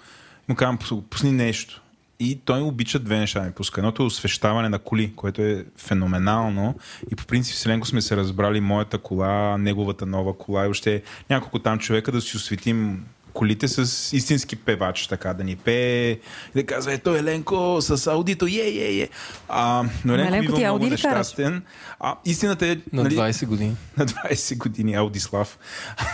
[0.49, 0.79] му казвам,
[1.11, 1.83] пусни нещо.
[2.21, 3.81] И той обича две неща ми пуска.
[3.81, 6.75] Едното е освещаване на коли, което е феноменално.
[7.13, 11.59] И по принцип Вселенко сме се разбрали моята кола, неговата нова кола и още няколко
[11.59, 16.19] там човека да си осветим колите с истински певач, така да ни пее, и
[16.55, 19.09] да казва, ето Еленко с аудито, е, е, е.
[19.49, 21.63] А, но Еленко Еленко, бива ти много ауди ли нещастен.
[22.01, 22.79] А, истината е...
[22.93, 23.77] На 20 години.
[23.97, 25.59] на 20 години Аудислав.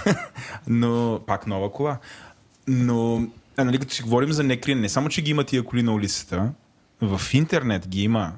[0.66, 1.98] но пак нова кола.
[2.68, 5.82] Но, а, нали, като си говорим за некрия, не само, че ги има тия коли
[5.82, 6.52] на улицата,
[7.00, 8.32] в интернет ги има.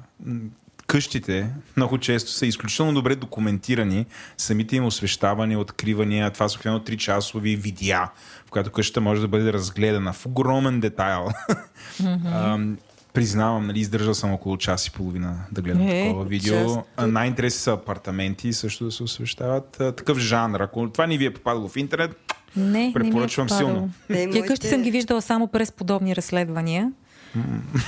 [0.89, 1.47] Къщите
[1.77, 4.05] много често са изключително добре документирани.
[4.37, 8.09] Самите им освещавания, откривания, това са обикновено 3 часови видеа,
[8.45, 11.27] в която къщата може да бъде разгледана в огромен детайл.
[12.25, 12.77] Ам,
[13.13, 16.55] Признавам, нали, издържал съм около час и половина да гледам Е, такова видео.
[16.65, 16.77] час.
[16.97, 19.69] А, Най-интересни са апартаменти също да се освещават.
[19.71, 20.59] Такъв жанр.
[20.59, 22.11] Ако това ни ви е попадало в интернет,
[22.55, 23.69] Не, не ми е Препоръчвам попадало.
[23.69, 24.31] силно.
[24.31, 26.91] Тия къщи съм ги виждала само през подобни разследвания.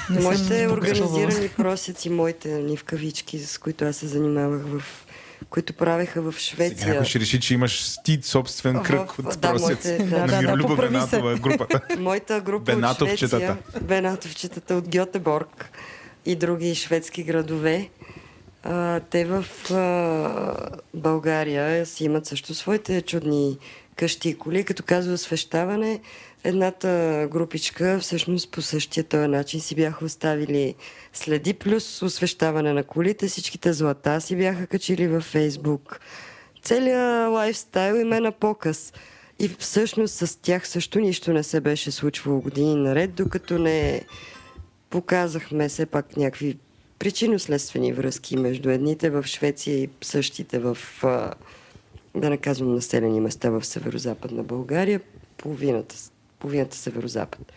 [0.09, 5.05] Не Моите организирани просеци, моите ни в кавички, с които аз се занимавах в
[5.49, 6.87] които правеха в сега Швеция.
[6.87, 9.61] някой ще реши, че имаш ти собствен В- кръг от да, просец.
[9.85, 10.81] моите- да, на да, да, Миролюба се.
[10.81, 11.79] Бенатова групата.
[11.99, 13.35] Моята група Бенатовчетата.
[13.37, 15.69] от Швеция, Бенатовчетата от Гьотеборг
[16.25, 17.89] и други шведски градове,
[18.63, 23.57] а, те в а, България си имат също своите чудни
[23.95, 24.63] къщи и коли.
[24.63, 25.99] Като казва освещаване,
[26.43, 30.75] едната групичка всъщност по същия този начин си бяха оставили
[31.13, 33.27] следи, плюс освещаване на колите.
[33.27, 35.99] Всичките злата си бяха качили във Фейсбук.
[36.63, 38.93] Целият лайфстайл им е на показ.
[39.39, 44.05] И всъщност с тях също нищо не се беше случвало години наред, докато не
[44.89, 46.57] показахме все пак някакви
[46.99, 50.77] причинно-следствени връзки между едните в Швеция и същите в,
[52.15, 55.01] да не казвам населени места в северо-западна България,
[55.37, 55.95] половината,
[56.41, 57.53] половината северо-запад.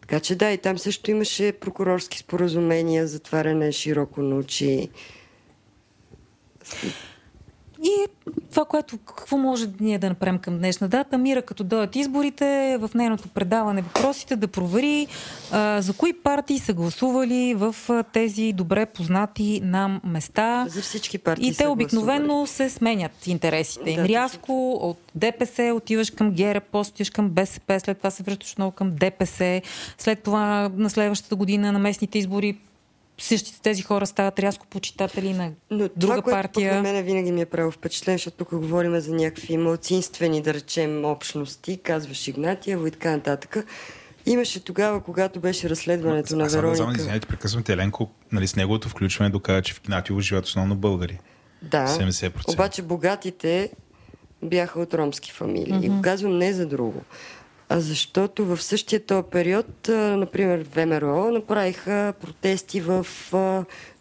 [0.00, 4.88] Така че да, и там също имаше прокурорски споразумения, затваряне широко на очи.
[7.86, 8.06] И
[8.50, 12.90] това, което какво може ние да направим към днешна дата, Мира, като дойдат изборите, в
[12.94, 15.06] нейното предаване въпросите да провери
[15.52, 20.66] а, за кои партии са гласували в а, тези добре познати нам места.
[20.68, 23.96] За всички партии И те обикновено се сменят интересите им.
[23.96, 28.52] Да, Рязко от ДПС отиваш към ГЕРБ, после отиваш към БСП, след това се връщаш
[28.52, 29.62] отново към ДПС,
[29.98, 32.58] след това на следващата година на местните избори
[33.18, 36.74] същите тези хора стават рязко почитатели на Но друга това, което партия.
[36.74, 41.04] на мен винаги ми е правило впечатление, защото тук говорим за някакви малцинствени, да речем,
[41.04, 43.66] общности, казваш Игнатиево и така нататък.
[44.26, 46.96] Имаше тогава, когато беше разследването на Аз само да Вероника.
[46.96, 51.18] извинявайте, прекъсвам Еленко, нали, с неговото включване доказа, че в Игнатиево живеят основно българи.
[51.62, 52.52] Да, 70%.
[52.52, 53.70] обаче богатите
[54.42, 55.72] бяха от ромски фамилии.
[55.72, 55.86] Mm-hmm.
[55.86, 57.02] И го казвам не за друго.
[57.68, 63.06] А защото в същия този период, например, ВМРО направиха протести в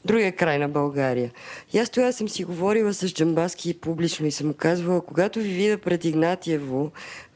[0.05, 1.31] другия край на България.
[1.73, 5.77] И аз тогава съм си говорила с Джамбаски публично и съм казвала, когато ви видя
[5.77, 6.91] пред Игнатиево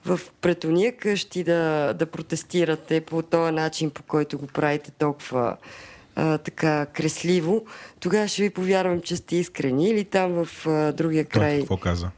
[0.05, 5.57] в пред уния къщи да, да протестирате по този начин, по който го правите толкова
[6.15, 7.65] а, така кресливо,
[7.99, 11.59] тогава ще ви повярвам, че сте искрени или там в а, другия Той край.
[11.59, 12.09] какво каза?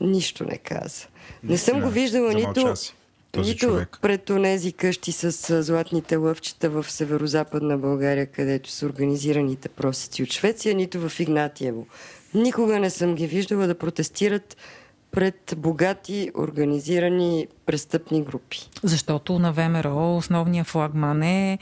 [0.00, 1.06] Нищо не каза.
[1.42, 2.94] Не съм го виждала нито, си,
[3.32, 3.98] този нито човек.
[4.02, 10.74] пред онези къщи с златните лъвчета в северо-западна България, където са организираните просеци от Швеция,
[10.74, 11.86] нито в Игнатиево.
[12.34, 14.56] Никога не съм ги виждала да протестират
[15.10, 18.68] пред богати, организирани престъпни групи.
[18.82, 21.58] Защото на ВМРО основният флагман е,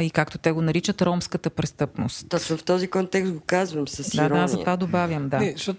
[0.00, 2.28] и както те го наричат, ромската престъпност.
[2.28, 4.42] Точно в този контекст го казвам с Да, ирония.
[4.42, 5.38] да, за това добавям, да.
[5.38, 5.78] Не, защото,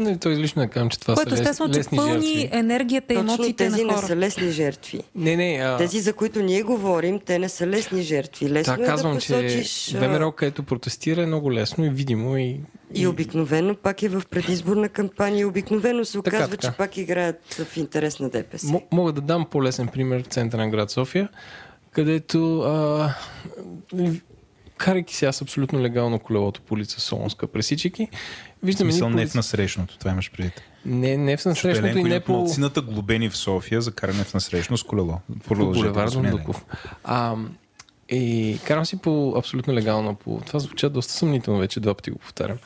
[0.00, 2.48] нали, то излишно да кажем, че това Което са лес, естествено, че лесни пълни жертви.
[2.52, 4.06] енергията и емоциите тези на не хора.
[4.06, 5.00] са лесни жертви.
[5.14, 5.76] Не, не, а...
[5.76, 8.50] Тези, за които ние говорим, те не са лесни жертви.
[8.50, 9.94] Лесно Да, е казвам, да че посочиш...
[9.94, 12.60] а, ВМРО, където протестира е много лесно и видимо и...
[12.94, 15.48] И обикновено пак е в предизборна кампания.
[15.48, 16.68] Обикновено се Така, оказва, така.
[16.68, 18.66] че пак играят в интерес на ДПС.
[18.66, 21.28] М- мога да дам по-лесен пример в центъра на град София,
[21.92, 23.14] където а,
[24.76, 28.08] карайки се аз абсолютно легално колелото по улица Солонска, пресичайки,
[28.62, 30.62] виждаме Мисъл едни не полици- в насрещното, това имаш предвид.
[30.84, 32.32] Не, не в насрещното и не по...
[32.32, 35.18] малцината глобени в София за каране в насрещно с колело.
[35.48, 36.64] Продължете, Дондуков.
[37.04, 37.36] А,
[38.10, 40.14] И карам си по абсолютно легално.
[40.14, 40.40] По...
[40.46, 42.56] Това звуча доста съмнително вече, два пъти го повтарям.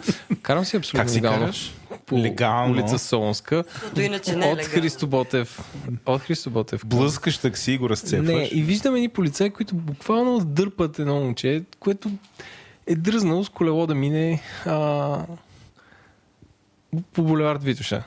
[0.43, 1.41] Карам си абсолютно Как си легално.
[1.41, 1.75] караш?
[2.07, 2.73] По Легално?
[2.73, 3.65] улица Солонска.
[3.97, 4.73] Иначе не е От легално.
[4.73, 5.73] Христо Ботев.
[6.07, 6.83] От Христо Ботев.
[6.87, 8.29] Блъскаш такси и го разцепваш.
[8.29, 12.11] Не, и виждам едни полицаи, които буквално дърпат едно момче, което
[12.87, 15.19] е дръзнало с колело да мине а,
[17.13, 18.05] по булевард Витоша.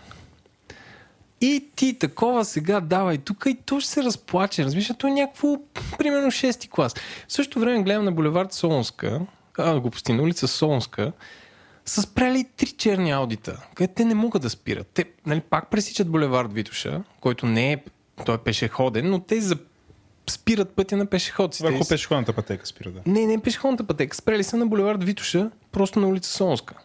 [1.41, 4.65] И ти такова сега давай тук и то ще се разплаче.
[4.65, 5.57] Разбираш, то е някакво,
[5.97, 6.93] примерно 6 клас.
[7.27, 9.22] В същото време гледам на булевард Солонска,
[9.57, 11.11] а, глупости, на улица Солонска,
[11.85, 14.88] са спряли три черни аудита, където те не могат да спират.
[14.88, 17.77] Те нали, пак пресичат булевард Витоша, който не е,
[18.26, 19.57] той е пешеходен, но те за,
[20.30, 21.69] спират пътя на пешеходците.
[21.69, 23.01] Върху пешеходната пътека спира, да.
[23.05, 24.15] Не, не пешеходната пътека.
[24.15, 26.76] Спрели са на булевард Витоша, просто на улица Солонска.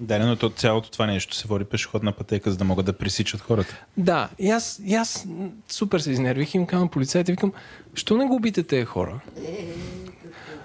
[0.00, 3.40] Да, но то, цялото това нещо се води пешеходна пътека, за да могат да пресичат
[3.40, 3.76] хората.
[3.96, 5.26] Да, и аз, и аз
[5.68, 7.52] супер се изнервих и им казвам на полицайите, викам,
[7.94, 9.20] що не го убите тези хора?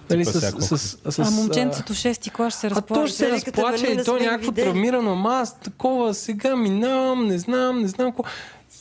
[0.09, 3.07] Нали, с, с, с, с, А момченцето 6 клас ще се А то разплаче.
[3.07, 4.65] ще се разплаче ние и не то някакво видели.
[4.65, 8.23] травмирано, ама аз такова сега минавам, не знам, не знам какво.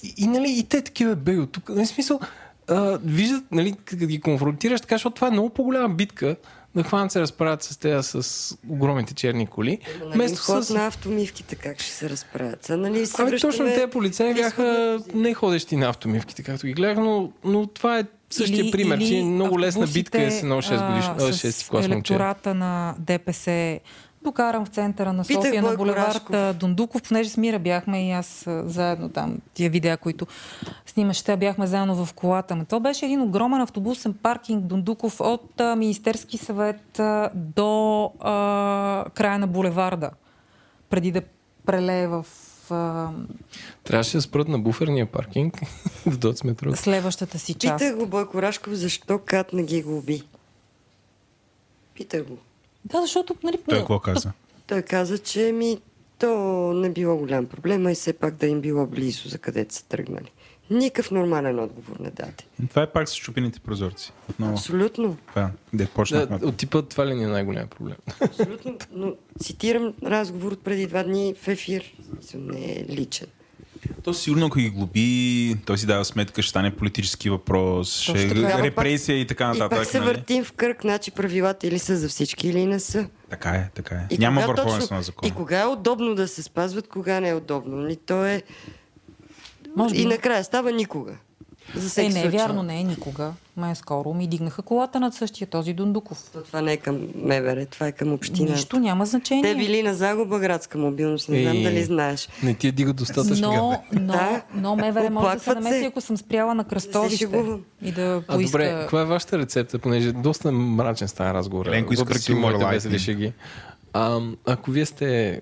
[0.03, 1.69] И, и, нали, и те такива бе от тук.
[1.69, 2.21] Нали, смисъл,
[2.69, 6.37] а, виждат, нали, като ги конфронтираш, така, защото това е много по-голяма битка
[6.77, 9.79] да хванат се разправят с тези с огромните черни коли.
[10.01, 10.71] Нали, Вместо ход с...
[10.71, 12.65] на автомивките, как ще се разправят?
[12.65, 16.73] Са, нали, се Ами връщаме точно те полицаи бяха не ходещи на автомивките, както ги
[16.73, 20.31] гледах, но, но това е същия Или- пример, че е или много лесна битка е
[20.31, 22.19] с едно 6 годишно, а, 6 клас момче.
[22.55, 23.81] на ДПС
[24.25, 28.45] докарам в центъра на Питах София на булевард Дундуков, понеже с Мира бяхме и аз
[28.65, 30.27] заедно там, тия видеа, които
[30.87, 32.57] снимаш, те бяхме заедно в колата.
[32.57, 39.05] Но то беше един огромен автобусен паркинг Дундуков от а, Министерски съвет а, до а,
[39.15, 40.11] края на булеварда,
[40.91, 41.23] преди да
[41.67, 42.27] прелее в
[43.85, 45.61] Трябваше да спрат на буферния паркинг
[46.07, 46.77] дойдат с метро.
[46.77, 47.79] следващата си част.
[47.79, 50.23] Питах го Бойко Рашков, защо Кат не ги го уби.
[51.95, 52.39] Питах го.
[52.85, 53.35] Да, защото...
[53.43, 54.33] Нали, Той какво каза?
[54.67, 55.79] Той каза, че ми
[56.19, 56.29] то
[56.75, 59.85] не било голям проблем, а и все пак да им било близо, за където са
[59.85, 60.33] тръгнали.
[60.71, 62.33] Никакъв нормален отговор не даде.
[62.71, 64.13] Това е пак с чупените прозорци.
[64.31, 64.53] Отново.
[64.53, 65.17] Абсолютно.
[65.29, 66.39] Това, де почнахме.
[66.39, 67.97] Да, от типа това ли ни е най-голям проблем?
[68.21, 68.77] Абсолютно.
[68.93, 71.95] Но цитирам разговор от преди два дни в ефир.
[72.35, 73.27] Не е личен.
[74.05, 78.43] То сигурно, ако ги глоби, той си дава сметка, ще стане политически въпрос, ще Точно
[78.43, 78.63] така.
[78.63, 79.79] репресия и така И нататък.
[79.79, 80.09] пак се нали?
[80.11, 83.09] въртим в кръг, значи правилата или са за всички, или не са.
[83.31, 84.07] Така е, така е.
[84.11, 85.29] И Няма върховенство на закона.
[85.29, 87.77] И кога е удобно да се спазват, кога не е удобно.
[87.77, 87.97] Нали?
[87.97, 88.43] То е...
[89.77, 89.97] Може.
[89.97, 91.17] И накрая става никога.
[91.75, 92.39] За Е, всеки не е случай.
[92.39, 93.33] вярно, не е никога.
[93.57, 96.31] Ма е скоро ми дигнаха колата над същия този Дундуков.
[96.33, 98.53] То това не е към МВР, това е към общината.
[98.53, 99.43] Нищо няма значение.
[99.45, 101.63] Те били на загуба градска мобилност, не знам Е.
[101.63, 102.29] дали знаеш.
[102.43, 103.53] Не ти я дига достатъчно.
[103.53, 104.43] Но, но, Да.
[104.55, 107.29] но МВР може да се намеси, ако съм спряла на кръстовище
[107.83, 108.53] и да А поиска...
[108.53, 112.99] добре, каква е вашата рецепта, понеже доста мрачен става разговор, Еленко иска въпреки моите весели
[112.99, 113.33] шеги.
[113.93, 115.41] А, ако вие сте,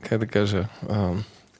[0.00, 1.10] как да кажа, а,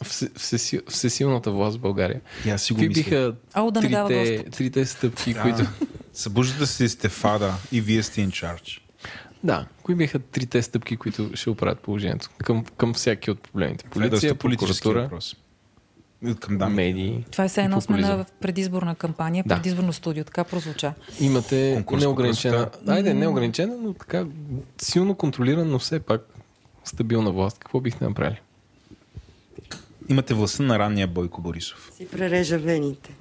[0.04, 4.44] все, всеси, всесилната власт в България, И аз си го какви биха Ало, да трите,
[4.50, 5.42] трите стъпки, Да.
[5.42, 5.62] които...
[6.12, 8.80] Събуждате се сте фада и вие сте in charge.
[9.44, 13.84] Да, кои биха трите стъпки, които ще оправят положението към, към всяки от проблемите?
[13.86, 15.36] Е Полиция, прокуратура, въпрос.
[16.40, 16.74] Към дами.
[16.74, 19.54] медии Това е все едно сме на предизборна кампания, Да.
[19.54, 20.24] предизборно студио.
[20.24, 20.94] Така прозвуча.
[21.20, 22.92] Имате Конкурс неограничена, красота.
[22.92, 24.26] айде неограничена, но така
[24.82, 26.20] силно контролирана, но все пак
[26.84, 27.58] стабилна власт.
[27.58, 28.40] Какво бихте направили?
[30.08, 31.90] Имате властта на ранния Бойко Борисов.
[31.96, 33.14] Си прережа вените.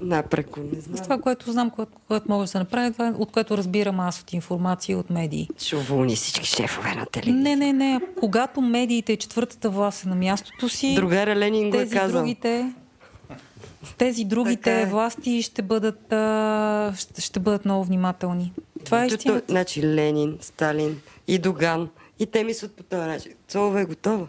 [0.00, 1.02] Напреко, не С знам.
[1.02, 4.20] това, което знам, което, което може да се направи, това е, от което разбирам аз
[4.20, 5.48] от информация от медии.
[5.58, 7.42] Ще уволни всички шефове на телевизия.
[7.42, 8.00] Не, не, не.
[8.20, 12.20] Когато медиите и четвъртата власт са на мястото си, Другара Ленин го е тези казал.
[12.20, 12.72] другите,
[13.98, 14.86] тези другите Така е.
[14.86, 18.52] власти ще бъдат, а, ще, ще бъдат много внимателни.
[18.84, 19.42] Това е истината.
[19.48, 21.88] Значи Ленин, Сталин и Доган.
[22.18, 23.32] И те мислят по този начин.
[23.48, 24.26] Цолова е готова.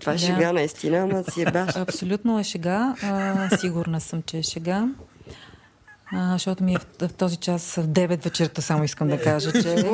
[0.00, 0.22] Това е Да.
[0.22, 1.76] шега наистина, ама си е баш.
[1.76, 2.94] Абсолютно е шега.
[3.02, 4.88] А, сигурна съм, че е шега.
[6.12, 9.52] А, защото ми е в, в този час в 9 вечерта, само искам да кажа,
[9.52, 9.84] че...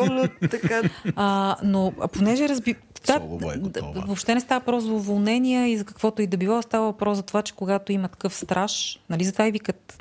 [0.51, 0.83] Така,
[1.17, 2.75] А, но а понеже разби...
[3.07, 3.59] Солова е
[4.07, 7.23] въобще не става въпрос за уволнения и за каквото и да било, става въпрос за
[7.23, 9.99] това, че когато има такъв страж, нали, затова и викат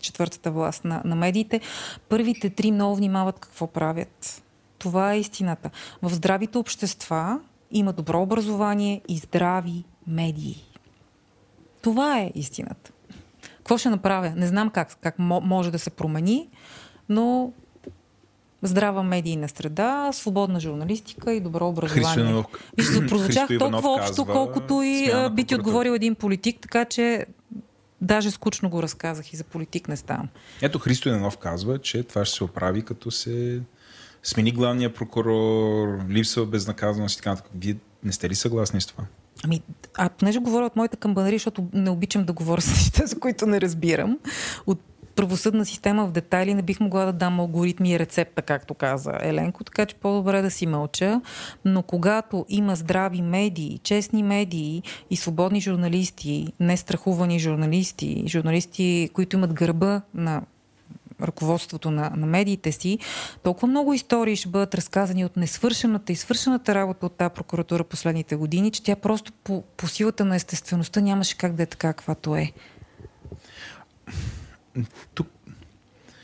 [0.00, 1.60] четвъртата власт на, на медиите,
[2.08, 4.42] първите три много внимават какво правят.
[4.78, 5.70] Това е истината.
[6.02, 7.40] В здравите общества
[7.70, 10.64] има добро образование и здрави медии.
[11.82, 12.92] Това е истината.
[13.58, 14.30] Какво ще направя?
[14.30, 16.48] Не знам как, как мо- може да се промени,
[17.08, 17.52] но
[18.62, 22.04] здрава медийна среда, свободна журналистика и добро образование.
[22.04, 22.46] Христо Иванов-
[22.76, 27.26] Виж, прозвучах толкова общо, колкото и би ти отговорил един политик, така че
[28.00, 30.28] даже скучно го разказах и за политик не ставам.
[30.62, 33.60] Ето Христо Янов казва, че това ще се оправи, като се
[34.22, 37.52] смени главния прокурор, липсва безнаказаност и така нататък.
[37.54, 39.04] Вие не сте ли съгласни с това?
[39.44, 39.62] Ами,
[39.94, 43.46] а понеже говоря от моята камбанари, защото не обичам да говоря с неща, за които
[43.46, 44.18] не разбирам,
[44.66, 44.80] от
[45.18, 49.64] правосъдна система в детайли не бих могла да дам алгоритми и рецепта, както каза Еленко,
[49.64, 51.20] така че по-добре да си мълча.
[51.64, 59.36] Но когато има здрави медии, честни медии и свободни журналисти, не страхувани журналисти, журналисти, които
[59.36, 60.42] имат гърба на
[61.22, 62.98] ръководството на, на медиите си,
[63.42, 68.36] толкова много истории ще бъдат разказани от несвършената и свършената работа от тази прокуратура последните
[68.36, 72.36] години, че тя просто по, по силата на естествеността нямаше как да е така, каквато
[72.36, 72.52] е.
[75.14, 75.28] Тук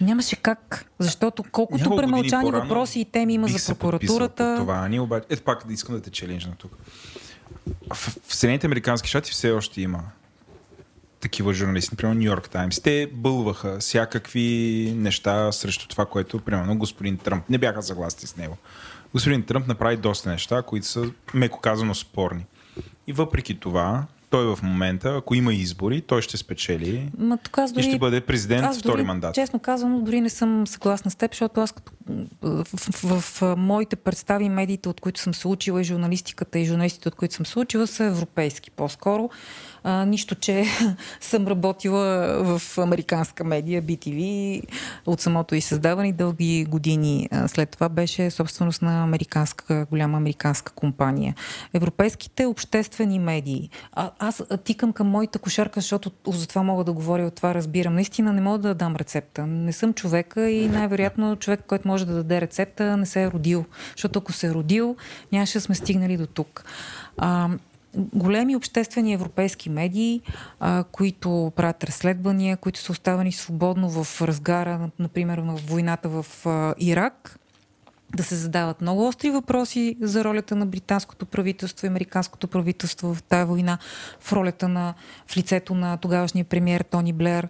[0.00, 4.56] Нямаше как, защото колкото премълчани въпроси и теми има за прокуратурата.
[4.58, 4.88] Това.
[4.88, 5.26] Ние обаче...
[5.30, 6.76] Ето пак искам да те челенджна тук.
[7.94, 7.96] В,
[8.26, 10.02] в Съединените Американски щати все още има
[11.24, 12.80] такива журналисти, например Нью Йорк Таймс.
[12.80, 17.48] Те бълваха всякакви неща срещу това, което, примерно, господин Тръмп.
[17.48, 18.56] Не бяха съгласни с него.
[19.12, 22.46] Господин Тръмп направи доста неща, които са, меко казано, спорни.
[23.06, 27.70] И въпреки това, той в момента, ако има избори, той ще спечели Ма, тук аз
[27.70, 29.34] и дори, ще бъде президент аз втори дори, мандат.
[29.34, 31.92] Честно казано, дори не съм съгласна с теб, защото аз като
[32.42, 36.64] в, в, в, в моите представи медиите, от които съм се учила и журналистиката и
[36.64, 39.30] журналистите, от които съм се учила, са европейски по-скоро.
[39.84, 40.64] А, нищо, че
[41.20, 44.62] съм работила в американска медия, BTV,
[45.06, 47.28] от самото и създаване дълги години.
[47.46, 51.34] След това беше собственост на американска, голяма американска компания.
[51.74, 53.70] Европейските обществени медии.
[53.92, 57.94] А, аз тикам към моята кошарка, защото за това мога да говоря, от това разбирам.
[57.94, 59.46] Наистина не мога да дам рецепта.
[59.46, 63.64] Не съм човека и най-вероятно човек, който може да даде рецепта, не се е родил.
[63.96, 64.96] Защото ако се е родил,
[65.32, 66.64] нямаше да сме стигнали до тук.
[67.18, 67.48] А,
[67.96, 70.20] големи обществени европейски медии,
[70.60, 76.74] а, които правят разследвания, които са оставени свободно в разгара, например, на войната в а,
[76.78, 77.38] Ирак,
[78.16, 83.22] да се задават много остри въпроси за ролята на британското правителство и американското правителство в
[83.22, 83.78] тази война,
[84.20, 84.94] в ролята на,
[85.26, 87.48] в лицето на тогавашния премьер Тони Блер.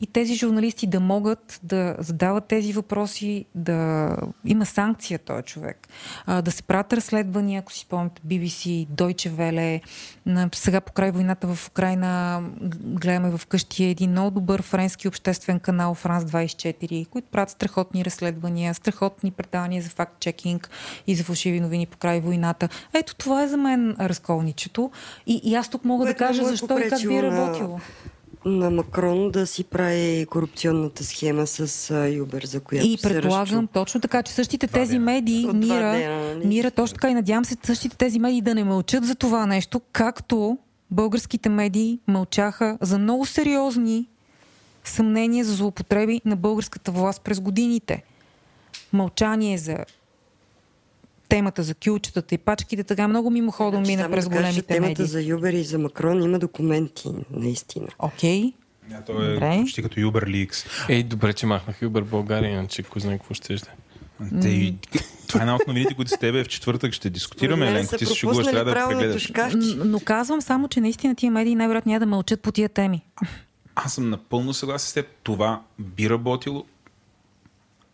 [0.00, 4.10] И тези журналисти да могат да задават тези въпроси, да
[4.44, 5.88] има санкция този човек,
[6.26, 9.80] а, да се правят разследвания, ако си спомняте, BBC, Deutsche Welle,
[10.54, 12.42] сега по край войната в Украина
[12.84, 19.30] гледаме вкъщи един много добър френски обществен канал Франс 24, които правят страхотни разследвания, страхотни
[19.30, 20.70] предавания за факт-чекинг
[21.06, 22.68] и за фалшиви новини по край войната.
[22.94, 24.90] Ето това е за мен разколничето.
[25.26, 27.80] И, и аз тук мога Което да кажа е защо и как би работило.
[28.44, 33.72] На Макрон да си прави корупционната схема с Юбер, за която И се предполагам разчу.
[33.72, 35.04] точно така, че същите тези дена.
[35.04, 36.46] медии, От Мира, дена, нали?
[36.46, 39.80] Мира, точно така и надявам се същите тези медии да не мълчат за това нещо,
[39.92, 40.58] както
[40.90, 44.08] българските медии мълчаха за много сериозни
[44.84, 48.02] съмнения за злоупотреби на българската власт през годините.
[48.92, 49.76] Мълчание за
[51.28, 54.66] темата за кюлчетата и пачките, така много мимоходом Значи, мина само през да кажа, големите
[54.66, 55.06] темата медии.
[55.06, 57.88] за Юбер и за Макрон има документи, наистина.
[57.98, 58.52] Окей.
[58.92, 59.58] А, то е Добре.
[59.60, 60.88] почти като Uber Leaks.
[60.88, 63.68] Ей, добре, че махнах Uber България, иначе кой знае какво ще ще.
[64.42, 64.74] Те,
[65.28, 67.68] това е една от новините, които с тебе в четвъртък ще дискутираме.
[67.68, 69.32] Еленко, ти се шегуваш, трябва да прегледаш.
[69.84, 73.06] Но казвам само, че наистина тия медии най-вероятно няма да мълчат по тия теми.
[73.74, 75.06] Аз съм напълно съгласен с теб.
[75.22, 76.64] Това би работило,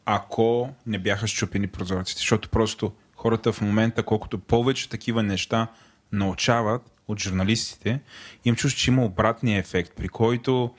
[0.06, 2.18] ако не бяха щупени прозорците.
[2.18, 2.92] Защото просто
[3.24, 5.66] хората в момента, колкото повече такива неща
[6.12, 8.00] научават от журналистите,
[8.44, 10.70] им чувство, че има обратния ефект, при който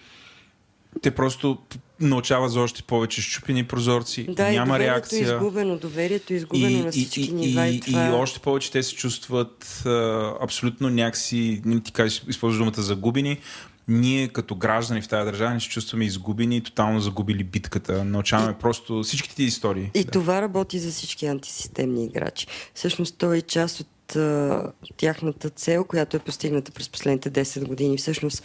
[1.02, 1.58] те просто
[2.00, 5.36] научават за още повече щупени прозорци, Да, и няма доверието е реакция.
[5.36, 7.68] изгубено, доверието е изгубено на всички и, нива.
[7.68, 8.08] И, и, това...
[8.08, 13.40] и още повече те се чувстват а, абсолютно някакси, не ти кажеш, използваш думата загубени.
[13.88, 18.04] Ние като граждани в тази държава не се чувстваме изгубени и тотално загубили битката.
[18.04, 19.92] Научаваме просто всичките ти истории.
[19.94, 20.12] И да.
[20.12, 22.48] това работи за всички антисистемни играчи.
[22.74, 24.64] Всъщност той е част от а,
[24.98, 27.98] тяхната цел, която е постигната през последните 10 години.
[27.98, 28.44] Всъщност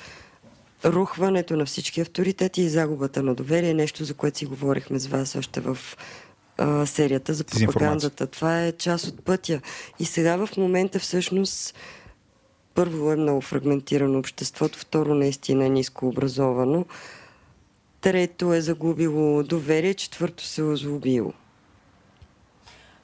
[0.85, 5.07] рухването на всички авторитети и загубата на доверие е нещо, за което си говорихме с
[5.07, 5.79] вас още в
[6.59, 8.27] а, серията за пропагандата.
[8.27, 9.61] Това е част от пътя.
[9.99, 11.75] И сега в момента всъщност
[12.75, 16.85] първо е много фрагментирано обществото, второ наистина е ниско образовано,
[18.01, 21.33] трето е загубило доверие, четвърто се е озлобило.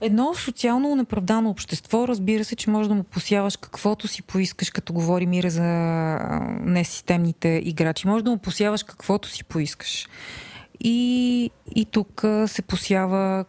[0.00, 4.92] Едно социално неправдано общество, разбира се, че може да му посяваш каквото си поискаш, като
[4.92, 5.62] говори Мира за
[6.60, 8.08] несистемните играчи.
[8.08, 10.08] Може да му посяваш каквото си поискаш.
[10.80, 13.44] И, и тук се посява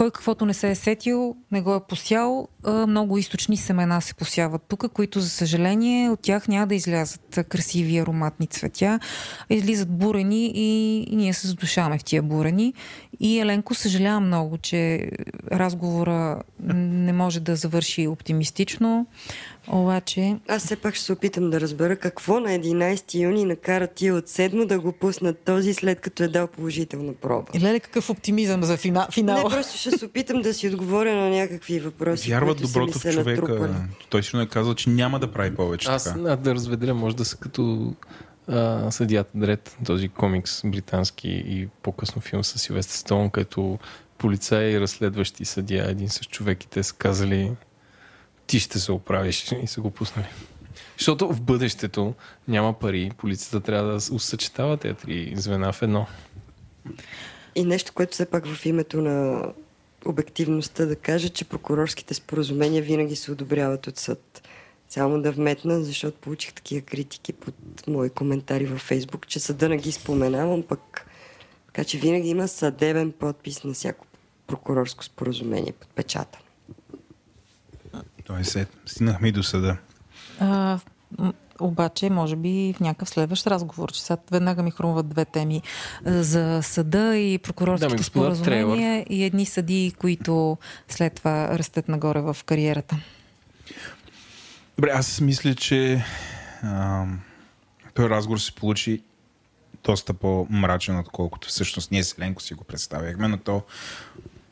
[0.00, 2.48] Кой каквото не се е сетил, не го е посял.
[2.66, 7.98] Много източни семена се посяват тук, които, за съжаление, от тях няма да излязат красиви
[7.98, 9.00] ароматни цветя.
[9.50, 12.74] Излизат бурени и, ние се задушаваме в тия бурени.
[13.20, 15.10] И Еленко, съжалявам много, че
[15.52, 16.42] разговора
[16.74, 19.06] не може да завърши оптимистично.
[19.68, 20.36] Обаче...
[20.48, 24.28] Аз все пак ще се опитам да разбера какво на 11 юни накара тия от
[24.28, 27.46] седмо да го пуснат този, след като е дал положителна проба.
[27.60, 29.36] Леле, какъв оптимизъм за фина, финал.
[29.36, 32.30] Не, просто ще се опитам да си отговоря на някакви въпроси.
[32.30, 33.42] Вярват доброто в се човека.
[33.42, 33.72] натрупали.
[34.08, 36.36] Той сигурно е казал, че няма да прави повече Аз така.
[36.36, 37.94] да разведеля, може да са като
[38.48, 43.78] а, Съдията Дред, този комикс британски и по-късно филм с Силвестър Стоун, като
[44.18, 47.52] полицай и разследващи съдия, един с човек и те са казали
[48.50, 50.26] ти ще се оправиш и са го пуснали.
[50.98, 52.14] Защото в бъдещето
[52.48, 56.06] няма пари, полицията трябва да съчетава тези три звена в едно.
[57.54, 59.44] И нещо, което все пак в името на
[60.06, 64.48] обективността да кажа, че прокурорските споразумения винаги се одобряват от съд.
[64.88, 67.54] Само да вметна, защото получих такива критики под
[67.86, 71.06] мои коментари във Фейсбук, че съда не ги споменавам, пък
[71.66, 74.06] така че винаги има съдебен подпис на всяко
[74.46, 75.88] прокурорско споразумение под
[78.42, 79.76] се стигнахме и до съда.
[80.40, 80.78] А,
[81.60, 85.62] обаче, може би в някакъв следващ разговор, че сега веднага ми хрумват две теми
[86.04, 90.58] за съда и прокурорските господа, споразумения и едни съдии, които
[90.88, 92.96] след това растат нагоре в кариерата.
[94.76, 96.04] Добре, аз мисля, че
[96.62, 97.04] а,
[97.94, 99.02] този разговор се получи
[99.84, 103.62] доста по-мрачен, отколкото всъщност ние с Еленко си го представяхме, но то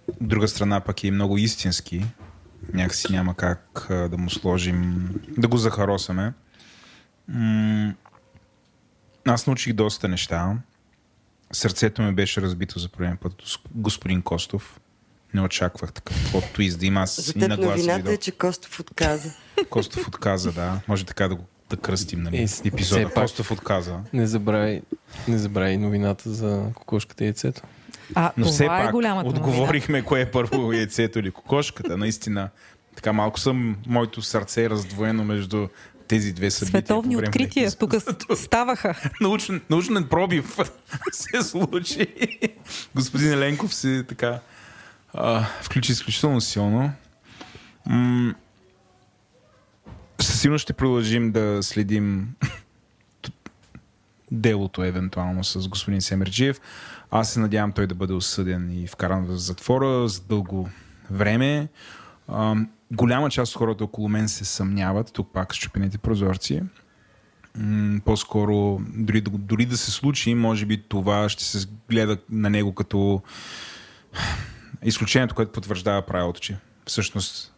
[0.08, 2.04] от друга страна пък е много истински.
[2.72, 5.08] Някакси няма как да му сложим,
[5.38, 6.32] да го захаросаме.
[9.26, 10.56] Аз научих доста неща.
[11.52, 14.80] Сърцето ми беше разбито за първен път с господин Костов.
[15.34, 17.00] Не очаквах такъв плод твист да има.
[17.00, 19.30] Аз За теб новината е, че Костов отказа.
[19.70, 20.80] Костов отказа, да.
[20.88, 22.36] Може така да го да кръстим, нали?
[22.36, 23.10] Е, Епизода.
[23.10, 24.00] Костов отказа.
[24.12, 24.82] Не забравяй,
[25.28, 27.62] не забравяй новината за кокошката и яйцето.
[28.14, 31.96] А Но това все е пак голямата отговорихме кое е първо яйцето или кокошката.
[31.96, 32.48] Наистина,
[32.96, 35.68] така малко съм, моето сърце е раздвоено между
[36.08, 36.80] тези две събития.
[36.80, 37.94] Световни открития тук
[38.36, 39.10] ставаха.
[39.20, 40.58] научен, научен пробив
[41.12, 42.06] се случи.
[42.94, 44.40] Господин Еленков се така
[45.14, 46.92] а, включи изключително силно.
[47.86, 48.34] М-
[50.20, 52.28] със сигурност ще продължим да следим
[54.30, 56.60] делото евентуално с господин Семерджиев.
[57.10, 60.68] Аз се надявам той да бъде осъден и вкаран в затвора за дълго
[61.10, 61.68] време.
[62.28, 62.56] А,
[62.92, 66.62] голяма част от хората около мен се съмняват, тук пак с чупените прозорци.
[67.56, 72.74] М, по-скоро, дори, дори да се случи, може би това ще се гледа на него
[72.74, 73.22] като
[74.82, 76.56] изключението, което потвърждава правилото, че
[76.86, 77.54] всъщност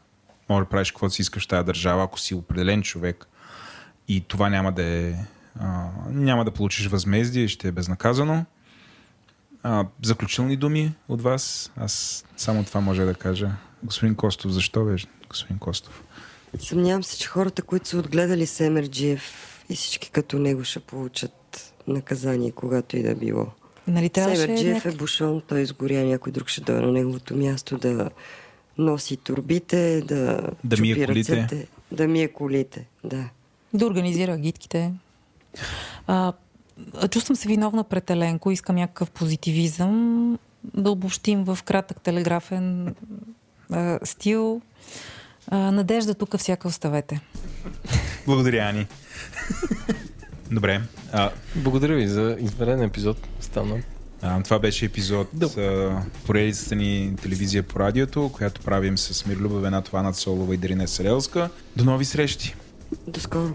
[0.49, 3.27] може да правиш каквото си искаш в тази държава, ако си определен човек
[4.09, 5.15] и това няма да е
[5.61, 8.45] а, няма да получиш възмездие, ще е безнаказано.
[9.63, 11.73] А, заключителни думи от вас.
[11.77, 13.51] Аз само това може да кажа.
[13.83, 16.05] Господин Костов, защо беше господин Костов?
[16.59, 19.23] Съмнявам се, че хората, които са отгледали Семерджиев
[19.69, 21.33] и всички като него ще получат
[21.87, 23.47] наказание, когато и да било.
[23.89, 24.11] Нали.
[24.15, 28.11] Семерджиев е някак- бушон, той изгоря, някой друг ще дойде на неговото място да
[28.79, 31.37] носи турбите, да, Да мие чупи колите.
[31.37, 33.25] ръцете, да мие колите, да.
[33.75, 34.93] Да организира гидките.
[36.07, 36.33] А,
[37.11, 40.39] чувствам се виновна пред Еленко, искам някакъв позитивизъм,
[40.75, 42.95] да обобщим в кратък телеграфен
[43.73, 44.61] а, стил.
[45.49, 47.21] А, надежда тук всяка оставете.
[48.27, 48.87] Благодаря, Ани.
[50.51, 50.81] Добре.
[51.13, 53.17] А, Благодаря ви за изварен епизод.
[53.41, 53.83] Стана.
[54.23, 55.47] а, това беше епизод Да.
[55.47, 60.89] за поредицата ни телевизия по радиото, която правим с Мирлюба Венатова, Над Солова и Дарина
[60.89, 61.51] Селелска.
[61.77, 62.55] До нови срещи!
[63.07, 63.55] До скоро.